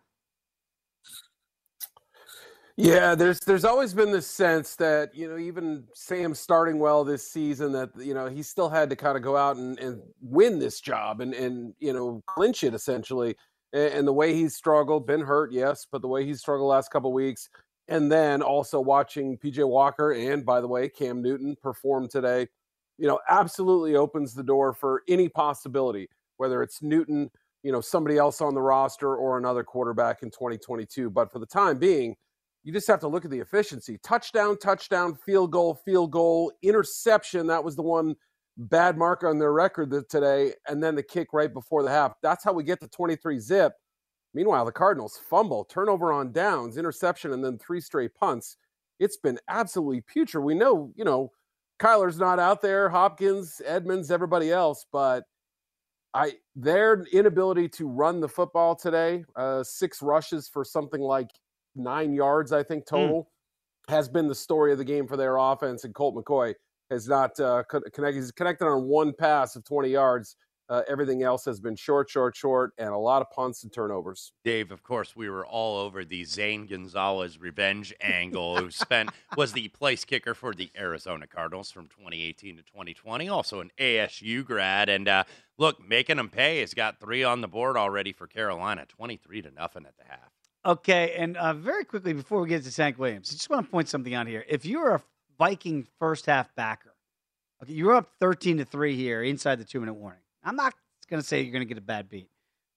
Yeah, 2.76 3.14
there's 3.14 3.40
there's 3.40 3.66
always 3.66 3.92
been 3.92 4.10
this 4.10 4.26
sense 4.26 4.74
that 4.76 5.14
you 5.14 5.28
know 5.28 5.36
even 5.36 5.84
Sam 5.94 6.34
starting 6.34 6.78
well 6.78 7.04
this 7.04 7.30
season 7.30 7.72
that 7.72 7.90
you 7.98 8.14
know 8.14 8.26
he 8.26 8.42
still 8.42 8.70
had 8.70 8.88
to 8.88 8.96
kind 8.96 9.18
of 9.18 9.22
go 9.22 9.36
out 9.36 9.56
and, 9.56 9.78
and 9.78 10.00
win 10.22 10.58
this 10.58 10.80
job 10.80 11.20
and 11.20 11.34
and 11.34 11.74
you 11.78 11.92
know 11.92 12.22
clinch 12.26 12.64
it 12.64 12.72
essentially. 12.72 13.36
And, 13.74 13.92
and 13.92 14.08
the 14.08 14.14
way 14.14 14.34
he's 14.34 14.56
struggled, 14.56 15.06
been 15.06 15.20
hurt, 15.20 15.52
yes, 15.52 15.86
but 15.92 16.00
the 16.00 16.08
way 16.08 16.24
he's 16.24 16.40
struggled 16.40 16.68
last 16.70 16.90
couple 16.90 17.12
weeks, 17.12 17.50
and 17.88 18.10
then 18.10 18.40
also 18.40 18.80
watching 18.80 19.36
PJ 19.36 19.68
Walker 19.68 20.12
and 20.12 20.46
by 20.46 20.62
the 20.62 20.68
way 20.68 20.88
Cam 20.88 21.20
Newton 21.20 21.56
perform 21.62 22.08
today, 22.08 22.48
you 22.96 23.06
know, 23.06 23.20
absolutely 23.28 23.94
opens 23.94 24.32
the 24.32 24.42
door 24.42 24.72
for 24.72 25.02
any 25.06 25.28
possibility, 25.28 26.08
whether 26.40 26.62
it's 26.62 26.82
Newton, 26.82 27.30
you 27.62 27.70
know, 27.70 27.80
somebody 27.80 28.16
else 28.16 28.40
on 28.40 28.54
the 28.54 28.62
roster 28.62 29.14
or 29.14 29.38
another 29.38 29.62
quarterback 29.62 30.22
in 30.22 30.30
2022. 30.30 31.10
But 31.10 31.30
for 31.30 31.38
the 31.38 31.46
time 31.46 31.78
being 31.78 32.16
you 32.62 32.72
just 32.72 32.88
have 32.88 33.00
to 33.00 33.08
look 33.08 33.24
at 33.24 33.30
the 33.30 33.40
efficiency 33.40 33.98
touchdown, 34.02 34.58
touchdown, 34.58 35.14
field 35.14 35.50
goal, 35.50 35.74
field 35.84 36.10
goal, 36.10 36.52
interception. 36.62 37.46
That 37.46 37.64
was 37.64 37.76
the 37.76 37.82
one 37.82 38.16
bad 38.56 38.98
mark 38.98 39.24
on 39.24 39.38
their 39.38 39.52
record 39.52 39.90
today. 40.08 40.52
And 40.68 40.82
then 40.82 40.94
the 40.94 41.02
kick 41.02 41.28
right 41.32 41.52
before 41.52 41.82
the 41.82 41.90
half. 41.90 42.12
That's 42.22 42.44
how 42.44 42.52
we 42.52 42.64
get 42.64 42.80
to 42.80 42.88
23 42.88 43.38
zip. 43.38 43.72
Meanwhile, 44.34 44.64
the 44.64 44.72
Cardinals 44.72 45.18
fumble, 45.28 45.64
turnover 45.64 46.12
on 46.12 46.32
downs, 46.32 46.76
interception, 46.76 47.32
and 47.32 47.44
then 47.44 47.58
three 47.58 47.80
straight 47.80 48.14
punts. 48.14 48.56
It's 49.00 49.16
been 49.16 49.38
absolutely 49.48 50.02
putrid. 50.02 50.44
We 50.44 50.54
know, 50.54 50.92
you 50.94 51.04
know, 51.04 51.32
Kyler's 51.80 52.18
not 52.18 52.38
out 52.38 52.60
there, 52.60 52.90
Hopkins, 52.90 53.62
Edmonds, 53.64 54.10
everybody 54.10 54.52
else, 54.52 54.84
but 54.92 55.24
I 56.14 56.32
their 56.56 57.04
inability 57.12 57.68
to 57.70 57.88
run 57.88 58.20
the 58.20 58.28
football 58.28 58.74
today, 58.74 59.24
uh, 59.36 59.62
six 59.62 60.02
rushes 60.02 60.48
for 60.48 60.64
something 60.64 61.00
like 61.00 61.30
nine 61.74 62.12
yards, 62.12 62.52
I 62.52 62.62
think, 62.62 62.88
hmm. 62.88 62.96
total, 62.96 63.28
mm. 63.88 63.92
has 63.92 64.08
been 64.08 64.26
the 64.26 64.34
story 64.34 64.72
of 64.72 64.78
the 64.78 64.84
game 64.84 65.06
for 65.06 65.16
their 65.16 65.36
offense. 65.36 65.84
And 65.84 65.94
Colt 65.94 66.16
McCoy 66.16 66.54
has 66.90 67.08
not 67.08 67.38
uh, 67.38 67.62
connected. 67.64 68.14
He's 68.14 68.32
connected 68.32 68.66
on 68.66 68.84
one 68.84 69.12
pass 69.16 69.54
of 69.56 69.64
20 69.64 69.88
yards. 69.88 70.36
Uh, 70.70 70.82
everything 70.86 71.24
else 71.24 71.44
has 71.44 71.58
been 71.58 71.74
short, 71.74 72.08
short, 72.08 72.36
short, 72.36 72.72
and 72.78 72.90
a 72.90 72.96
lot 72.96 73.20
of 73.20 73.30
punts 73.32 73.64
and 73.64 73.72
turnovers. 73.72 74.30
Dave, 74.44 74.70
of 74.70 74.84
course, 74.84 75.16
we 75.16 75.28
were 75.28 75.44
all 75.44 75.76
over 75.78 76.04
the 76.04 76.22
Zane 76.24 76.66
Gonzalez 76.66 77.40
revenge 77.40 77.92
angle, 78.00 78.56
who 78.56 78.70
spent 78.70 79.10
was 79.36 79.52
the 79.52 79.66
place 79.66 80.04
kicker 80.04 80.32
for 80.32 80.54
the 80.54 80.70
Arizona 80.78 81.26
Cardinals 81.26 81.72
from 81.72 81.88
2018 81.88 82.56
to 82.58 82.62
2020, 82.62 83.28
also 83.28 83.58
an 83.58 83.72
ASU 83.80 84.44
grad, 84.44 84.88
and 84.88 85.08
uh, 85.08 85.24
look, 85.58 85.84
making 85.84 86.20
him 86.20 86.28
pay. 86.28 86.60
He's 86.60 86.72
got 86.72 87.00
three 87.00 87.24
on 87.24 87.40
the 87.40 87.48
board 87.48 87.76
already 87.76 88.12
for 88.12 88.28
Carolina, 88.28 88.86
23 88.86 89.42
to 89.42 89.50
nothing 89.50 89.86
at 89.86 89.96
the 89.98 90.04
half. 90.08 90.30
Okay, 90.64 91.14
and 91.16 91.36
uh, 91.36 91.52
very 91.52 91.84
quickly 91.84 92.12
before 92.12 92.40
we 92.42 92.48
get 92.48 92.62
to 92.62 92.72
Tank 92.72 92.96
Williams, 92.96 93.30
I 93.30 93.32
just 93.32 93.50
want 93.50 93.66
to 93.66 93.70
point 93.72 93.88
something 93.88 94.14
out 94.14 94.28
here. 94.28 94.44
If 94.48 94.64
you're 94.64 94.94
a 94.94 95.02
Viking 95.36 95.88
first 95.98 96.26
half 96.26 96.54
backer, 96.54 96.94
okay, 97.60 97.72
you're 97.72 97.94
up 97.94 98.10
13 98.20 98.58
to 98.58 98.64
3 98.64 98.94
here 98.94 99.24
inside 99.24 99.58
the 99.58 99.64
two 99.64 99.80
minute 99.80 99.94
warning. 99.94 100.19
I'm 100.42 100.56
not 100.56 100.74
going 101.08 101.20
to 101.20 101.26
say 101.26 101.42
you're 101.42 101.52
going 101.52 101.66
to 101.66 101.68
get 101.68 101.78
a 101.78 101.82
bad 101.82 102.08
beat. 102.08 102.28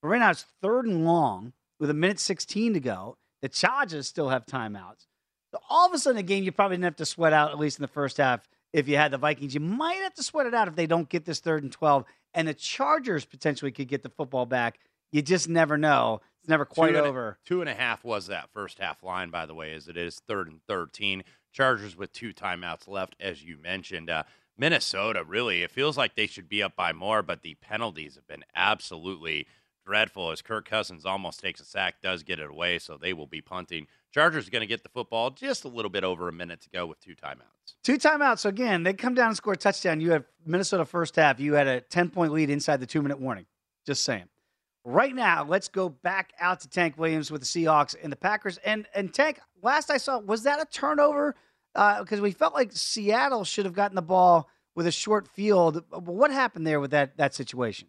But 0.02 0.10
right 0.10 0.20
now 0.20 0.32
it's 0.32 0.46
third 0.62 0.86
and 0.86 1.06
long 1.06 1.54
with 1.80 1.90
a 1.90 1.94
minute 1.94 2.20
16 2.20 2.74
to 2.74 2.80
go. 2.80 3.18
The 3.42 3.50
Chargers 3.50 4.08
still 4.08 4.30
have 4.30 4.46
timeouts. 4.46 5.08
So 5.52 5.60
all 5.70 5.88
of 5.88 5.94
a 5.94 6.00
sudden, 6.00 6.18
a 6.18 6.24
game 6.24 6.44
you 6.44 6.52
probably 6.52 6.78
didn't 6.78 6.86
have 6.86 6.96
to 6.98 7.06
sweat 7.06 7.34
out, 7.34 7.52
at 7.52 7.60
least 7.60 7.78
in 7.78 7.84
the 7.84 7.88
first 7.88 8.18
half, 8.18 8.48
if 8.72 8.88
you 8.88 8.98
had 8.98 9.12
the 9.12 9.18
Vikings. 9.18 9.54
You 9.54 9.60
might 9.60 10.02
have 10.02 10.14
to 10.16 10.24
sweat 10.24 10.48
it 10.48 10.54
out 10.54 10.68
if 10.68 10.76
they 10.76 10.88
don't 10.88 11.08
get 11.08 11.26
this 11.26 11.40
third 11.40 11.62
and 11.62 11.72
12. 11.72 12.06
And 12.34 12.48
the 12.48 12.54
Chargers 12.54 13.26
potentially 13.26 13.72
could 13.72 13.88
get 13.88 14.02
the 14.02 14.10
football 14.10 14.46
back. 14.46 14.80
You 15.12 15.22
just 15.22 15.48
never 15.48 15.78
know. 15.78 16.22
It's 16.42 16.50
never 16.50 16.66
quite 16.66 16.94
two 16.94 16.98
over. 16.98 17.30
A, 17.30 17.48
two 17.48 17.62
and 17.62 17.70
a 17.70 17.74
half 17.74 18.04
was 18.04 18.28
that 18.28 18.50
first 18.52 18.80
half 18.80 19.04
line, 19.04 19.30
by 19.30 19.46
the 19.46 19.54
way, 19.54 19.74
as 19.74 19.88
it 19.88 19.96
is 19.96 20.20
third 20.28 20.48
and 20.48 20.60
13. 20.68 21.24
Chargers 21.52 21.96
with 21.96 22.12
two 22.12 22.34
timeouts 22.34 22.88
left, 22.88 23.16
as 23.20 23.44
you 23.44 23.58
mentioned. 23.62 24.10
Uh, 24.10 24.24
Minnesota, 24.58 25.24
really, 25.24 25.64
it 25.64 25.72
feels 25.72 25.98
like 25.98 26.16
they 26.16 26.28
should 26.28 26.48
be 26.48 26.62
up 26.62 26.76
by 26.76 26.94
more, 26.94 27.22
but 27.24 27.42
the 27.42 27.56
penalties 27.56 28.16
have 28.16 28.28
been 28.28 28.44
absolutely 28.56 29.48
dreadful 29.86 30.32
as 30.32 30.42
Kirk 30.42 30.70
Cousins 30.70 31.06
almost 31.06 31.40
takes 31.40 31.60
a 31.60 31.66
sack, 31.66 31.96
does 32.02 32.24
get 32.24 32.40
it 32.40 32.50
away, 32.50 32.80
so 32.80 32.98
they 32.98 33.14
will 33.14 33.28
be 33.28 33.42
punting. 33.42 33.88
Chargers 34.14 34.48
are 34.48 34.52
going 34.52 34.62
to 34.62 34.68
get 34.68 34.84
the 34.84 34.90
football 34.90 35.32
just 35.32 35.66
a 35.66 35.68
little 35.68 35.90
bit 35.90 36.04
over 36.04 36.28
a 36.30 36.34
minute 36.34 36.62
to 36.62 36.70
go 36.70 36.86
with 36.86 37.00
two 37.00 37.16
timeouts. 37.16 37.76
Two 37.84 37.98
timeouts. 37.98 38.40
So 38.40 38.50
again, 38.50 38.84
they 38.84 38.94
come 38.94 39.14
down 39.14 39.28
and 39.28 39.38
score 39.38 39.54
a 39.54 39.58
touchdown. 39.58 40.00
You 40.00 40.12
have 40.12 40.26
Minnesota 40.46 40.86
first 40.86 41.16
half. 41.16 41.40
You 41.40 41.54
had 41.54 41.68
a 41.68 41.82
10 41.82 42.10
point 42.12 42.32
lead 42.32 42.50
inside 42.50 42.80
the 42.80 42.86
two 42.86 43.02
minute 43.02 43.20
warning. 43.20 43.46
Just 43.86 44.06
saying. 44.06 44.26
Right 44.86 45.16
now, 45.16 45.46
let's 45.46 45.70
go 45.70 45.90
back 45.90 46.34
out 46.40 46.60
to 46.62 46.70
Tank 46.70 46.98
Williams 46.98 47.32
with 47.32 47.42
the 47.42 47.48
Seahawks 47.48 47.96
and 48.02 48.12
the 48.12 48.18
Packers. 48.18 48.58
And 48.66 48.86
and 48.94 49.14
Tank, 49.14 49.40
last 49.62 49.90
I 49.90 49.98
saw, 49.98 50.20
was 50.20 50.44
that 50.44 50.62
a 50.62 50.66
turnover? 50.66 51.36
Because 51.74 52.20
uh, 52.20 52.24
we 52.24 52.32
felt 52.32 52.54
like 52.54 52.72
Seattle 52.72 53.44
should 53.44 53.66
have 53.66 53.74
gotten 53.74 53.96
the 53.96 54.02
ball 54.02 54.50
with 54.76 54.88
a 54.88 54.92
short 54.92 55.28
field. 55.28 55.84
What 55.90 56.32
happened 56.32 56.68
there 56.68 56.80
with 56.80 56.92
that 56.92 57.18
that 57.18 57.34
situation? 57.34 57.88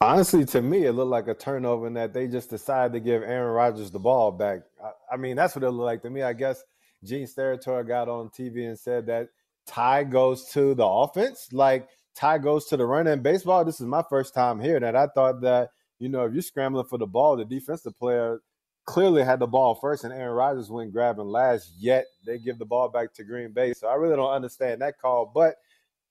Honestly, 0.00 0.44
to 0.44 0.60
me, 0.60 0.84
it 0.84 0.92
looked 0.92 1.10
like 1.10 1.28
a 1.28 1.34
turnover 1.34 1.86
in 1.86 1.94
that 1.94 2.12
they 2.12 2.28
just 2.28 2.50
decided 2.50 2.92
to 2.92 3.00
give 3.00 3.22
Aaron 3.22 3.52
Rodgers 3.52 3.90
the 3.90 3.98
ball 3.98 4.30
back. 4.30 4.60
I, 4.82 5.14
I 5.14 5.16
mean, 5.16 5.36
that's 5.36 5.56
what 5.56 5.64
it 5.64 5.70
looked 5.70 5.86
like 5.86 6.02
to 6.02 6.10
me. 6.10 6.22
I 6.22 6.34
guess 6.34 6.62
Gene 7.02 7.26
Steratore 7.26 7.86
got 7.86 8.08
on 8.08 8.28
TV 8.28 8.68
and 8.68 8.78
said 8.78 9.06
that 9.06 9.28
tie 9.66 10.04
goes 10.04 10.50
to 10.50 10.74
the 10.74 10.84
offense. 10.86 11.48
Like 11.50 11.88
tie 12.14 12.36
goes 12.38 12.66
to 12.66 12.76
the 12.76 12.84
run. 12.84 13.06
In 13.06 13.22
baseball, 13.22 13.64
this 13.64 13.80
is 13.80 13.86
my 13.86 14.02
first 14.08 14.34
time 14.34 14.60
hearing 14.60 14.82
that. 14.82 14.96
I 14.96 15.06
thought 15.06 15.40
that, 15.40 15.70
you 15.98 16.10
know, 16.10 16.26
if 16.26 16.34
you're 16.34 16.42
scrambling 16.42 16.86
for 16.86 16.98
the 16.98 17.06
ball, 17.06 17.36
the 17.36 17.46
defensive 17.46 17.98
player 17.98 18.40
clearly 18.86 19.22
had 19.22 19.40
the 19.40 19.46
ball 19.46 19.74
first 19.74 20.04
and 20.04 20.12
Aaron 20.12 20.34
Rodgers 20.34 20.70
went 20.70 20.92
grabbing 20.92 21.26
last, 21.26 21.72
yet 21.78 22.06
they 22.24 22.38
give 22.38 22.58
the 22.58 22.64
ball 22.64 22.88
back 22.88 23.12
to 23.14 23.24
Green 23.24 23.52
Bay. 23.52 23.74
So 23.74 23.88
I 23.88 23.94
really 23.94 24.16
don't 24.16 24.32
understand 24.32 24.80
that 24.80 24.98
call. 24.98 25.30
But 25.34 25.56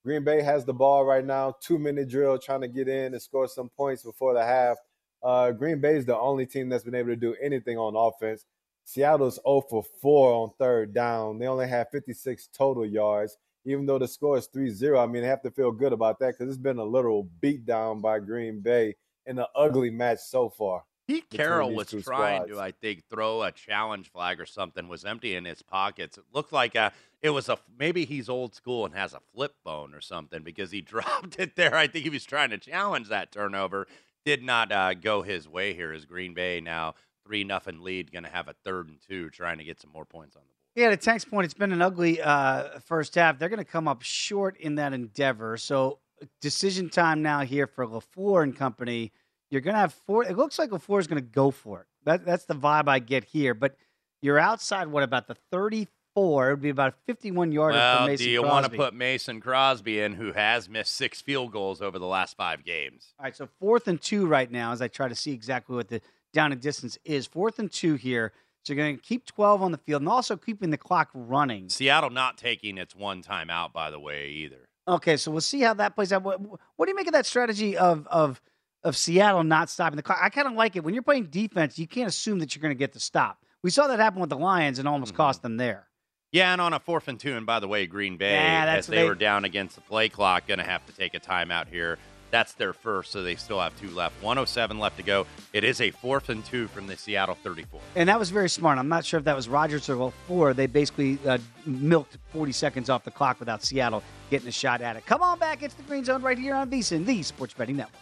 Green 0.03 0.23
Bay 0.23 0.41
has 0.41 0.65
the 0.65 0.73
ball 0.73 1.05
right 1.05 1.25
now, 1.25 1.55
two 1.61 1.79
minute 1.79 2.09
drill, 2.09 2.37
trying 2.37 2.61
to 2.61 2.67
get 2.67 2.87
in 2.87 3.13
and 3.13 3.21
score 3.21 3.47
some 3.47 3.69
points 3.69 4.03
before 4.03 4.33
the 4.33 4.43
half. 4.43 4.77
Uh, 5.23 5.51
Green 5.51 5.79
Bay 5.79 5.95
is 5.95 6.05
the 6.05 6.17
only 6.17 6.45
team 6.45 6.69
that's 6.69 6.83
been 6.83 6.95
able 6.95 7.09
to 7.09 7.15
do 7.15 7.35
anything 7.41 7.77
on 7.77 7.95
offense. 7.95 8.45
Seattle's 8.83 9.39
0 9.47 9.61
for 9.67 9.83
4 10.01 10.33
on 10.33 10.51
third 10.59 10.93
down. 10.93 11.39
They 11.39 11.47
only 11.47 11.67
have 11.67 11.89
56 11.89 12.49
total 12.53 12.85
yards 12.85 13.37
even 13.65 13.85
though 13.85 13.99
the 13.99 14.07
score 14.07 14.37
is 14.37 14.47
3-0, 14.47 15.01
I 15.01 15.11
mean, 15.11 15.23
they 15.23 15.27
have 15.27 15.41
to 15.41 15.51
feel 15.51 15.71
good 15.71 15.91
about 15.91 16.19
that 16.19 16.37
because 16.37 16.53
it's 16.53 16.61
been 16.61 16.77
a 16.77 16.83
literal 16.83 17.27
beatdown 17.41 17.99
by 17.99 18.19
Green 18.19 18.59
Bay 18.59 18.95
in 19.25 19.39
an 19.39 19.45
ugly 19.55 19.89
match 19.89 20.19
so 20.19 20.49
far. 20.49 20.83
Pete 21.07 21.29
Carroll 21.29 21.73
was 21.73 21.89
trying 21.89 22.01
squads. 22.03 22.51
to, 22.51 22.59
I 22.59 22.71
think, 22.71 23.03
throw 23.09 23.43
a 23.43 23.51
challenge 23.51 24.11
flag 24.11 24.39
or 24.39 24.45
something. 24.45 24.87
Was 24.87 25.05
empty 25.05 25.35
in 25.35 25.45
his 25.45 25.61
pockets. 25.61 26.17
It 26.17 26.23
looked 26.33 26.51
like 26.51 26.75
a, 26.75 26.91
it 27.21 27.29
was 27.29 27.47
a 27.49 27.57
maybe 27.77 28.05
he's 28.05 28.27
old 28.27 28.55
school 28.55 28.85
and 28.85 28.95
has 28.95 29.13
a 29.13 29.21
flip 29.33 29.55
phone 29.63 29.93
or 29.93 30.01
something 30.01 30.41
because 30.41 30.71
he 30.71 30.81
dropped 30.81 31.39
it 31.39 31.55
there. 31.55 31.75
I 31.75 31.87
think 31.87 32.03
he 32.03 32.09
was 32.09 32.25
trying 32.25 32.49
to 32.49 32.57
challenge 32.57 33.09
that 33.09 33.31
turnover. 33.31 33.87
Did 34.25 34.43
not 34.43 34.71
uh, 34.71 34.95
go 34.95 35.21
his 35.21 35.47
way 35.47 35.73
here. 35.75 35.91
As 35.91 36.05
Green 36.05 36.33
Bay 36.33 36.59
now 36.59 36.95
three 37.25 37.43
nothing 37.43 37.81
lead, 37.81 38.11
going 38.11 38.23
to 38.23 38.29
have 38.29 38.47
a 38.47 38.55
third 38.63 38.87
and 38.87 38.99
two, 39.07 39.29
trying 39.29 39.57
to 39.57 39.63
get 39.63 39.79
some 39.79 39.91
more 39.91 40.05
points 40.05 40.35
on 40.35 40.41
the 40.41 40.47
board? 40.47 40.55
yeah, 40.75 40.89
to 40.89 40.97
Tank's 40.97 41.25
point, 41.25 41.45
it's 41.45 41.53
been 41.53 41.71
an 41.71 41.81
ugly 41.81 42.21
uh, 42.21 42.79
first 42.79 43.15
half. 43.15 43.39
They're 43.39 43.49
going 43.49 43.57
to 43.57 43.63
come 43.63 43.87
up 43.87 44.01
short 44.01 44.57
in 44.57 44.75
that 44.75 44.93
endeavor. 44.93 45.57
So 45.57 45.99
decision 46.41 46.89
time 46.89 47.21
now 47.21 47.41
here 47.41 47.67
for 47.67 47.85
LaFleur 47.87 48.43
and 48.43 48.55
company. 48.55 49.11
You're 49.55 49.61
going 49.61 49.75
to 49.75 49.79
have 49.79 49.93
four. 49.93 50.25
It 50.25 50.35
looks 50.35 50.59
like 50.59 50.71
LaFleur 50.71 50.99
is 50.99 51.07
going 51.07 51.23
to 51.23 51.29
go 51.29 51.49
for 51.49 51.79
it. 51.79 51.87
That, 52.03 52.25
that's 52.25 52.43
the 52.43 52.55
vibe 52.55 52.89
I 52.89 52.99
get 52.99 53.23
here. 53.23 53.53
But 53.53 53.77
you're 54.21 54.37
outside. 54.37 54.89
What 54.89 55.01
about 55.01 55.27
the 55.27 55.37
34? 55.49 56.49
It 56.49 56.53
would 56.55 56.61
be 56.61 56.69
about 56.69 56.95
51 57.05 57.53
yarder 57.53 57.77
well, 57.77 57.99
for 57.99 58.07
Mason 58.07 58.25
do 58.25 58.29
you 58.31 58.41
Crosby. 58.41 58.53
want 58.53 58.65
to 58.65 58.77
put 58.77 58.93
Mason 58.93 59.39
Crosby 59.39 60.01
in, 60.01 60.13
who 60.15 60.33
has 60.33 60.67
missed 60.67 60.93
six 60.93 61.21
field 61.21 61.53
goals 61.53 61.81
over 61.81 61.97
the 61.97 62.05
last 62.05 62.35
five 62.35 62.65
games? 62.65 63.13
All 63.17 63.23
right, 63.23 63.33
so 63.33 63.47
fourth 63.61 63.87
and 63.87 64.01
two 64.01 64.25
right 64.27 64.51
now, 64.51 64.73
as 64.73 64.81
I 64.81 64.89
try 64.89 65.07
to 65.07 65.15
see 65.15 65.31
exactly 65.31 65.73
what 65.73 65.87
the 65.87 66.01
down 66.33 66.51
and 66.51 66.59
distance 66.59 66.97
is. 67.05 67.25
Fourth 67.25 67.57
and 67.57 67.71
two 67.71 67.95
here. 67.95 68.33
So 68.63 68.73
you're 68.73 68.83
going 68.83 68.97
to 68.97 69.01
keep 69.01 69.25
12 69.25 69.61
on 69.61 69.71
the 69.71 69.77
field 69.77 70.01
and 70.01 70.09
also 70.09 70.35
keeping 70.35 70.69
the 70.69 70.77
clock 70.77 71.11
running. 71.13 71.69
Seattle 71.69 72.09
not 72.09 72.37
taking 72.37 72.77
its 72.77 72.93
one 72.93 73.21
time 73.21 73.49
out, 73.49 73.71
by 73.71 73.89
the 73.89 74.01
way, 74.01 74.27
either. 74.27 74.67
Okay, 74.85 75.15
so 75.15 75.31
we'll 75.31 75.39
see 75.39 75.61
how 75.61 75.75
that 75.75 75.95
plays 75.95 76.11
out. 76.11 76.23
What, 76.23 76.41
what 76.41 76.85
do 76.85 76.89
you 76.89 76.95
make 76.95 77.07
of 77.07 77.13
that 77.13 77.25
strategy 77.25 77.77
of 77.77 78.05
of 78.07 78.41
of 78.85 78.95
Seattle 78.95 79.43
not 79.43 79.69
stopping 79.69 79.97
the 79.97 80.03
clock? 80.03 80.19
I 80.21 80.29
kind 80.29 80.47
of 80.47 80.53
like 80.53 80.77
it. 80.77 80.83
When 80.83 80.93
you're 80.93 81.03
playing 81.03 81.25
defense, 81.25 81.77
you 81.77 81.87
can't 81.87 82.07
assume 82.07 82.39
that 82.39 82.55
you're 82.55 82.61
going 82.61 82.73
to 82.73 82.79
get 82.79 82.93
the 82.93 82.99
stop. 83.01 83.43
We 83.61 83.71
saw 83.71 83.87
that 83.87 83.99
happen 83.99 84.21
with 84.21 84.29
the 84.29 84.37
Lions 84.37 84.79
and 84.79 84.87
almost 84.87 85.11
mm-hmm. 85.11 85.17
cost 85.17 85.41
them 85.41 85.57
there. 85.57 85.87
Yeah, 86.31 86.53
and 86.53 86.61
on 86.61 86.73
a 86.73 86.79
fourth 86.79 87.07
and 87.07 87.19
two, 87.19 87.35
and 87.35 87.45
by 87.45 87.59
the 87.59 87.67
way, 87.67 87.85
Green 87.85 88.17
Bay, 88.17 88.33
yeah, 88.33 88.65
as 88.65 88.87
they, 88.87 88.97
they 88.97 89.07
were 89.07 89.15
down 89.15 89.45
against 89.45 89.75
the 89.75 89.81
play 89.81 90.09
clock, 90.09 90.47
going 90.47 90.57
to 90.59 90.65
have 90.65 90.85
to 90.85 90.93
take 90.93 91.13
a 91.13 91.19
timeout 91.19 91.67
here 91.67 91.97
that's 92.35 92.53
their 92.53 92.73
first, 92.73 93.13
so 93.13 93.23
they 93.23 93.35
still 93.35 93.61
have 93.61 93.79
two 93.79 93.89
left. 93.91 94.21
107 94.21 94.77
left 94.77 94.97
to 94.97 95.03
go. 95.03 95.25
It 95.53 95.63
is 95.63 95.79
a 95.79 95.91
fourth 95.91 96.27
and 96.27 96.43
two 96.43 96.67
from 96.67 96.85
the 96.85 96.97
Seattle 96.97 97.35
34. 97.35 97.79
And 97.95 98.09
that 98.09 98.19
was 98.19 98.29
very 98.29 98.49
smart. 98.49 98.77
I'm 98.77 98.89
not 98.89 99.05
sure 99.05 99.19
if 99.19 99.23
that 99.23 99.37
was 99.37 99.47
Rodgers 99.47 99.89
or 99.89 100.11
four. 100.27 100.53
They 100.53 100.67
basically 100.67 101.17
uh, 101.25 101.37
milked 101.65 102.17
40 102.33 102.51
seconds 102.51 102.89
off 102.89 103.05
the 103.05 103.11
clock 103.11 103.39
without 103.39 103.63
Seattle 103.63 104.03
getting 104.29 104.49
a 104.49 104.51
shot 104.51 104.81
at 104.81 104.97
it. 104.97 105.05
Come 105.05 105.21
on 105.21 105.39
back. 105.39 105.63
It's 105.63 105.75
the 105.75 105.83
Green 105.83 106.03
Zone 106.03 106.21
right 106.21 106.37
here 106.37 106.55
on 106.55 106.69
VSIN, 106.69 107.05
the 107.05 107.23
Sports 107.23 107.53
Betting 107.53 107.77
Network. 107.77 108.01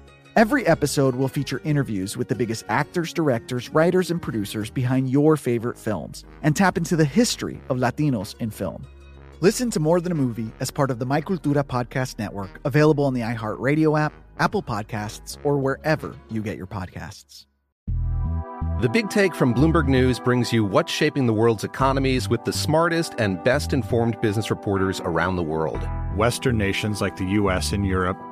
Every 0.37 0.65
episode 0.65 1.15
will 1.15 1.27
feature 1.27 1.59
interviews 1.65 2.15
with 2.15 2.29
the 2.29 2.35
biggest 2.35 2.63
actors, 2.69 3.11
directors, 3.11 3.69
writers, 3.71 4.11
and 4.11 4.21
producers 4.21 4.69
behind 4.69 5.09
your 5.09 5.35
favorite 5.35 5.77
films 5.77 6.23
and 6.41 6.55
tap 6.55 6.77
into 6.77 6.95
the 6.95 7.03
history 7.03 7.59
of 7.67 7.79
Latinos 7.79 8.35
in 8.39 8.49
film. 8.49 8.87
Listen 9.41 9.69
to 9.71 9.81
More 9.81 9.99
Than 9.99 10.13
a 10.13 10.15
Movie 10.15 10.53
as 10.61 10.71
part 10.71 10.89
of 10.89 10.99
the 10.99 11.05
My 11.05 11.19
Cultura 11.19 11.65
Podcast 11.65 12.17
Network, 12.17 12.61
available 12.63 13.03
on 13.03 13.13
the 13.13 13.19
iHeartRadio 13.19 13.99
app, 13.99 14.13
Apple 14.39 14.63
Podcasts, 14.63 15.37
or 15.43 15.57
wherever 15.57 16.15
you 16.29 16.41
get 16.41 16.55
your 16.55 16.67
podcasts. 16.67 17.45
The 18.79 18.89
Big 18.89 19.09
Take 19.09 19.35
from 19.35 19.53
Bloomberg 19.53 19.89
News 19.89 20.17
brings 20.17 20.53
you 20.53 20.63
what's 20.63 20.93
shaping 20.93 21.27
the 21.27 21.33
world's 21.33 21.65
economies 21.65 22.29
with 22.29 22.45
the 22.45 22.53
smartest 22.53 23.15
and 23.17 23.43
best 23.43 23.73
informed 23.73 24.19
business 24.21 24.49
reporters 24.49 25.01
around 25.01 25.35
the 25.35 25.43
world. 25.43 25.85
Western 26.15 26.57
nations 26.57 27.01
like 27.01 27.17
the 27.17 27.25
US 27.25 27.73
and 27.73 27.85
Europe. 27.85 28.17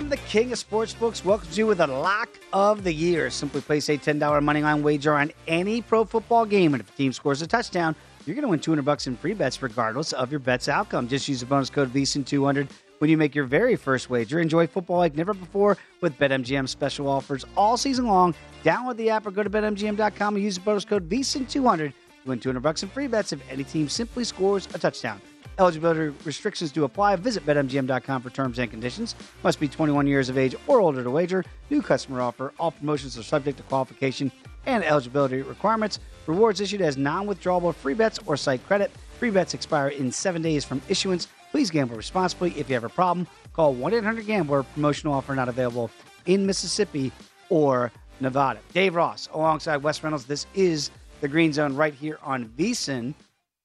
BetMGM, 0.00 0.08
the 0.08 0.16
king 0.16 0.52
of 0.52 0.58
sportsbooks, 0.58 1.24
welcomes 1.24 1.56
you 1.56 1.66
with 1.66 1.80
a 1.80 1.86
lock 1.86 2.28
of 2.52 2.84
the 2.84 2.92
year. 2.92 3.30
Simply 3.30 3.60
place 3.60 3.88
a 3.88 3.98
$10 3.98 4.18
moneyline 4.18 4.82
wager 4.82 5.14
on 5.14 5.32
any 5.46 5.82
pro 5.82 6.04
football 6.04 6.46
game, 6.46 6.74
and 6.74 6.80
if 6.80 6.88
a 6.88 6.96
team 6.96 7.12
scores 7.12 7.42
a 7.42 7.46
touchdown, 7.46 7.94
you're 8.26 8.34
going 8.34 8.42
to 8.42 8.48
win 8.48 8.60
200 8.60 8.82
bucks 8.82 9.06
in 9.06 9.16
free 9.16 9.34
bets 9.34 9.62
regardless 9.62 10.12
of 10.12 10.30
your 10.30 10.40
bet's 10.40 10.68
outcome. 10.68 11.08
Just 11.08 11.28
use 11.28 11.40
the 11.40 11.46
bonus 11.46 11.70
code 11.70 11.92
VSIN200 11.92 12.68
when 12.98 13.10
you 13.10 13.16
make 13.16 13.34
your 13.34 13.46
very 13.46 13.76
first 13.76 14.10
wager. 14.10 14.40
Enjoy 14.40 14.66
football 14.66 14.98
like 14.98 15.14
never 15.14 15.32
before 15.34 15.76
with 16.00 16.18
BetMGM 16.18 16.68
special 16.68 17.08
offers 17.08 17.44
all 17.56 17.76
season 17.76 18.06
long. 18.06 18.34
Download 18.62 18.96
the 18.96 19.10
app 19.10 19.26
or 19.26 19.30
go 19.30 19.42
to 19.42 19.50
betmgm.com 19.50 20.34
and 20.34 20.44
use 20.44 20.56
the 20.56 20.60
bonus 20.60 20.84
code 20.84 21.08
VSIN200 21.08 21.92
to 22.22 22.28
win 22.28 22.40
200 22.40 22.60
bucks 22.60 22.82
in 22.82 22.88
free 22.88 23.06
bets 23.06 23.32
if 23.32 23.40
any 23.50 23.64
team 23.64 23.88
simply 23.88 24.24
scores 24.24 24.66
a 24.74 24.78
touchdown. 24.78 25.20
Eligibility 25.58 26.16
restrictions 26.24 26.72
do 26.72 26.84
apply. 26.84 27.16
Visit 27.16 27.44
BetMGM.com 27.44 28.22
for 28.22 28.30
terms 28.30 28.58
and 28.58 28.70
conditions. 28.70 29.14
Must 29.42 29.60
be 29.60 29.68
21 29.68 30.06
years 30.06 30.30
of 30.30 30.38
age 30.38 30.56
or 30.66 30.80
older 30.80 31.02
to 31.02 31.10
wager. 31.10 31.44
New 31.68 31.82
customer 31.82 32.22
offer. 32.22 32.52
All 32.58 32.70
promotions 32.70 33.18
are 33.18 33.22
subject 33.22 33.58
to 33.58 33.62
qualification 33.64 34.32
and 34.64 34.82
eligibility 34.82 35.42
requirements. 35.42 35.98
Rewards 36.26 36.60
issued 36.60 36.80
as 36.80 36.96
non 36.96 37.26
withdrawable 37.26 37.74
free 37.74 37.94
bets 37.94 38.18
or 38.24 38.36
site 38.36 38.64
credit. 38.66 38.90
Free 39.18 39.30
bets 39.30 39.52
expire 39.52 39.88
in 39.88 40.10
seven 40.10 40.40
days 40.40 40.64
from 40.64 40.80
issuance. 40.88 41.28
Please 41.50 41.70
gamble 41.70 41.96
responsibly. 41.96 42.50
If 42.58 42.68
you 42.70 42.74
have 42.74 42.84
a 42.84 42.88
problem, 42.88 43.26
call 43.52 43.74
1 43.74 43.92
800 43.92 44.26
Gambler. 44.26 44.62
Promotional 44.62 45.12
offer 45.12 45.34
not 45.34 45.48
available 45.48 45.90
in 46.24 46.46
Mississippi 46.46 47.12
or 47.50 47.92
Nevada. 48.20 48.60
Dave 48.72 48.94
Ross 48.94 49.28
alongside 49.34 49.78
Wes 49.78 50.02
Reynolds. 50.02 50.24
This 50.24 50.46
is 50.54 50.90
the 51.20 51.28
Green 51.28 51.52
Zone 51.52 51.76
right 51.76 51.94
here 51.94 52.18
on 52.22 52.48
VSIN. 52.48 53.14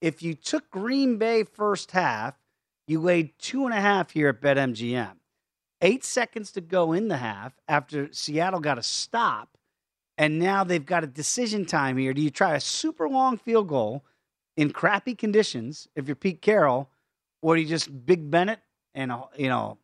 If 0.01 0.21
you 0.21 0.33
took 0.33 0.69
Green 0.69 1.17
Bay 1.17 1.43
first 1.43 1.91
half, 1.91 2.35
you 2.87 2.99
laid 2.99 3.31
two 3.39 3.65
and 3.65 3.73
a 3.73 3.79
half 3.79 4.11
here 4.11 4.29
at 4.29 4.41
BetMGM. 4.41 5.13
Eight 5.81 6.03
seconds 6.03 6.51
to 6.51 6.61
go 6.61 6.93
in 6.93 7.07
the 7.07 7.17
half 7.17 7.53
after 7.67 8.11
Seattle 8.11 8.59
got 8.59 8.77
a 8.77 8.83
stop, 8.83 9.57
and 10.17 10.39
now 10.39 10.63
they've 10.63 10.85
got 10.85 11.03
a 11.03 11.07
decision 11.07 11.65
time 11.65 11.97
here. 11.97 12.13
Do 12.13 12.21
you 12.21 12.29
try 12.29 12.55
a 12.55 12.59
super 12.59 13.07
long 13.07 13.37
field 13.37 13.67
goal 13.67 14.03
in 14.57 14.71
crappy 14.71 15.15
conditions 15.15 15.87
if 15.95 16.07
you're 16.07 16.15
Pete 16.15 16.41
Carroll, 16.41 16.89
or 17.41 17.55
do 17.55 17.61
you 17.61 17.67
just 17.67 18.05
Big 18.05 18.29
Bennett 18.29 18.59
and 18.93 19.11
you 19.37 19.49
know 19.49 19.77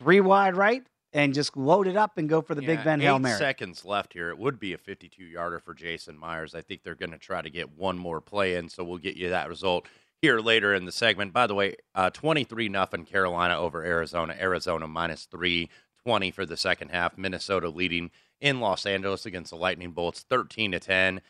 three 0.00 0.20
wide 0.20 0.56
right 0.56 0.84
and 1.12 1.32
just 1.34 1.56
load 1.56 1.86
it 1.86 1.96
up 1.96 2.18
and 2.18 2.28
go 2.28 2.42
for 2.42 2.54
the 2.54 2.60
Big 2.62 2.78
Yeah, 2.78 2.84
Ben 2.84 3.00
eight 3.00 3.04
Hail 3.04 3.18
Mary. 3.18 3.38
seconds 3.38 3.84
left 3.84 4.12
here. 4.12 4.30
It 4.30 4.38
would 4.38 4.58
be 4.58 4.72
a 4.72 4.78
52 4.78 5.24
yarder 5.24 5.58
for 5.58 5.74
Jason 5.74 6.18
Myers. 6.18 6.54
I 6.54 6.60
think 6.62 6.82
they're 6.82 6.94
going 6.94 7.12
to 7.12 7.18
try 7.18 7.42
to 7.42 7.50
get 7.50 7.76
one 7.76 7.96
more 7.98 8.20
play 8.20 8.56
in, 8.56 8.68
so 8.68 8.84
we'll 8.84 8.98
get 8.98 9.16
you 9.16 9.30
that 9.30 9.48
result 9.48 9.86
here 10.20 10.40
later 10.40 10.74
in 10.74 10.84
the 10.84 10.92
segment. 10.92 11.32
By 11.32 11.46
the 11.46 11.54
way, 11.54 11.76
uh, 11.94 12.10
23 12.10 12.68
nothing 12.68 13.04
Carolina 13.04 13.58
over 13.58 13.84
Arizona. 13.84 14.34
Arizona 14.38 14.86
minus 14.88 15.24
320 15.26 16.30
for 16.30 16.44
the 16.46 16.56
second 16.56 16.88
half. 16.90 17.16
Minnesota 17.16 17.68
leading 17.68 18.10
in 18.40 18.60
Los 18.60 18.84
Angeles 18.84 19.24
against 19.26 19.50
the 19.50 19.56
Lightning 19.56 19.92
Bolts 19.92 20.24
13 20.28 20.72
to 20.72 20.78
10. 20.80 21.20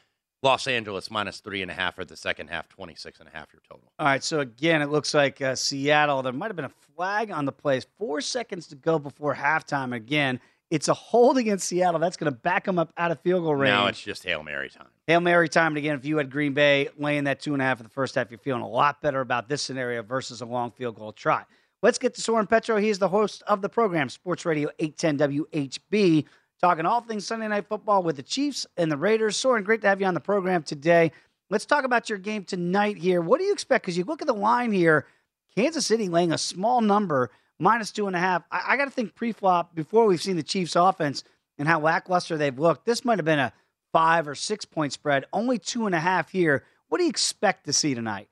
Los 0.47 0.68
Angeles 0.68 1.11
minus 1.11 1.40
three 1.40 1.61
and 1.62 1.72
a 1.72 1.74
half 1.74 1.97
for 1.97 2.05
the 2.05 2.16
second 2.16 2.49
half, 2.49 2.68
26 2.68 3.18
and 3.18 3.28
a 3.28 3.32
half 3.36 3.53
your 3.53 3.61
total. 3.68 3.92
All 3.99 4.07
right, 4.07 4.22
so 4.22 4.38
again, 4.38 4.80
it 4.80 4.90
looks 4.90 5.12
like 5.12 5.42
uh, 5.42 5.57
Seattle. 5.57 6.22
There 6.22 6.32
might 6.32 6.47
have 6.47 6.57
been 6.57 6.66
a 6.66 6.72
flag 6.94 7.32
on 7.32 7.47
the 7.47 7.53
plays. 7.53 7.84
Four 7.99 8.20
seconds 8.20 8.68
to 8.68 8.76
go 8.76 9.01
before 9.01 9.34
halftime. 9.34 9.92
Again, 9.92 10.38
it's 10.70 10.86
a 10.86 10.94
hold 10.94 11.36
against 11.36 11.66
Seattle. 11.66 11.99
That's 11.99 12.16
going 12.16 12.32
to 12.32 12.38
back 12.38 12.64
them 12.64 12.78
up 12.78 12.92
out 12.97 13.11
of 13.11 13.20
field 13.22 13.42
goal 13.42 13.57
range. 13.57 13.72
Now 13.72 13.88
it's 13.88 14.01
just 14.01 14.22
Hail 14.22 14.44
Mary 14.44 14.70
time. 14.70 14.86
Hail 15.09 15.20
Mary 15.20 15.49
time. 15.49 15.72
And 15.72 15.78
again, 15.78 15.97
if 15.97 16.05
you 16.05 16.16
had 16.16 16.30
Green 16.30 16.55
Bay 16.55 16.90
laying 16.97 17.24
that 17.24 17.40
two 17.40 17.53
and 17.53 17.61
a 17.61 17.64
half 17.64 17.80
in 17.80 17.84
the 17.84 17.90
first 17.90 18.14
half, 18.14 18.30
you're 18.30 18.38
feeling 18.38 18.62
a 18.62 18.68
lot 18.68 19.03
better 19.03 19.20
about 19.20 19.49
this 19.49 19.62
scenario 19.62 20.05
versus 20.05 20.42
a 20.42 20.47
long 20.47 20.70
field 20.70 20.94
goal 20.94 21.12
try. 21.12 21.42
Let's 21.82 21.99
get 21.99 22.14
to 22.14 22.20
Soren 22.20 22.47
Petro. 22.47 22.76
He 22.76 22.88
is 22.88 23.01
the 23.01 23.09
host 23.09 23.42
of 23.49 23.62
the 23.62 23.68
program, 23.68 24.09
Sports 24.09 24.44
Radio 24.47 24.70
810 24.78 25.44
WHB, 25.44 26.24
talking 26.61 26.86
all 26.86 27.00
things 27.00 27.26
Sunday 27.26 27.48
Night 27.48 27.68
Football 27.68 28.02
with 28.02 28.16
the 28.16 28.22
Chiefs 28.22 28.66
and 28.76 28.90
the 28.90 28.96
Raiders. 28.96 29.36
Soren, 29.36 29.64
great 29.64 29.82
to 29.82 29.88
have 29.88 30.00
you 30.00 30.07
on 30.07 30.14
the 30.14 30.20
program 30.20 30.62
today. 30.62 31.12
Let's 31.50 31.66
talk 31.66 31.84
about 31.84 32.09
your 32.09 32.18
game 32.18 32.44
tonight 32.44 32.96
here. 32.96 33.20
What 33.20 33.38
do 33.38 33.44
you 33.44 33.52
expect? 33.52 33.84
Because 33.84 33.96
you 33.96 34.04
look 34.04 34.22
at 34.22 34.26
the 34.26 34.34
line 34.34 34.72
here, 34.72 35.07
Kansas 35.54 35.86
City 35.86 36.09
laying 36.09 36.32
a 36.32 36.38
small 36.38 36.80
number, 36.80 37.30
minus 37.59 37.92
two 37.92 38.07
and 38.07 38.16
a 38.16 38.18
half. 38.18 38.42
I, 38.50 38.62
I 38.68 38.76
got 38.76 38.86
to 38.86 38.90
think 38.90 39.14
pre-flop 39.14 39.74
before 39.74 40.07
we've 40.07 40.22
seen 40.22 40.36
the 40.36 40.42
Chiefs' 40.42 40.76
offense 40.76 41.24
and 41.59 41.68
how 41.68 41.80
lackluster 41.80 42.36
they've 42.36 42.59
looked. 42.59 42.84
This 42.84 43.04
might 43.04 43.18
have 43.18 43.24
been 43.24 43.38
a 43.38 43.52
five 43.92 44.28
or 44.28 44.34
six 44.34 44.64
point 44.64 44.92
spread. 44.92 45.24
Only 45.32 45.59
two 45.59 45.86
and 45.86 45.94
a 45.94 46.00
half 46.00 46.30
here. 46.30 46.64
What 46.88 46.98
do 46.98 47.04
you 47.04 47.11
expect 47.11 47.66
to 47.66 47.72
see 47.72 47.94
tonight? 47.94 48.28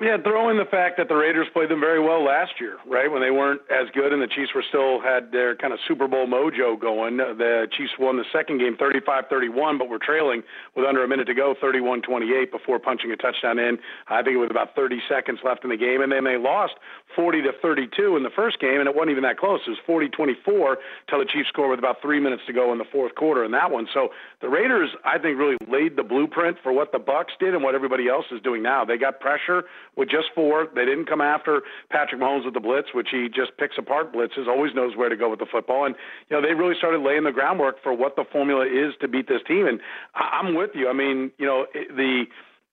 Yeah, 0.00 0.16
throw 0.22 0.48
in 0.48 0.58
the 0.58 0.64
fact 0.64 0.96
that 0.98 1.08
the 1.08 1.16
Raiders 1.16 1.48
played 1.52 1.70
them 1.70 1.80
very 1.80 1.98
well 1.98 2.22
last 2.22 2.60
year, 2.60 2.78
right? 2.86 3.10
When 3.10 3.20
they 3.20 3.32
weren't 3.32 3.62
as 3.66 3.90
good 3.90 4.12
and 4.12 4.22
the 4.22 4.28
Chiefs 4.28 4.54
were 4.54 4.62
still 4.62 5.00
had 5.00 5.32
their 5.32 5.56
kind 5.56 5.72
of 5.72 5.80
Super 5.88 6.06
Bowl 6.06 6.24
mojo 6.28 6.78
going. 6.78 7.16
The 7.16 7.66
Chiefs 7.76 7.98
won 7.98 8.16
the 8.16 8.24
second 8.32 8.58
game 8.58 8.76
35-31, 8.76 9.76
but 9.76 9.88
were 9.88 9.98
trailing 9.98 10.44
with 10.76 10.86
under 10.86 11.02
a 11.02 11.08
minute 11.08 11.26
to 11.26 11.34
go, 11.34 11.56
31-28 11.60 12.52
before 12.52 12.78
punching 12.78 13.10
a 13.10 13.16
touchdown 13.16 13.58
in. 13.58 13.80
I 14.06 14.22
think 14.22 14.34
it 14.34 14.38
was 14.38 14.52
about 14.52 14.76
30 14.76 15.02
seconds 15.08 15.40
left 15.42 15.64
in 15.64 15.70
the 15.70 15.76
game 15.76 16.00
and 16.00 16.12
then 16.12 16.22
they 16.22 16.36
lost 16.36 16.74
40 17.16 17.42
to 17.42 17.52
32 17.60 18.16
in 18.16 18.22
the 18.22 18.30
first 18.30 18.60
game 18.60 18.78
and 18.78 18.88
it 18.88 18.94
wasn't 18.94 19.10
even 19.10 19.24
that 19.24 19.36
close. 19.36 19.66
It 19.66 19.74
was 19.82 19.82
40-24 20.14 20.76
till 21.10 21.18
the 21.18 21.24
Chiefs 21.24 21.48
scored 21.48 21.70
with 21.70 21.80
about 21.80 22.00
3 22.00 22.20
minutes 22.20 22.42
to 22.46 22.52
go 22.52 22.70
in 22.70 22.78
the 22.78 22.86
fourth 22.86 23.16
quarter 23.16 23.44
in 23.44 23.50
that 23.50 23.72
one. 23.72 23.88
So 23.92 24.10
the 24.40 24.48
Raiders 24.48 24.90
I 25.04 25.18
think 25.18 25.40
really 25.40 25.56
laid 25.66 25.96
the 25.96 26.04
blueprint 26.04 26.58
for 26.62 26.72
what 26.72 26.92
the 26.92 27.00
Bucks 27.00 27.32
did 27.40 27.52
and 27.52 27.64
what 27.64 27.74
everybody 27.74 28.06
else 28.06 28.26
is 28.30 28.40
doing 28.42 28.62
now. 28.62 28.84
They 28.84 28.96
got 28.96 29.18
pressure 29.18 29.64
with 29.98 30.08
just 30.08 30.28
four. 30.34 30.68
They 30.74 30.84
didn't 30.84 31.06
come 31.06 31.20
after 31.20 31.62
Patrick 31.90 32.20
Mahomes 32.20 32.44
with 32.44 32.54
the 32.54 32.60
blitz, 32.60 32.94
which 32.94 33.08
he 33.10 33.28
just 33.28 33.58
picks 33.58 33.76
apart 33.76 34.14
blitzes, 34.14 34.46
always 34.46 34.72
knows 34.74 34.96
where 34.96 35.08
to 35.08 35.16
go 35.16 35.28
with 35.28 35.40
the 35.40 35.46
football. 35.50 35.84
And, 35.84 35.96
you 36.30 36.36
know, 36.36 36.46
they 36.46 36.54
really 36.54 36.76
started 36.78 37.02
laying 37.02 37.24
the 37.24 37.32
groundwork 37.32 37.82
for 37.82 37.92
what 37.92 38.14
the 38.14 38.24
formula 38.24 38.64
is 38.64 38.94
to 39.00 39.08
beat 39.08 39.26
this 39.28 39.42
team. 39.46 39.66
And 39.66 39.80
I- 40.14 40.38
I'm 40.40 40.54
with 40.54 40.70
you. 40.74 40.88
I 40.88 40.92
mean, 40.92 41.32
you 41.36 41.46
know, 41.46 41.66
the 41.74 42.26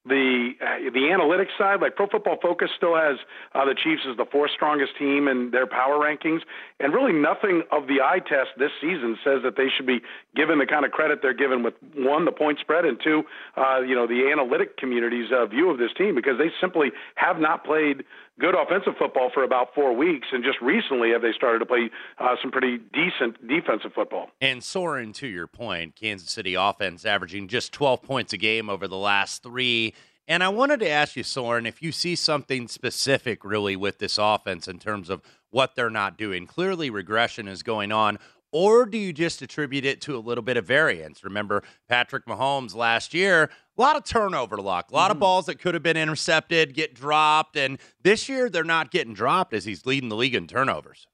the 0.08 0.52
uh, 0.60 0.90
the 0.92 1.10
analytics 1.10 1.56
side, 1.58 1.80
like 1.80 1.96
Pro 1.96 2.06
Football 2.06 2.38
Focus, 2.40 2.70
still 2.76 2.94
has 2.94 3.18
uh, 3.54 3.64
the 3.64 3.74
Chiefs 3.74 4.02
as 4.08 4.16
the 4.16 4.24
fourth 4.24 4.50
strongest 4.52 4.96
team 4.98 5.28
in 5.28 5.50
their 5.50 5.66
power 5.66 5.98
rankings, 5.98 6.40
and 6.80 6.94
really 6.94 7.12
nothing 7.12 7.62
of 7.72 7.86
the 7.88 8.00
eye 8.00 8.20
test 8.20 8.50
this 8.58 8.70
season 8.80 9.18
says 9.24 9.42
that 9.42 9.56
they 9.56 9.66
should 9.74 9.86
be 9.86 10.00
given 10.34 10.58
the 10.58 10.66
kind 10.66 10.84
of 10.84 10.92
credit 10.92 11.20
they're 11.22 11.34
given 11.34 11.62
with 11.62 11.74
one 11.96 12.24
the 12.24 12.32
point 12.32 12.58
spread 12.60 12.84
and 12.84 13.00
two, 13.02 13.24
uh, 13.56 13.80
you 13.80 13.94
know, 13.94 14.06
the 14.06 14.30
analytic 14.30 14.76
community's 14.76 15.30
uh, 15.32 15.46
view 15.46 15.70
of 15.70 15.78
this 15.78 15.90
team 15.96 16.14
because 16.14 16.38
they 16.38 16.50
simply 16.60 16.92
have 17.16 17.38
not 17.38 17.64
played 17.64 18.04
good 18.38 18.54
offensive 18.54 18.94
football 18.98 19.30
for 19.32 19.44
about 19.44 19.74
four 19.74 19.94
weeks, 19.94 20.28
and 20.32 20.44
just 20.44 20.60
recently 20.60 21.10
have 21.10 21.22
they 21.22 21.32
started 21.32 21.60
to 21.60 21.66
play 21.66 21.90
uh, 22.18 22.36
some 22.42 22.50
pretty 22.50 22.78
decent 22.92 23.46
defensive 23.46 23.92
football. 23.94 24.30
And 24.40 24.62
Soren, 24.62 25.12
to 25.14 25.26
your 25.26 25.46
point, 25.46 25.96
Kansas 25.96 26.30
City 26.30 26.54
offense 26.54 27.04
averaging 27.04 27.48
just 27.48 27.72
12 27.72 28.02
points 28.02 28.32
a 28.32 28.36
game 28.36 28.68
over 28.68 28.86
the 28.88 28.96
last 28.96 29.42
three. 29.42 29.94
And 30.28 30.42
I 30.42 30.48
wanted 30.48 30.80
to 30.80 30.88
ask 30.88 31.14
you, 31.14 31.22
Soren, 31.22 31.66
if 31.66 31.80
you 31.82 31.92
see 31.92 32.16
something 32.16 32.66
specific 32.66 33.44
really 33.44 33.76
with 33.76 33.98
this 33.98 34.18
offense 34.18 34.66
in 34.66 34.78
terms 34.78 35.08
of 35.08 35.22
what 35.50 35.74
they're 35.74 35.88
not 35.88 36.18
doing. 36.18 36.46
Clearly, 36.46 36.90
regression 36.90 37.48
is 37.48 37.62
going 37.62 37.92
on. 37.92 38.18
Or 38.52 38.86
do 38.86 38.96
you 38.96 39.12
just 39.12 39.42
attribute 39.42 39.84
it 39.84 40.00
to 40.02 40.16
a 40.16 40.18
little 40.20 40.42
bit 40.42 40.56
of 40.56 40.64
variance? 40.64 41.24
Remember, 41.24 41.62
Patrick 41.88 42.26
Mahomes 42.26 42.74
last 42.74 43.12
year, 43.12 43.50
a 43.76 43.80
lot 43.80 43.96
of 43.96 44.04
turnover 44.04 44.56
luck, 44.56 44.90
a 44.90 44.94
lot 44.94 45.10
of 45.10 45.16
mm-hmm. 45.16 45.20
balls 45.20 45.46
that 45.46 45.58
could 45.58 45.74
have 45.74 45.82
been 45.82 45.96
intercepted 45.96 46.74
get 46.74 46.94
dropped. 46.94 47.56
And 47.56 47.78
this 48.02 48.28
year, 48.28 48.48
they're 48.48 48.64
not 48.64 48.90
getting 48.90 49.14
dropped 49.14 49.52
as 49.52 49.64
he's 49.64 49.86
leading 49.86 50.08
the 50.08 50.16
league 50.16 50.34
in 50.34 50.46
turnovers. 50.46 51.06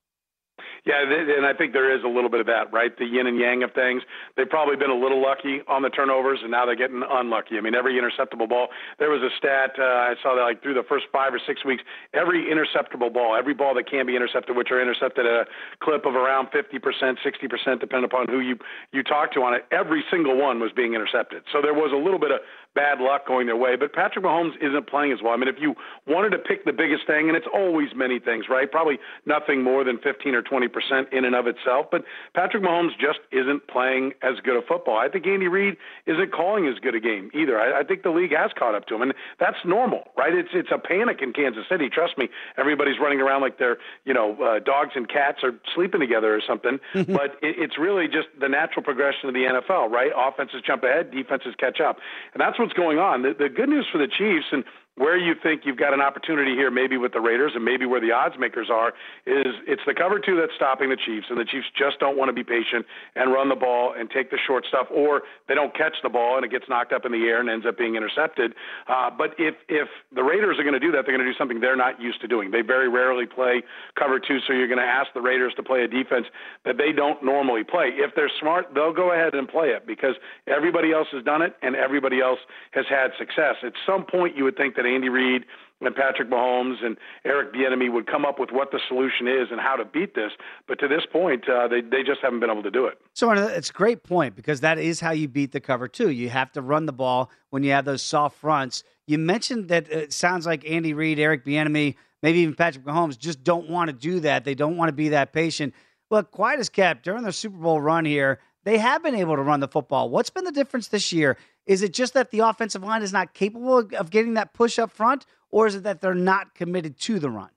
Yeah, 0.85 0.99
and 1.07 1.47
I 1.47 1.55
think 1.55 1.73
there 1.73 1.95
is 1.95 2.03
a 2.03 2.09
little 2.09 2.29
bit 2.29 2.41
of 2.41 2.47
that, 2.47 2.73
right? 2.73 2.91
The 2.99 3.07
yin 3.07 3.29
and 3.29 3.39
yang 3.39 3.63
of 3.63 3.71
things. 3.71 4.03
They've 4.37 4.51
probably 4.51 4.75
been 4.75 4.91
a 4.91 4.99
little 4.99 5.23
lucky 5.23 5.63
on 5.69 5.83
the 5.83 5.91
turnovers, 5.91 6.41
and 6.43 6.51
now 6.51 6.67
they're 6.67 6.75
getting 6.75 7.05
unlucky. 7.09 7.57
I 7.57 7.61
mean, 7.61 7.77
every 7.77 7.95
interceptable 7.95 8.49
ball. 8.49 8.67
There 8.99 9.09
was 9.09 9.23
a 9.23 9.31
stat 9.39 9.79
uh, 9.79 10.11
I 10.11 10.15
saw 10.25 10.35
that 10.35 10.43
like 10.43 10.61
through 10.61 10.75
the 10.75 10.83
first 10.83 11.07
five 11.13 11.33
or 11.33 11.41
six 11.47 11.65
weeks, 11.65 11.85
every 12.15 12.51
interceptable 12.51 13.15
ball, 13.15 13.37
every 13.39 13.55
ball 13.55 13.75
that 13.77 13.89
can 13.89 14.07
be 14.07 14.17
intercepted, 14.17 14.57
which 14.57 14.73
are 14.73 14.83
intercepted 14.83 15.25
at 15.25 15.33
a 15.33 15.45
clip 15.79 16.05
of 16.05 16.17
around 16.17 16.49
50%, 16.49 16.75
60%, 16.83 17.79
depending 17.79 18.05
upon 18.05 18.27
who 18.27 18.41
you 18.41 18.59
you 18.91 19.05
talk 19.05 19.31
to 19.35 19.41
on 19.43 19.55
it, 19.55 19.65
every 19.71 20.03
single 20.11 20.37
one 20.37 20.59
was 20.59 20.73
being 20.75 20.95
intercepted. 20.95 21.45
So 21.53 21.63
there 21.63 21.75
was 21.75 21.93
a 21.95 21.97
little 21.97 22.19
bit 22.19 22.33
of 22.33 22.41
bad 22.75 23.01
luck 23.01 23.27
going 23.27 23.47
their 23.47 23.57
way. 23.57 23.77
But 23.77 23.93
Patrick 23.93 24.25
Mahomes 24.25 24.57
isn't 24.61 24.87
playing 24.87 25.13
as 25.13 25.19
well. 25.23 25.33
I 25.33 25.37
mean, 25.37 25.49
if 25.49 25.57
you 25.61 25.75
wanted 26.07 26.31
to 26.31 26.39
pick 26.39 26.65
the 26.65 26.73
biggest 26.73 27.07
thing, 27.07 27.29
and 27.29 27.37
it's 27.37 27.47
always 27.53 27.89
many 27.95 28.19
things, 28.19 28.47
right? 28.49 28.71
Probably 28.71 28.99
nothing 29.27 29.63
more 29.63 29.85
than 29.85 29.99
15 29.99 30.35
or 30.35 30.43
20 30.43 30.69
percent 30.69 31.13
in 31.13 31.25
and 31.25 31.35
of 31.35 31.47
itself. 31.47 31.87
But 31.91 32.05
Patrick 32.35 32.63
Mahomes 32.63 32.93
just 32.99 33.21
isn't 33.31 33.67
playing 33.69 34.13
as 34.23 34.41
good 34.45 34.57
a 34.57 34.63
football. 34.67 34.97
I 34.97 35.09
think 35.09 35.27
Andy 35.27 35.49
Reid 35.49 35.77
isn't 36.07 36.33
calling 36.33 36.67
as 36.67 36.79
good 36.79 36.95
a 36.95 37.01
game 37.01 37.31
either. 37.35 37.59
I, 37.61 37.81
I 37.81 37.85
think 37.85 38.03
the 38.03 38.11
league 38.11 38.35
has 38.35 38.51
caught 38.59 38.75
up 38.75 38.87
to 38.87 38.95
him, 38.95 39.03
and 39.03 39.15
that's 39.39 39.59
normal, 39.65 40.05
right? 40.17 40.35
It's 40.35 40.51
it's 40.53 40.71
a 40.73 40.79
panic 40.79 41.21
in 41.23 41.33
Kansas 41.33 41.65
City. 41.69 41.89
Trust 41.89 42.17
me, 42.19 42.29
everybody's 42.57 42.99
running 43.01 43.21
around 43.21 43.43
like 43.43 43.59
they're 43.59 43.79
you 44.05 44.15
know 44.15 44.37
uh, 44.43 44.59
dogs 44.61 44.93
and 44.95 45.09
cats 45.09 45.39
are 45.43 45.53
sleeping 45.75 46.01
together 46.01 46.35
or 46.35 46.41
something. 46.47 46.79
but 46.95 47.37
it, 47.43 47.57
it's 47.59 47.79
really 47.79 48.07
just 48.07 48.29
the 48.41 48.49
natural 48.49 48.83
progression 48.83 49.29
of 49.29 49.35
the 49.35 49.45
NFL, 49.45 49.91
right? 49.91 50.11
Offenses 50.17 50.63
jump 50.67 50.85
ahead, 50.85 51.11
defenses 51.11 51.55
catch 51.59 51.81
up, 51.81 51.99
and 52.35 52.41
that's 52.41 52.59
what's 52.63 52.75
going 52.75 52.99
on. 52.99 53.23
The, 53.23 53.35
the 53.39 53.49
good 53.49 53.69
news 53.69 53.87
for 53.91 53.99
the 53.99 54.07
Chiefs 54.07 54.47
and 54.53 54.65
where 54.97 55.17
you 55.17 55.35
think 55.43 55.63
you've 55.65 55.79
got 55.79 55.95
an 55.95 56.01
opportunity 56.01 56.53
here, 56.53 56.71
maybe 56.71 56.99
with 56.99 57.13
the 57.13 57.21
Raiders 57.21 57.53
and 57.55 57.65
maybe 57.65 57.87
where 57.87 58.01
the 58.01 58.13
odds 58.13 58.35
makers 58.39 58.69
are, 58.71 58.89
is 59.27 59.55
it's 59.67 59.81
the 59.87 59.95
cover 59.95 60.19
two 60.19 60.37
that's 60.37 60.53
stopping 60.55 60.91
the 60.91 61.01
Chiefs, 61.01 61.27
and 61.31 61.39
the 61.41 61.45
Chiefs 61.45 61.67
just 61.77 61.99
don't 61.99 62.19
want 62.19 62.29
to 62.29 62.33
be 62.33 62.45
patient 62.45 62.85
and 63.17 63.33
run 63.33 63.49
the 63.49 63.57
ball 63.57 63.95
and 63.97 64.11
take 64.11 64.31
the 64.31 64.39
short 64.47 64.67
stuff, 64.69 64.87
or 64.93 65.23
they 65.49 65.55
don't 65.55 65.75
catch 65.75 65.97
the 66.03 66.11
ball 66.11 66.37
and 66.37 66.45
it 66.45 66.51
gets 66.51 66.69
knocked 66.69 66.93
up 66.93 67.07
in 67.07 67.13
the 67.13 67.25
air 67.25 67.41
and 67.41 67.49
ends 67.49 67.65
up 67.67 67.79
being 67.79 67.97
intercepted. 67.97 68.53
Uh, 68.87 69.09
but 69.11 69.35
if 69.39 69.55
if 69.69 69.89
the 70.15 70.23
Raiders 70.23 70.59
are 70.59 70.63
going 70.63 70.77
to 70.77 70.81
do 70.81 70.93
that, 70.93 71.07
they're 71.07 71.17
going 71.17 71.25
to 71.25 71.33
do 71.33 71.39
something 71.39 71.61
they're 71.61 71.77
not 71.77 72.01
used 72.01 72.21
to 72.21 72.29
doing. 72.29 72.51
They 72.51 72.61
very 72.61 72.89
rarely 72.89 73.25
play 73.25 73.63
cover 73.99 74.21
two, 74.21 74.39
so 74.47 74.53
you're 74.53 74.69
going 74.69 74.79
to 74.79 74.85
ask 74.85 75.09
the 75.15 75.23
Raiders 75.23 75.55
to 75.57 75.63
play 75.63 75.83
a 75.85 75.89
defense 75.89 76.27
that 76.65 76.77
they 76.77 76.93
don't 76.93 77.25
normally 77.25 77.65
play. 77.65 77.97
If 77.97 78.15
they're 78.15 78.31
smart, 78.41 78.75
they'll 78.75 78.93
go 78.93 79.13
ahead 79.13 79.35
and 79.35 79.49
play 79.49 79.69
it 79.69 79.87
because 79.87 80.17
everybody 80.47 80.93
else 80.93 81.09
has 81.13 81.25
done 81.25 81.41
it 81.41 81.57
and 81.63 81.75
everybody 81.77 82.21
else 82.21 82.41
has 82.73 82.85
had 82.91 83.13
success. 83.19 83.57
At 83.65 83.73
some 83.87 84.05
point, 84.05 84.37
you 84.37 84.45
would 84.45 84.57
think 84.57 84.77
that 84.77 84.82
Andy 84.87 85.09
Reid 85.09 85.45
and 85.81 85.95
Patrick 85.95 86.31
Mahomes 86.31 86.85
and 86.85 86.97
Eric 87.25 87.53
Bieniemy 87.53 87.93
would 87.93 88.07
come 88.07 88.25
up 88.25 88.39
with 88.39 88.51
what 88.51 88.71
the 88.71 88.81
solution 88.89 89.27
is 89.27 89.49
and 89.51 89.61
how 89.61 89.77
to 89.77 89.85
beat 89.85 90.15
this. 90.15 90.33
But 90.69 90.79
to 90.81 90.89
this 90.89 91.03
point, 91.11 91.49
uh, 91.49 91.69
they 91.69 91.81
they 91.81 92.03
just 92.03 92.21
haven't 92.23 92.41
been 92.41 92.51
able 92.51 92.63
to 92.63 92.71
do 92.71 92.87
it. 92.87 92.99
So 93.15 93.31
it's 93.31 93.71
a 93.71 93.73
great 93.73 94.03
point 94.03 94.37
because 94.37 94.61
that 94.61 94.79
is 94.79 95.01
how 95.01 95.11
you 95.11 95.29
beat 95.29 95.53
the 95.53 95.61
cover 95.61 95.89
two. 95.89 96.11
You 96.11 96.29
have 96.31 96.53
to 96.53 96.63
run 96.63 96.87
the 96.87 96.93
ball 96.93 97.31
when 97.51 97.63
you 97.63 97.73
have 97.73 97.85
those 97.85 98.03
soft 98.03 98.37
fronts. 98.39 98.85
You 99.07 99.19
mentioned 99.19 99.69
that 99.69 99.91
it 99.91 100.13
sounds 100.13 100.47
like 100.47 100.69
Andy 100.69 100.95
Reid, 100.95 101.19
Eric 101.19 101.45
Bieniemy, 101.45 101.97
maybe 102.23 102.39
even 102.39 102.55
Patrick 102.55 102.85
Mahomes 102.85 103.19
just 103.19 103.43
don't 103.43 103.69
want 103.69 103.89
to 103.89 103.93
do 103.93 104.21
that. 104.21 104.45
They 104.45 104.55
don't 104.55 104.77
want 104.77 104.89
to 104.89 104.93
be 104.93 105.11
that 105.11 105.33
patient. 105.33 105.75
Look, 106.11 106.31
quiet 106.31 106.61
as 106.61 106.69
kept 106.69 107.05
during 107.05 107.23
their 107.23 107.33
Super 107.33 107.57
Bowl 107.57 107.81
run 107.81 108.05
here. 108.05 108.39
They 108.65 108.79
have 108.79 109.03
been 109.03 109.15
able 109.15 109.37
to 109.37 109.43
run 109.43 109.61
the 109.61 109.69
football. 109.69 110.09
What's 110.09 110.31
been 110.31 110.45
the 110.45 110.53
difference 110.53 110.89
this 110.89 111.13
year? 111.13 111.37
Is 111.67 111.83
it 111.83 111.93
just 111.93 112.15
that 112.15 112.31
the 112.31 112.41
offensive 112.41 112.83
line 112.83 113.03
is 113.03 113.13
not 113.13 113.35
capable 113.35 113.79
of 113.79 114.11
getting 114.11 114.35
that 114.35 114.53
push 114.53 114.79
up 114.79 114.91
front, 114.91 115.27
or 115.51 115.67
is 115.67 115.75
it 115.75 115.83
that 115.83 116.01
they're 116.01 116.15
not 116.15 116.55
committed 116.55 116.99
to 117.01 117.19
the 117.19 117.31
run? 117.31 117.51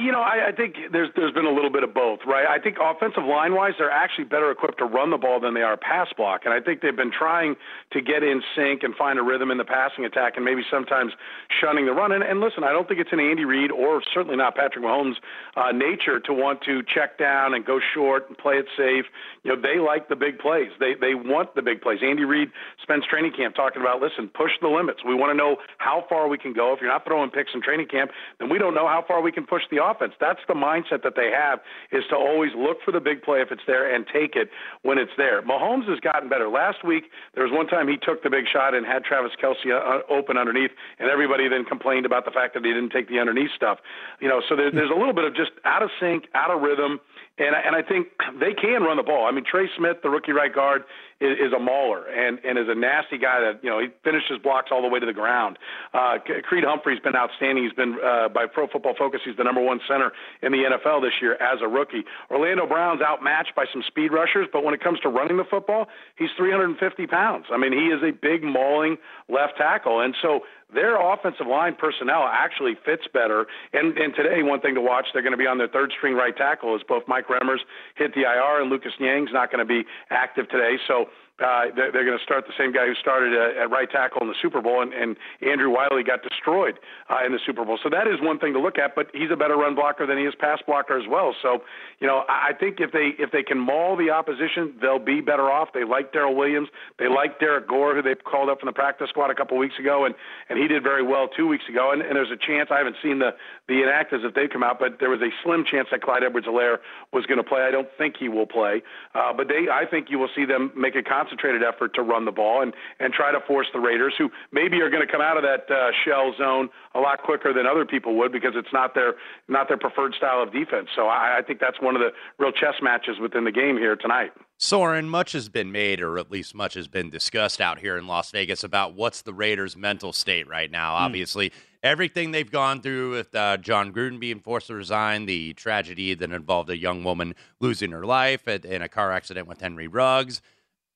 You 0.00 0.12
know, 0.12 0.22
I, 0.22 0.48
I 0.48 0.52
think 0.52 0.76
there's 0.92 1.10
there's 1.14 1.32
been 1.32 1.44
a 1.44 1.52
little 1.52 1.68
bit 1.68 1.82
of 1.82 1.92
both, 1.92 2.20
right? 2.26 2.46
I 2.48 2.58
think 2.58 2.78
offensive 2.80 3.24
line 3.24 3.54
wise, 3.54 3.74
they're 3.76 3.90
actually 3.90 4.24
better 4.24 4.50
equipped 4.50 4.78
to 4.78 4.86
run 4.86 5.10
the 5.10 5.18
ball 5.18 5.40
than 5.40 5.52
they 5.52 5.60
are 5.60 5.76
pass 5.76 6.08
block, 6.16 6.42
and 6.46 6.54
I 6.54 6.60
think 6.60 6.80
they've 6.80 6.96
been 6.96 7.12
trying 7.12 7.56
to 7.92 8.00
get 8.00 8.22
in 8.22 8.40
sync 8.56 8.82
and 8.82 8.94
find 8.94 9.18
a 9.18 9.22
rhythm 9.22 9.50
in 9.50 9.58
the 9.58 9.64
passing 9.64 10.06
attack, 10.06 10.36
and 10.36 10.44
maybe 10.44 10.62
sometimes 10.70 11.12
shunning 11.60 11.84
the 11.84 11.92
run. 11.92 12.12
And, 12.12 12.22
and 12.24 12.40
listen, 12.40 12.64
I 12.64 12.72
don't 12.72 12.88
think 12.88 13.00
it's 13.00 13.12
in 13.12 13.20
Andy 13.20 13.44
Reid 13.44 13.70
or 13.70 14.00
certainly 14.14 14.36
not 14.36 14.56
Patrick 14.56 14.82
Mahomes' 14.82 15.16
uh, 15.54 15.72
nature 15.72 16.18
to 16.20 16.32
want 16.32 16.62
to 16.62 16.82
check 16.82 17.18
down 17.18 17.52
and 17.52 17.66
go 17.66 17.78
short 17.92 18.26
and 18.28 18.38
play 18.38 18.54
it 18.54 18.66
safe. 18.78 19.04
You 19.42 19.54
know, 19.54 19.60
they 19.60 19.80
like 19.80 20.08
the 20.08 20.16
big 20.16 20.38
plays. 20.38 20.70
They 20.80 20.94
they 20.94 21.14
want 21.14 21.54
the 21.54 21.62
big 21.62 21.82
plays. 21.82 21.98
Andy 22.02 22.24
Reid 22.24 22.48
spends 22.82 23.04
training 23.06 23.32
camp 23.36 23.54
talking 23.54 23.82
about, 23.82 24.00
listen, 24.00 24.28
push 24.28 24.52
the 24.62 24.68
limits. 24.68 25.00
We 25.04 25.14
want 25.14 25.30
to 25.30 25.36
know 25.36 25.56
how 25.76 26.06
far 26.08 26.28
we 26.28 26.38
can 26.38 26.54
go. 26.54 26.72
If 26.72 26.80
you're 26.80 26.90
not 26.90 27.04
throwing 27.04 27.28
picks 27.28 27.50
in 27.52 27.60
training 27.60 27.88
camp, 27.88 28.12
then 28.38 28.48
we 28.48 28.56
don't 28.56 28.74
know 28.74 28.88
how 28.88 29.04
far 29.06 29.20
we 29.20 29.32
can 29.32 29.44
push 29.44 29.62
the. 29.70 29.89
That's 29.98 30.40
the 30.46 30.54
mindset 30.54 31.02
that 31.02 31.14
they 31.16 31.30
have 31.30 31.60
is 31.92 32.04
to 32.10 32.16
always 32.16 32.50
look 32.56 32.78
for 32.84 32.92
the 32.92 33.00
big 33.00 33.22
play 33.22 33.40
if 33.40 33.50
it's 33.50 33.62
there 33.66 33.92
and 33.92 34.06
take 34.06 34.36
it 34.36 34.50
when 34.82 34.98
it's 34.98 35.12
there. 35.16 35.42
Mahomes 35.42 35.88
has 35.88 36.00
gotten 36.00 36.28
better. 36.28 36.48
Last 36.48 36.84
week, 36.84 37.04
there 37.34 37.44
was 37.44 37.52
one 37.52 37.66
time 37.66 37.88
he 37.88 37.96
took 37.96 38.22
the 38.22 38.30
big 38.30 38.44
shot 38.50 38.74
and 38.74 38.86
had 38.86 39.04
Travis 39.04 39.32
Kelce 39.42 39.66
uh, 39.70 40.02
open 40.12 40.36
underneath, 40.36 40.70
and 40.98 41.10
everybody 41.10 41.48
then 41.48 41.64
complained 41.64 42.06
about 42.06 42.24
the 42.24 42.30
fact 42.30 42.54
that 42.54 42.64
he 42.64 42.72
didn't 42.72 42.90
take 42.90 43.08
the 43.08 43.18
underneath 43.18 43.50
stuff. 43.56 43.78
You 44.20 44.28
know, 44.28 44.42
so 44.48 44.56
there, 44.56 44.70
there's 44.70 44.90
a 44.90 44.98
little 44.98 45.14
bit 45.14 45.24
of 45.24 45.34
just 45.34 45.52
out 45.64 45.82
of 45.82 45.90
sync, 46.00 46.24
out 46.34 46.50
of 46.50 46.62
rhythm. 46.62 47.00
And, 47.38 47.56
and 47.56 47.74
I 47.74 47.80
think 47.80 48.08
they 48.38 48.52
can 48.52 48.82
run 48.82 48.98
the 48.98 49.02
ball. 49.02 49.26
I 49.26 49.32
mean, 49.32 49.44
Trey 49.50 49.66
Smith, 49.76 49.98
the 50.02 50.10
rookie 50.10 50.32
right 50.32 50.54
guard, 50.54 50.84
is, 51.20 51.38
is 51.38 51.52
a 51.52 51.58
mauler 51.58 52.06
and, 52.08 52.38
and 52.44 52.58
is 52.58 52.66
a 52.68 52.74
nasty 52.74 53.18
guy 53.18 53.40
that, 53.40 53.62
you 53.62 53.70
know, 53.70 53.78
he 53.78 53.88
finishes 54.02 54.38
blocks 54.42 54.70
all 54.72 54.82
the 54.82 54.88
way 54.88 54.98
to 54.98 55.06
the 55.06 55.12
ground. 55.12 55.58
Uh, 55.92 56.18
Creed 56.42 56.64
Humphrey's 56.64 57.00
been 57.00 57.16
outstanding. 57.16 57.64
He's 57.64 57.72
been, 57.72 57.98
uh, 58.02 58.28
by 58.28 58.46
Pro 58.46 58.66
Football 58.66 58.94
Focus, 58.98 59.20
he's 59.24 59.36
the 59.36 59.44
number 59.44 59.62
one 59.62 59.80
center 59.86 60.12
in 60.42 60.52
the 60.52 60.64
NFL 60.64 61.02
this 61.02 61.14
year 61.20 61.34
as 61.34 61.60
a 61.62 61.68
rookie. 61.68 62.04
Orlando 62.30 62.66
Brown's 62.66 63.02
outmatched 63.02 63.54
by 63.54 63.66
some 63.72 63.82
speed 63.86 64.12
rushers, 64.12 64.48
but 64.52 64.64
when 64.64 64.74
it 64.74 64.82
comes 64.82 64.98
to 65.00 65.08
running 65.08 65.36
the 65.36 65.44
football, 65.44 65.86
he's 66.16 66.30
350 66.36 67.06
pounds. 67.06 67.46
I 67.52 67.58
mean, 67.58 67.72
he 67.72 67.92
is 67.92 68.02
a 68.02 68.12
big 68.12 68.42
mauling 68.42 68.96
left 69.28 69.58
tackle. 69.58 70.00
And 70.00 70.14
so 70.20 70.40
their 70.72 71.00
offensive 71.00 71.46
line 71.46 71.74
personnel 71.74 72.28
actually 72.30 72.76
fits 72.84 73.02
better. 73.12 73.46
And, 73.72 73.96
and 73.98 74.14
today, 74.14 74.42
one 74.42 74.60
thing 74.60 74.74
to 74.74 74.80
watch, 74.80 75.06
they're 75.12 75.22
going 75.22 75.32
to 75.32 75.38
be 75.38 75.46
on 75.46 75.58
their 75.58 75.68
third 75.68 75.92
string 75.96 76.14
right 76.14 76.36
tackle 76.36 76.74
as 76.74 76.82
both 76.86 77.04
Mike 77.08 77.26
Remmers 77.28 77.60
hit 77.96 78.14
the 78.14 78.22
IR 78.22 78.62
and 78.62 78.70
Lucas 78.70 78.92
Niang's 79.00 79.32
not 79.32 79.50
going 79.50 79.66
to 79.66 79.68
be 79.68 79.86
active 80.10 80.48
today. 80.48 80.76
So 80.86 81.06
uh, 81.40 81.66
they're, 81.74 82.04
going 82.04 82.18
to 82.18 82.24
start 82.24 82.46
the 82.46 82.52
same 82.58 82.72
guy 82.72 82.86
who 82.86 82.94
started 82.94 83.32
at, 83.32 83.56
at 83.56 83.70
right 83.70 83.90
tackle 83.90 84.20
in 84.22 84.28
the 84.28 84.34
Super 84.40 84.60
Bowl, 84.60 84.82
and, 84.82 84.92
and 84.92 85.16
Andrew 85.40 85.70
Wylie 85.70 86.04
got 86.04 86.22
destroyed 86.22 86.78
uh, 87.08 87.24
in 87.24 87.32
the 87.32 87.40
Super 87.44 87.64
Bowl. 87.64 87.78
So 87.82 87.88
that 87.90 88.06
is 88.06 88.20
one 88.20 88.38
thing 88.38 88.52
to 88.52 88.60
look 88.60 88.78
at. 88.78 88.94
But 88.94 89.08
he's 89.14 89.30
a 89.30 89.36
better 89.36 89.56
run 89.56 89.74
blocker 89.74 90.06
than 90.06 90.18
he 90.18 90.24
is 90.24 90.34
pass 90.38 90.60
blocker 90.66 90.98
as 90.98 91.08
well. 91.08 91.34
So 91.40 91.62
you 92.00 92.06
know, 92.06 92.24
I 92.28 92.52
think 92.58 92.80
if 92.80 92.92
they 92.92 93.12
if 93.18 93.30
they 93.30 93.42
can 93.42 93.58
maul 93.58 93.96
the 93.96 94.10
opposition, 94.10 94.74
they'll 94.80 94.98
be 94.98 95.20
better 95.20 95.50
off. 95.50 95.68
They 95.74 95.84
like 95.84 96.12
Daryl 96.12 96.34
Williams. 96.34 96.68
They 96.98 97.08
like 97.08 97.38
Derek 97.38 97.68
Gore, 97.68 97.94
who 97.94 98.02
they 98.02 98.14
called 98.14 98.48
up 98.48 98.60
from 98.60 98.68
the 98.68 98.72
practice 98.72 99.10
squad 99.10 99.30
a 99.30 99.34
couple 99.34 99.58
weeks 99.58 99.78
ago, 99.78 100.06
and 100.06 100.14
and 100.48 100.58
he 100.58 100.66
did 100.66 100.82
very 100.82 101.02
well 101.02 101.28
two 101.28 101.46
weeks 101.46 101.64
ago. 101.68 101.92
And, 101.92 102.00
and 102.00 102.16
there's 102.16 102.30
a 102.30 102.38
chance 102.38 102.70
I 102.70 102.78
haven't 102.78 102.96
seen 103.02 103.18
the 103.18 103.34
the 103.68 103.74
inactives 103.74 104.24
if 104.24 104.34
they 104.34 104.48
come 104.48 104.62
out, 104.62 104.78
but 104.78 104.98
there 104.98 105.10
was 105.10 105.20
a 105.20 105.30
slim 105.44 105.64
chance 105.64 105.88
that 105.90 106.02
Clyde 106.02 106.24
Edwards-Helaire 106.24 106.78
was 107.12 107.26
going 107.26 107.38
to 107.38 107.44
play. 107.44 107.62
I 107.62 107.70
don't 107.70 107.88
think 107.98 108.16
he 108.18 108.28
will 108.28 108.46
play, 108.46 108.82
uh, 109.14 109.32
but 109.34 109.48
they 109.48 109.68
I 109.70 109.84
think 109.84 110.08
you 110.10 110.18
will 110.18 110.30
see 110.34 110.46
them 110.46 110.72
make 110.74 110.96
a 110.96 111.02
concentrated 111.30 111.62
effort 111.62 111.94
to 111.94 112.02
run 112.02 112.24
the 112.24 112.32
ball 112.32 112.62
and 112.62 112.72
and 112.98 113.12
try 113.12 113.32
to 113.32 113.40
force 113.46 113.66
the 113.72 113.80
Raiders, 113.80 114.14
who 114.16 114.30
maybe 114.52 114.80
are 114.80 114.90
going 114.90 115.06
to 115.06 115.10
come 115.10 115.20
out 115.20 115.36
of 115.36 115.42
that 115.42 115.70
uh, 115.70 115.90
shell 116.04 116.34
zone 116.36 116.68
a 116.94 117.00
lot 117.00 117.22
quicker 117.22 117.52
than 117.52 117.66
other 117.66 117.84
people 117.84 118.16
would 118.18 118.32
because 118.32 118.52
it's 118.54 118.72
not 118.72 118.94
their 118.94 119.14
not 119.48 119.68
their 119.68 119.78
preferred 119.78 120.14
style 120.14 120.42
of 120.42 120.52
defense. 120.52 120.88
So 120.94 121.06
I, 121.06 121.38
I 121.38 121.42
think 121.42 121.60
that's 121.60 121.80
one 121.80 121.96
of 121.96 122.02
the 122.02 122.10
real 122.38 122.52
chess 122.52 122.74
matches 122.82 123.18
within 123.20 123.44
the 123.44 123.52
game 123.52 123.76
here 123.76 123.96
tonight. 123.96 124.32
Soren, 124.58 125.08
much 125.08 125.32
has 125.32 125.48
been 125.48 125.72
made, 125.72 126.02
or 126.02 126.18
at 126.18 126.30
least 126.30 126.54
much 126.54 126.74
has 126.74 126.86
been 126.86 127.08
discussed 127.08 127.62
out 127.62 127.78
here 127.78 127.96
in 127.96 128.06
Las 128.06 128.30
Vegas 128.30 128.62
about 128.62 128.94
what's 128.94 129.22
the 129.22 129.32
Raiders' 129.32 129.74
mental 129.74 130.12
state 130.12 130.46
right 130.48 130.70
now. 130.70 130.92
Mm. 130.92 131.00
Obviously, 131.00 131.50
everything 131.82 132.30
they've 132.30 132.50
gone 132.50 132.82
through 132.82 133.12
with 133.12 133.34
uh, 133.34 133.56
Jon 133.56 133.90
Gruden 133.90 134.20
being 134.20 134.38
forced 134.38 134.66
to 134.66 134.74
resign, 134.74 135.24
the 135.24 135.54
tragedy 135.54 136.12
that 136.12 136.30
involved 136.30 136.68
a 136.68 136.76
young 136.76 137.04
woman 137.04 137.34
losing 137.58 137.90
her 137.92 138.04
life 138.04 138.46
in 138.46 138.82
a 138.82 138.88
car 138.88 139.12
accident 139.12 139.48
with 139.48 139.62
Henry 139.62 139.88
Ruggs 139.88 140.42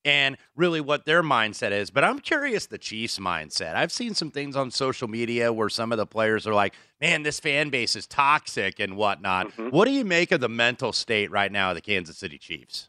and 0.05 0.37
really 0.57 0.81
what 0.81 1.07
their 1.07 1.23
mindset 1.23 1.73
is. 1.73 1.91
But 1.91 2.05
I'm 2.05 2.19
curious 2.19 2.67
the 2.67 2.79
Chiefs' 2.79 3.19
mindset. 3.19 3.75
I've 3.75 3.93
seen 3.93 4.15
some 4.15 4.31
things 4.31 4.57
on 4.57 4.71
social 4.71 5.09
media 5.09 5.53
where 5.53 5.69
some 5.69 5.93
of 5.93 5.99
the 5.99 6.07
players 6.07 6.47
are 6.47 6.55
like, 6.55 6.75
man, 7.01 7.23
this 7.23 7.41
fan 7.41 7.71
base 7.71 7.97
is 7.97 8.07
toxic 8.07 8.81
and 8.81 8.97
whatnot. 8.97 9.49
Mm-hmm. 9.49 9.69
What 9.69 9.87
do 9.87 9.93
you 9.93 10.05
make 10.05 10.33
of 10.33 10.41
the 10.41 10.49
mental 10.49 10.93
state 10.93 11.31
right 11.31 11.51
now 11.51 11.71
of 11.71 11.77
the 11.77 11.81
Kansas 11.81 12.19
City 12.19 12.39
Chiefs? 12.39 12.89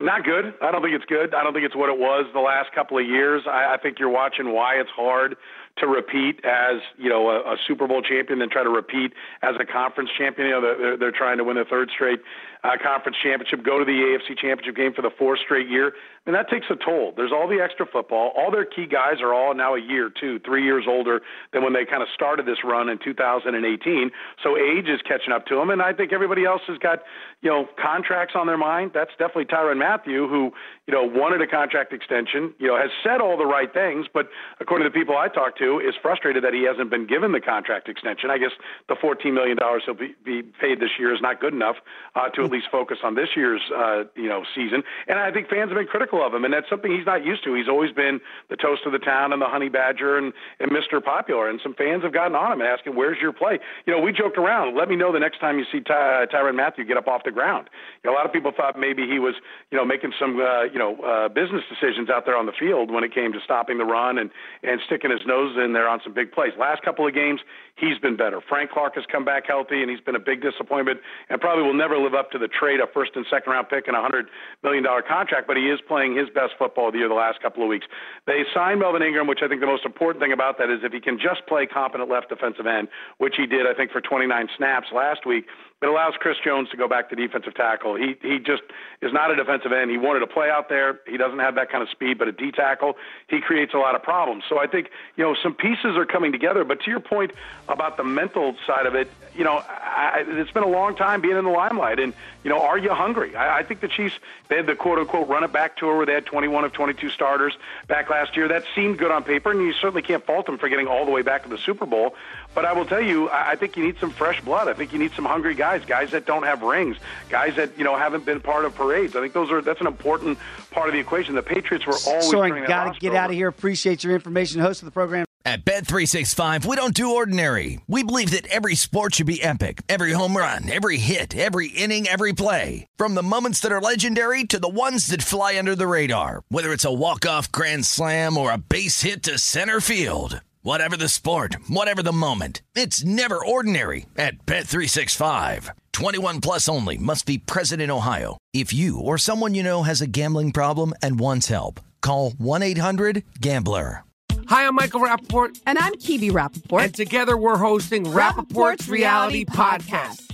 Not 0.00 0.24
good. 0.24 0.54
I 0.60 0.72
don't 0.72 0.82
think 0.82 0.94
it's 0.94 1.04
good. 1.04 1.34
I 1.34 1.44
don't 1.44 1.52
think 1.52 1.64
it's 1.64 1.76
what 1.76 1.88
it 1.88 1.98
was 1.98 2.26
the 2.34 2.40
last 2.40 2.72
couple 2.74 2.98
of 2.98 3.06
years. 3.06 3.42
I, 3.46 3.74
I 3.74 3.76
think 3.80 3.98
you're 3.98 4.10
watching 4.10 4.52
why 4.52 4.74
it's 4.74 4.90
hard 4.90 5.36
to 5.78 5.86
repeat 5.86 6.44
as 6.44 6.82
you 6.98 7.08
know 7.08 7.30
a, 7.30 7.54
a 7.54 7.56
Super 7.66 7.86
Bowl 7.86 8.02
champion, 8.02 8.40
then 8.40 8.50
try 8.50 8.64
to 8.64 8.70
repeat 8.70 9.12
as 9.42 9.54
a 9.60 9.64
conference 9.64 10.10
champion. 10.18 10.48
You 10.48 10.54
know 10.54 10.60
they're, 10.60 10.96
they're 10.96 11.12
trying 11.12 11.38
to 11.38 11.44
win 11.44 11.56
a 11.56 11.64
third 11.64 11.90
straight 11.94 12.20
uh, 12.64 12.70
conference 12.82 13.18
championship, 13.22 13.64
go 13.64 13.78
to 13.78 13.84
the 13.84 13.92
AFC 13.92 14.38
championship 14.38 14.76
game 14.76 14.94
for 14.94 15.02
the 15.02 15.10
fourth 15.18 15.40
straight 15.40 15.68
year, 15.68 15.92
and 16.26 16.34
that 16.34 16.48
takes 16.48 16.66
a 16.70 16.76
toll. 16.76 17.12
There's 17.16 17.32
all 17.32 17.46
the 17.46 17.60
extra 17.60 17.84
football. 17.84 18.32
All 18.36 18.50
their 18.50 18.64
key 18.64 18.86
guys 18.86 19.20
are 19.20 19.34
all 19.34 19.54
now 19.54 19.74
a 19.74 19.80
year, 19.80 20.08
two, 20.08 20.38
three 20.38 20.64
years 20.64 20.84
older 20.88 21.20
than 21.52 21.62
when 21.62 21.74
they 21.74 21.84
kind 21.84 22.02
of 22.02 22.08
started 22.14 22.46
this 22.46 22.64
run 22.64 22.88
in 22.88 22.98
2018. 22.98 24.10
So 24.42 24.56
age 24.56 24.88
is 24.88 25.00
catching 25.02 25.32
up 25.32 25.46
to 25.46 25.56
them, 25.56 25.70
and 25.70 25.82
I 25.82 25.92
think 25.92 26.12
everybody 26.12 26.44
else 26.44 26.62
has 26.68 26.78
got 26.78 27.02
you 27.42 27.50
know 27.50 27.68
contracts 27.76 28.34
on 28.36 28.46
their 28.46 28.58
mind. 28.58 28.92
That's 28.94 29.12
definitely 29.18 29.46
Tyrann 29.46 29.78
Mathieu, 29.78 30.28
who 30.28 30.52
you 30.86 30.94
know 30.94 31.04
wanted 31.04 31.42
a 31.42 31.46
contract 31.46 31.92
extension. 31.92 32.54
You 32.58 32.68
know 32.68 32.78
has 32.78 32.90
said 33.02 33.20
all 33.20 33.36
the 33.36 33.46
right 33.46 33.72
things, 33.72 34.06
but 34.12 34.30
according 34.60 34.86
to 34.86 34.90
the 34.90 34.98
people 34.98 35.16
I 35.16 35.28
talked 35.28 35.58
to 35.58 35.64
to 35.64 35.80
is 35.80 35.94
frustrated 36.00 36.44
that 36.44 36.54
he 36.54 36.64
hasn't 36.64 36.90
been 36.90 37.06
given 37.06 37.32
the 37.32 37.40
contract 37.40 37.88
extension. 37.88 38.30
I 38.30 38.38
guess 38.38 38.52
the 38.88 38.94
$14 38.94 39.32
million 39.32 39.56
he'll 39.84 39.94
be, 39.94 40.14
be 40.24 40.42
paid 40.42 40.80
this 40.80 40.90
year 40.98 41.14
is 41.14 41.20
not 41.20 41.40
good 41.40 41.54
enough 41.54 41.76
uh, 42.14 42.28
to 42.30 42.44
at 42.44 42.50
least 42.54 42.70
focus 42.70 42.98
on 43.02 43.14
this 43.14 43.30
year's 43.36 43.60
uh, 43.74 44.04
you 44.14 44.28
know 44.28 44.44
season. 44.54 44.82
And 45.08 45.18
I 45.18 45.32
think 45.32 45.48
fans 45.48 45.70
have 45.70 45.78
been 45.78 45.86
critical 45.86 46.24
of 46.24 46.32
him, 46.32 46.44
and 46.44 46.54
that's 46.54 46.70
something 46.70 46.94
he's 46.94 47.06
not 47.06 47.24
used 47.24 47.42
to. 47.44 47.54
He's 47.54 47.68
always 47.68 47.92
been 47.92 48.20
the 48.48 48.56
toast 48.56 48.82
of 48.86 48.92
the 48.92 48.98
town 48.98 49.32
and 49.32 49.42
the 49.42 49.50
honey 49.50 49.68
badger 49.68 50.16
and, 50.16 50.32
and 50.60 50.70
Mr. 50.70 51.02
Popular. 51.02 51.48
And 51.50 51.60
some 51.62 51.74
fans 51.74 52.04
have 52.04 52.12
gotten 52.12 52.36
on 52.36 52.52
him 52.52 52.60
and 52.60 52.68
asking, 52.68 52.94
"Where's 52.94 53.18
your 53.20 53.32
play?" 53.32 53.58
You 53.86 53.92
know, 53.92 54.00
we 54.00 54.12
joked 54.12 54.38
around. 54.38 54.76
Let 54.76 54.88
me 54.88 54.96
know 54.96 55.12
the 55.12 55.18
next 55.18 55.40
time 55.40 55.58
you 55.58 55.66
see 55.70 55.80
Ty- 55.80 56.26
Tyrann 56.32 56.54
Mathieu 56.54 56.84
get 56.84 56.96
up 56.96 57.08
off 57.08 57.22
the 57.24 57.32
ground. 57.32 57.68
You 58.02 58.10
know, 58.10 58.14
a 58.14 58.16
lot 58.16 58.26
of 58.26 58.32
people 58.32 58.52
thought 58.56 58.78
maybe 58.78 59.06
he 59.06 59.18
was 59.18 59.34
you 59.70 59.78
know 59.78 59.84
making 59.84 60.12
some 60.18 60.40
uh, 60.40 60.64
you 60.64 60.78
know 60.78 60.96
uh, 61.02 61.28
business 61.28 61.62
decisions 61.68 62.08
out 62.08 62.24
there 62.24 62.36
on 62.36 62.46
the 62.46 62.56
field 62.58 62.90
when 62.90 63.04
it 63.04 63.12
came 63.14 63.32
to 63.32 63.40
stopping 63.42 63.78
the 63.78 63.84
run 63.84 64.18
and 64.18 64.30
and 64.62 64.80
sticking 64.86 65.10
his 65.10 65.26
nose 65.26 65.56
in 65.58 65.72
there 65.72 65.88
on 65.88 66.00
some 66.04 66.14
big 66.14 66.32
plays. 66.32 66.52
Last 66.58 66.82
couple 66.82 67.06
of 67.06 67.14
games, 67.14 67.40
he's 67.76 67.98
been 67.98 68.16
better. 68.16 68.40
Frank 68.40 68.70
Clark 68.70 68.94
has 68.94 69.04
come 69.10 69.24
back 69.24 69.44
healthy, 69.46 69.82
and 69.82 69.90
he's 69.90 70.00
been 70.00 70.16
a 70.16 70.22
big 70.22 70.42
disappointment 70.42 71.00
and 71.28 71.40
probably 71.40 71.64
will 71.64 71.74
never 71.74 71.98
live 71.98 72.14
up 72.14 72.30
to 72.32 72.38
the 72.38 72.43
trade 72.48 72.80
a 72.80 72.86
first 72.92 73.12
and 73.14 73.26
second 73.30 73.52
round 73.52 73.68
pick 73.68 73.88
and 73.88 73.96
a 73.96 74.00
$100 74.00 74.26
million 74.62 74.84
contract, 75.08 75.46
but 75.46 75.56
he 75.56 75.64
is 75.64 75.80
playing 75.86 76.16
his 76.16 76.28
best 76.30 76.54
football 76.58 76.88
of 76.88 76.92
the 76.92 76.98
year 76.98 77.08
the 77.08 77.14
last 77.14 77.40
couple 77.40 77.62
of 77.62 77.68
weeks. 77.68 77.86
They 78.26 78.44
signed 78.52 78.80
Melvin 78.80 79.02
Ingram, 79.02 79.26
which 79.26 79.40
I 79.42 79.48
think 79.48 79.60
the 79.60 79.66
most 79.66 79.84
important 79.84 80.22
thing 80.22 80.32
about 80.32 80.58
that 80.58 80.70
is 80.70 80.80
if 80.82 80.92
he 80.92 81.00
can 81.00 81.18
just 81.18 81.46
play 81.46 81.66
competent 81.66 82.10
left 82.10 82.28
defensive 82.28 82.66
end, 82.66 82.88
which 83.18 83.34
he 83.36 83.46
did, 83.46 83.66
I 83.66 83.74
think, 83.74 83.90
for 83.90 84.00
29 84.00 84.48
snaps 84.56 84.88
last 84.94 85.26
week, 85.26 85.46
it 85.84 85.88
allows 85.88 86.14
Chris 86.18 86.38
Jones 86.42 86.70
to 86.70 86.78
go 86.78 86.88
back 86.88 87.10
to 87.10 87.14
defensive 87.14 87.54
tackle. 87.54 87.94
He 87.94 88.16
he 88.22 88.38
just 88.38 88.62
is 89.02 89.12
not 89.12 89.30
a 89.30 89.36
defensive 89.36 89.70
end. 89.70 89.90
He 89.90 89.98
wanted 89.98 90.20
to 90.20 90.26
play 90.26 90.48
out 90.48 90.70
there. 90.70 90.98
He 91.06 91.18
doesn't 91.18 91.40
have 91.40 91.56
that 91.56 91.70
kind 91.70 91.82
of 91.82 91.90
speed, 91.90 92.16
but 92.16 92.26
a 92.26 92.32
D 92.32 92.50
tackle, 92.52 92.96
he 93.28 93.42
creates 93.42 93.74
a 93.74 93.76
lot 93.76 93.94
of 93.94 94.02
problems. 94.02 94.44
So 94.48 94.58
I 94.58 94.66
think 94.66 94.88
you 95.16 95.24
know 95.24 95.36
some 95.42 95.52
pieces 95.52 95.96
are 95.98 96.06
coming 96.06 96.32
together. 96.32 96.64
But 96.64 96.80
to 96.84 96.90
your 96.90 97.00
point 97.00 97.32
about 97.68 97.98
the 97.98 98.04
mental 98.04 98.56
side 98.66 98.86
of 98.86 98.94
it, 98.94 99.10
you 99.36 99.44
know, 99.44 99.62
I, 99.68 100.24
it's 100.26 100.52
been 100.52 100.62
a 100.62 100.68
long 100.68 100.96
time 100.96 101.20
being 101.20 101.36
in 101.36 101.44
the 101.44 101.50
limelight, 101.50 102.00
and 102.00 102.14
you 102.44 102.48
know, 102.48 102.62
are 102.62 102.78
you 102.78 102.94
hungry? 102.94 103.36
I, 103.36 103.58
I 103.58 103.62
think 103.62 103.80
the 103.80 103.88
Chiefs 103.88 104.18
they 104.48 104.56
had 104.56 104.66
the 104.66 104.76
quote 104.76 104.98
unquote 104.98 105.28
run 105.28 105.44
it 105.44 105.52
back 105.52 105.76
tour 105.76 105.98
where 105.98 106.06
they 106.06 106.14
had 106.14 106.24
21 106.24 106.64
of 106.64 106.72
22 106.72 107.10
starters 107.10 107.58
back 107.88 108.08
last 108.08 108.38
year. 108.38 108.48
That 108.48 108.64
seemed 108.74 108.96
good 108.96 109.10
on 109.10 109.22
paper, 109.22 109.50
and 109.50 109.60
you 109.60 109.74
certainly 109.74 110.02
can't 110.02 110.24
fault 110.24 110.46
them 110.46 110.56
for 110.56 110.70
getting 110.70 110.86
all 110.86 111.04
the 111.04 111.10
way 111.10 111.20
back 111.20 111.42
to 111.42 111.50
the 111.50 111.58
Super 111.58 111.84
Bowl. 111.84 112.14
But 112.54 112.64
I 112.64 112.72
will 112.72 112.86
tell 112.86 113.00
you, 113.00 113.28
I 113.30 113.56
think 113.56 113.76
you 113.76 113.84
need 113.84 113.98
some 113.98 114.10
fresh 114.10 114.40
blood. 114.40 114.68
I 114.68 114.74
think 114.74 114.92
you 114.92 114.98
need 114.98 115.12
some 115.12 115.24
hungry 115.24 115.54
guys, 115.54 115.84
guys 115.84 116.12
that 116.12 116.24
don't 116.24 116.44
have 116.44 116.62
rings, 116.62 116.96
guys 117.28 117.56
that 117.56 117.76
you 117.76 117.84
know 117.84 117.96
haven't 117.96 118.24
been 118.24 118.40
part 118.40 118.64
of 118.64 118.74
parades. 118.74 119.16
I 119.16 119.20
think 119.20 119.32
those 119.32 119.50
are 119.50 119.60
that's 119.60 119.80
an 119.80 119.88
important 119.88 120.38
part 120.70 120.88
of 120.88 120.94
the 120.94 121.00
equation. 121.00 121.34
The 121.34 121.42
Patriots 121.42 121.86
were 121.86 121.96
always. 122.06 122.30
Soren, 122.30 122.64
got 122.66 122.94
to 122.94 123.00
get 123.00 123.14
out 123.14 123.30
of 123.30 123.36
here. 123.36 123.48
Appreciate 123.48 124.04
your 124.04 124.14
information, 124.14 124.60
host 124.60 124.82
of 124.82 124.86
the 124.86 124.92
program. 124.92 125.26
At 125.46 125.66
Bet 125.66 125.86
Three 125.86 126.06
Six 126.06 126.32
Five, 126.32 126.64
we 126.64 126.74
don't 126.74 126.94
do 126.94 127.16
ordinary. 127.16 127.78
We 127.86 128.02
believe 128.02 128.30
that 128.30 128.46
every 128.46 128.76
sport 128.76 129.16
should 129.16 129.26
be 129.26 129.42
epic. 129.42 129.82
Every 129.90 130.12
home 130.12 130.36
run, 130.36 130.70
every 130.70 130.96
hit, 130.96 131.36
every 131.36 131.68
inning, 131.68 132.06
every 132.08 132.32
play. 132.32 132.86
From 132.96 133.14
the 133.14 133.22
moments 133.22 133.60
that 133.60 133.72
are 133.72 133.80
legendary 133.80 134.44
to 134.44 134.58
the 134.58 134.70
ones 134.70 135.08
that 135.08 135.22
fly 135.22 135.58
under 135.58 135.74
the 135.74 135.86
radar. 135.86 136.44
Whether 136.48 136.72
it's 136.72 136.86
a 136.86 136.92
walk-off 136.92 137.52
grand 137.52 137.84
slam 137.84 138.38
or 138.38 138.52
a 138.52 138.58
base 138.58 139.02
hit 139.02 139.22
to 139.24 139.38
center 139.38 139.80
field. 139.80 140.40
Whatever 140.66 140.96
the 140.96 141.10
sport, 141.10 141.58
whatever 141.68 142.02
the 142.02 142.10
moment, 142.10 142.62
it's 142.74 143.04
never 143.04 143.36
ordinary 143.36 144.06
at 144.16 144.46
Bet365. 144.46 145.68
21 145.92 146.40
plus 146.40 146.70
only 146.70 146.96
must 146.96 147.26
be 147.26 147.36
present 147.36 147.82
in 147.82 147.90
Ohio. 147.90 148.38
If 148.54 148.72
you 148.72 148.98
or 148.98 149.18
someone 149.18 149.54
you 149.54 149.62
know 149.62 149.82
has 149.82 150.00
a 150.00 150.06
gambling 150.06 150.52
problem 150.52 150.94
and 151.02 151.20
wants 151.20 151.48
help, 151.48 151.80
call 152.00 152.30
1-800-GAMBLER. 152.30 154.04
Hi, 154.46 154.66
I'm 154.66 154.74
Michael 154.74 155.02
Rapaport. 155.02 155.60
And 155.66 155.76
I'm 155.76 155.96
Kibi 155.96 156.30
Rapaport. 156.30 156.84
And 156.84 156.94
together 156.94 157.36
we're 157.36 157.58
hosting 157.58 158.06
Rapaport's, 158.06 158.88
Reality 158.88 159.44
Podcast. 159.44 160.33